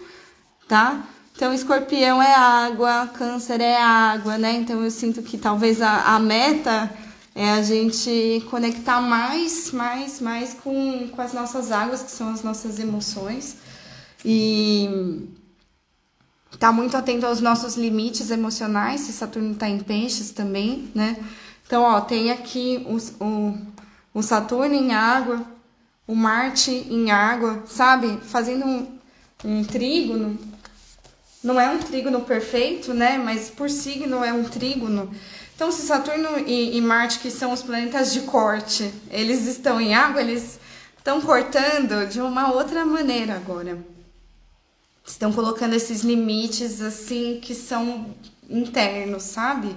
tá? 0.68 1.08
Então, 1.40 1.54
escorpião 1.54 2.22
é 2.22 2.34
água, 2.34 3.06
câncer 3.14 3.62
é 3.62 3.74
água, 3.74 4.36
né? 4.36 4.56
Então, 4.56 4.84
eu 4.84 4.90
sinto 4.90 5.22
que 5.22 5.38
talvez 5.38 5.80
a, 5.80 6.14
a 6.14 6.18
meta 6.18 6.94
é 7.34 7.52
a 7.52 7.62
gente 7.62 8.44
conectar 8.50 9.00
mais, 9.00 9.72
mais, 9.72 10.20
mais 10.20 10.52
com, 10.52 11.08
com 11.08 11.22
as 11.22 11.32
nossas 11.32 11.72
águas, 11.72 12.02
que 12.02 12.10
são 12.10 12.28
as 12.28 12.42
nossas 12.42 12.78
emoções. 12.78 13.56
E 14.22 15.30
tá 16.58 16.70
muito 16.70 16.94
atento 16.94 17.24
aos 17.24 17.40
nossos 17.40 17.74
limites 17.74 18.30
emocionais, 18.30 19.00
se 19.00 19.12
Saturno 19.14 19.52
está 19.52 19.66
em 19.66 19.78
peixes 19.78 20.32
também, 20.32 20.90
né? 20.94 21.16
Então, 21.66 21.84
ó, 21.84 22.02
tem 22.02 22.30
aqui 22.30 22.86
o, 22.86 23.24
o, 23.24 23.58
o 24.12 24.22
Saturno 24.22 24.74
em 24.74 24.92
água, 24.92 25.42
o 26.06 26.14
Marte 26.14 26.70
em 26.70 27.10
água, 27.10 27.62
sabe? 27.66 28.18
Fazendo 28.24 28.66
um, 28.66 28.98
um 29.42 29.64
trígono. 29.64 30.49
Não 31.42 31.60
é 31.60 31.68
um 31.70 31.78
trígono 31.78 32.20
perfeito, 32.20 32.92
né? 32.92 33.18
Mas 33.18 33.50
por 33.50 33.70
signo 33.70 34.22
é 34.22 34.32
um 34.32 34.44
trígono. 34.44 35.10
Então, 35.54 35.70
se 35.70 35.82
Saturno 35.82 36.38
e, 36.46 36.76
e 36.76 36.80
Marte, 36.80 37.18
que 37.18 37.30
são 37.30 37.52
os 37.52 37.62
planetas 37.62 38.12
de 38.12 38.20
corte, 38.20 38.92
eles 39.10 39.46
estão 39.46 39.80
em 39.80 39.94
água, 39.94 40.20
eles 40.20 40.58
estão 40.96 41.20
cortando 41.20 42.06
de 42.08 42.20
uma 42.20 42.52
outra 42.52 42.84
maneira 42.84 43.34
agora 43.34 43.78
estão 45.10 45.32
colocando 45.32 45.74
esses 45.74 46.02
limites 46.02 46.80
assim 46.80 47.38
que 47.42 47.54
são 47.54 48.14
internos, 48.48 49.24
sabe? 49.24 49.76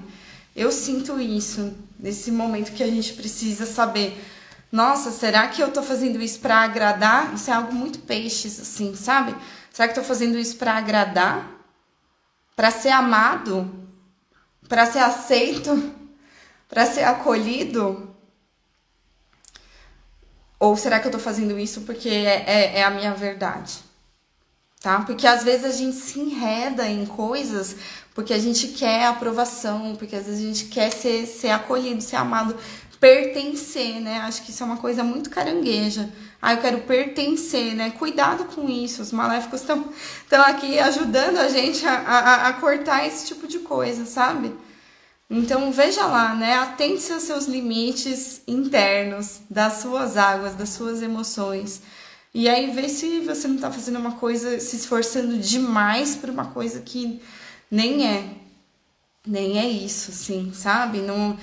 Eu 0.55 0.71
sinto 0.71 1.19
isso 1.19 1.73
nesse 1.99 2.31
momento 2.31 2.73
que 2.73 2.83
a 2.83 2.87
gente 2.87 3.13
precisa 3.13 3.65
saber. 3.65 4.23
Nossa, 4.71 5.11
será 5.11 5.47
que 5.47 5.61
eu 5.61 5.71
tô 5.71 5.81
fazendo 5.81 6.21
isso 6.21 6.39
para 6.39 6.57
agradar? 6.57 7.33
Isso 7.33 7.49
é 7.49 7.53
algo 7.53 7.73
muito 7.73 7.99
peixes 7.99 8.59
assim, 8.59 8.95
sabe? 8.95 9.35
Será 9.71 9.87
que 9.87 9.97
eu 9.97 10.03
tô 10.03 10.07
fazendo 10.07 10.37
isso 10.37 10.55
para 10.57 10.73
agradar? 10.73 11.52
Para 12.55 12.71
ser 12.71 12.89
amado? 12.89 13.69
Para 14.67 14.85
ser 14.85 14.99
aceito? 14.99 15.93
Para 16.69 16.85
ser 16.85 17.03
acolhido? 17.03 18.15
Ou 20.59 20.75
será 20.77 20.99
que 20.99 21.07
eu 21.07 21.11
tô 21.11 21.19
fazendo 21.19 21.59
isso 21.59 21.81
porque 21.81 22.09
é, 22.09 22.43
é, 22.47 22.79
é 22.79 22.83
a 22.83 22.89
minha 22.89 23.13
verdade? 23.13 23.83
tá? 24.83 24.99
Porque 24.99 25.25
às 25.25 25.43
vezes 25.43 25.65
a 25.65 25.71
gente 25.71 25.95
se 25.95 26.19
enreda 26.19 26.85
em 26.85 27.05
coisas 27.05 27.77
porque 28.13 28.33
a 28.33 28.37
gente 28.37 28.67
quer 28.67 29.05
aprovação, 29.05 29.95
porque 29.95 30.15
às 30.15 30.25
vezes 30.25 30.41
a 30.41 30.45
gente 30.45 30.65
quer 30.65 30.91
ser, 30.91 31.25
ser 31.25 31.49
acolhido, 31.49 32.01
ser 32.01 32.17
amado, 32.17 32.55
pertencer, 32.99 34.01
né? 34.01 34.19
Acho 34.19 34.43
que 34.43 34.51
isso 34.51 34.61
é 34.61 34.65
uma 34.65 34.77
coisa 34.77 35.01
muito 35.01 35.29
carangueja. 35.29 36.09
Ah, 36.45 36.55
eu 36.55 36.57
quero 36.57 36.81
pertencer, 36.81 37.73
né? 37.73 37.91
Cuidado 37.91 38.43
com 38.53 38.67
isso. 38.69 39.01
Os 39.01 39.13
maléficos 39.13 39.61
estão 39.61 39.85
aqui 40.45 40.77
ajudando 40.77 41.37
a 41.37 41.47
gente 41.47 41.85
a, 41.85 41.93
a, 41.93 42.47
a 42.49 42.53
cortar 42.55 43.07
esse 43.07 43.27
tipo 43.27 43.47
de 43.47 43.59
coisa, 43.59 44.05
sabe? 44.05 44.53
Então 45.29 45.71
veja 45.71 46.05
lá, 46.05 46.35
né? 46.35 46.55
Atente-se 46.55 47.13
aos 47.13 47.23
seus 47.23 47.45
limites 47.45 48.41
internos, 48.45 49.39
das 49.49 49.75
suas 49.75 50.17
águas, 50.17 50.53
das 50.53 50.67
suas 50.67 51.01
emoções. 51.01 51.81
E 52.33 52.49
aí 52.49 52.71
vê 52.71 52.89
se 52.89 53.21
você 53.21 53.47
não 53.47 53.57
tá 53.57 53.71
fazendo 53.71 53.97
uma 53.97 54.15
coisa, 54.15 54.59
se 54.59 54.75
esforçando 54.75 55.37
demais 55.37 56.13
por 56.13 56.29
uma 56.29 56.47
coisa 56.47 56.81
que 56.81 57.21
nem 57.71 58.05
é. 58.05 58.25
Nem 59.25 59.59
é 59.59 59.69
isso, 59.69 60.11
assim, 60.11 60.51
sabe? 60.53 60.97
Não, 60.97 61.37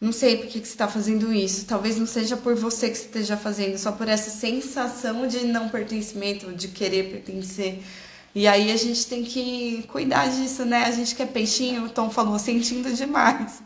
não 0.00 0.12
sei 0.12 0.36
por 0.36 0.46
que, 0.48 0.60
que 0.60 0.66
você 0.66 0.74
está 0.74 0.86
fazendo 0.86 1.32
isso. 1.32 1.64
Talvez 1.64 1.96
não 1.96 2.06
seja 2.06 2.36
por 2.36 2.54
você 2.54 2.90
que 2.90 2.96
esteja 2.96 3.36
fazendo, 3.36 3.78
só 3.78 3.92
por 3.92 4.08
essa 4.08 4.30
sensação 4.30 5.26
de 5.26 5.46
não 5.46 5.68
pertencimento, 5.68 6.52
de 6.52 6.68
querer 6.68 7.10
pertencer. 7.10 7.82
E 8.34 8.46
aí 8.46 8.70
a 8.70 8.76
gente 8.76 9.06
tem 9.06 9.24
que 9.24 9.84
cuidar 9.88 10.28
disso, 10.28 10.64
né? 10.66 10.84
A 10.84 10.90
gente 10.90 11.14
quer 11.14 11.28
peixinho, 11.28 11.84
o 11.84 11.88
Tom 11.88 12.10
falou, 12.10 12.38
sentindo 12.38 12.92
demais. 12.92 13.62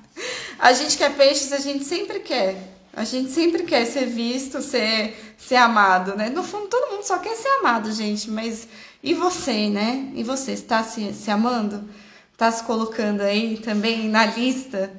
A 0.58 0.72
gente 0.72 0.96
quer 0.96 1.16
peixes, 1.16 1.52
a 1.52 1.58
gente 1.58 1.84
sempre 1.84 2.20
quer. 2.20 2.56
A 2.92 3.04
gente 3.04 3.32
sempre 3.32 3.64
quer 3.64 3.84
ser 3.84 4.06
visto, 4.06 4.60
ser, 4.60 5.34
ser 5.36 5.56
amado, 5.56 6.16
né? 6.16 6.28
No 6.28 6.44
fundo, 6.44 6.68
todo 6.68 6.92
mundo 6.92 7.02
só 7.02 7.18
quer 7.18 7.34
ser 7.34 7.48
amado, 7.60 7.90
gente. 7.92 8.30
Mas 8.30 8.68
e 9.02 9.14
você, 9.14 9.68
né? 9.68 10.12
E 10.14 10.22
você, 10.22 10.52
está 10.52 10.84
se, 10.84 11.12
se 11.14 11.30
amando? 11.30 11.88
Está 12.32 12.52
se 12.52 12.62
colocando 12.62 13.22
aí 13.22 13.58
também 13.58 14.08
na 14.08 14.26
lista? 14.26 14.92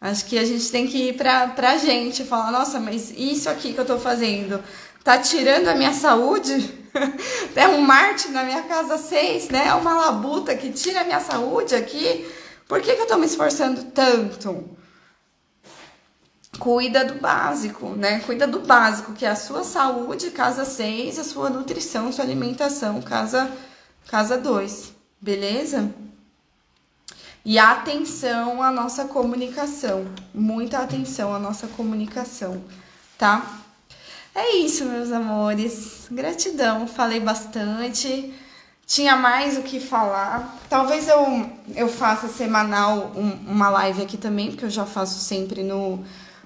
Acho 0.00 0.24
que 0.24 0.38
a 0.38 0.44
gente 0.44 0.70
tem 0.70 0.86
que 0.86 1.08
ir 1.08 1.16
pra, 1.16 1.48
pra 1.48 1.76
gente 1.76 2.24
falar, 2.24 2.50
nossa, 2.50 2.80
mas 2.80 3.12
isso 3.16 3.50
aqui 3.50 3.74
que 3.74 3.78
eu 3.78 3.84
tô 3.84 3.98
fazendo 3.98 4.62
tá 5.04 5.18
tirando 5.18 5.68
a 5.68 5.74
minha 5.74 5.92
saúde? 5.92 6.74
é 7.54 7.68
um 7.68 7.80
Marte 7.82 8.28
na 8.28 8.42
minha 8.42 8.62
casa 8.62 8.96
6, 8.96 9.50
né? 9.50 9.66
É 9.66 9.74
uma 9.74 9.94
labuta 9.94 10.54
que 10.54 10.72
tira 10.72 11.02
a 11.02 11.04
minha 11.04 11.20
saúde 11.20 11.74
aqui. 11.74 12.26
Por 12.66 12.80
que, 12.80 12.94
que 12.94 13.02
eu 13.02 13.06
tô 13.06 13.16
me 13.18 13.26
esforçando 13.26 13.84
tanto? 13.84 14.78
cuida 16.60 17.04
do 17.04 17.14
básico, 17.14 17.88
né? 17.90 18.20
Cuida 18.20 18.46
do 18.46 18.60
básico, 18.60 19.14
que 19.14 19.24
é 19.24 19.30
a 19.30 19.34
sua 19.34 19.64
saúde, 19.64 20.30
casa 20.30 20.64
6, 20.64 21.18
a 21.18 21.24
sua 21.24 21.48
nutrição, 21.48 22.12
sua 22.12 22.24
alimentação, 22.24 23.00
casa 23.00 23.50
casa 24.06 24.36
2, 24.36 24.92
beleza? 25.20 25.92
E 27.50 27.58
atenção 27.58 28.62
à 28.62 28.70
nossa 28.70 29.06
comunicação, 29.06 30.06
muita 30.32 30.78
atenção 30.78 31.34
à 31.34 31.38
nossa 31.40 31.66
comunicação, 31.66 32.62
tá? 33.18 33.44
É 34.32 34.58
isso, 34.58 34.84
meus 34.84 35.10
amores. 35.10 36.06
Gratidão, 36.12 36.86
falei 36.86 37.18
bastante. 37.18 38.32
Tinha 38.86 39.16
mais 39.16 39.58
o 39.58 39.62
que 39.62 39.80
falar. 39.80 40.60
Talvez 40.68 41.08
eu, 41.08 41.50
eu 41.74 41.88
faça 41.88 42.28
semanal 42.28 43.10
um, 43.16 43.50
uma 43.50 43.68
live 43.68 44.00
aqui 44.00 44.16
também, 44.16 44.50
porque 44.52 44.66
eu 44.66 44.70
já 44.70 44.86
faço 44.86 45.18
sempre 45.18 45.64
no, 45.64 46.04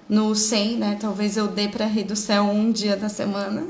no 0.09 0.33
100, 0.33 0.77
né? 0.77 0.97
Talvez 0.99 1.37
eu 1.37 1.47
dê 1.47 1.67
para 1.67 1.85
redução 1.85 2.49
um 2.51 2.71
dia 2.71 2.97
da 2.97 3.09
semana. 3.09 3.63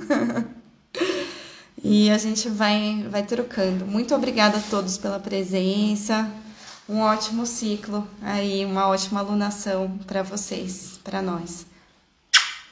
e 1.84 2.10
a 2.10 2.18
gente 2.18 2.48
vai, 2.48 3.06
vai 3.10 3.24
trocando. 3.24 3.86
Muito 3.86 4.16
obrigada 4.16 4.58
a 4.58 4.62
todos 4.62 4.98
pela 4.98 5.20
presença 5.20 6.32
um 6.88 7.00
ótimo 7.02 7.46
ciclo 7.46 8.08
aí, 8.22 8.64
uma 8.66 8.88
ótima 8.88 9.20
alunação 9.20 9.98
para 10.06 10.22
vocês, 10.22 11.00
para 11.04 11.22
nós. 11.22 11.66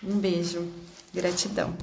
Um 0.03 0.17
beijo, 0.19 0.71
gratidão. 1.13 1.75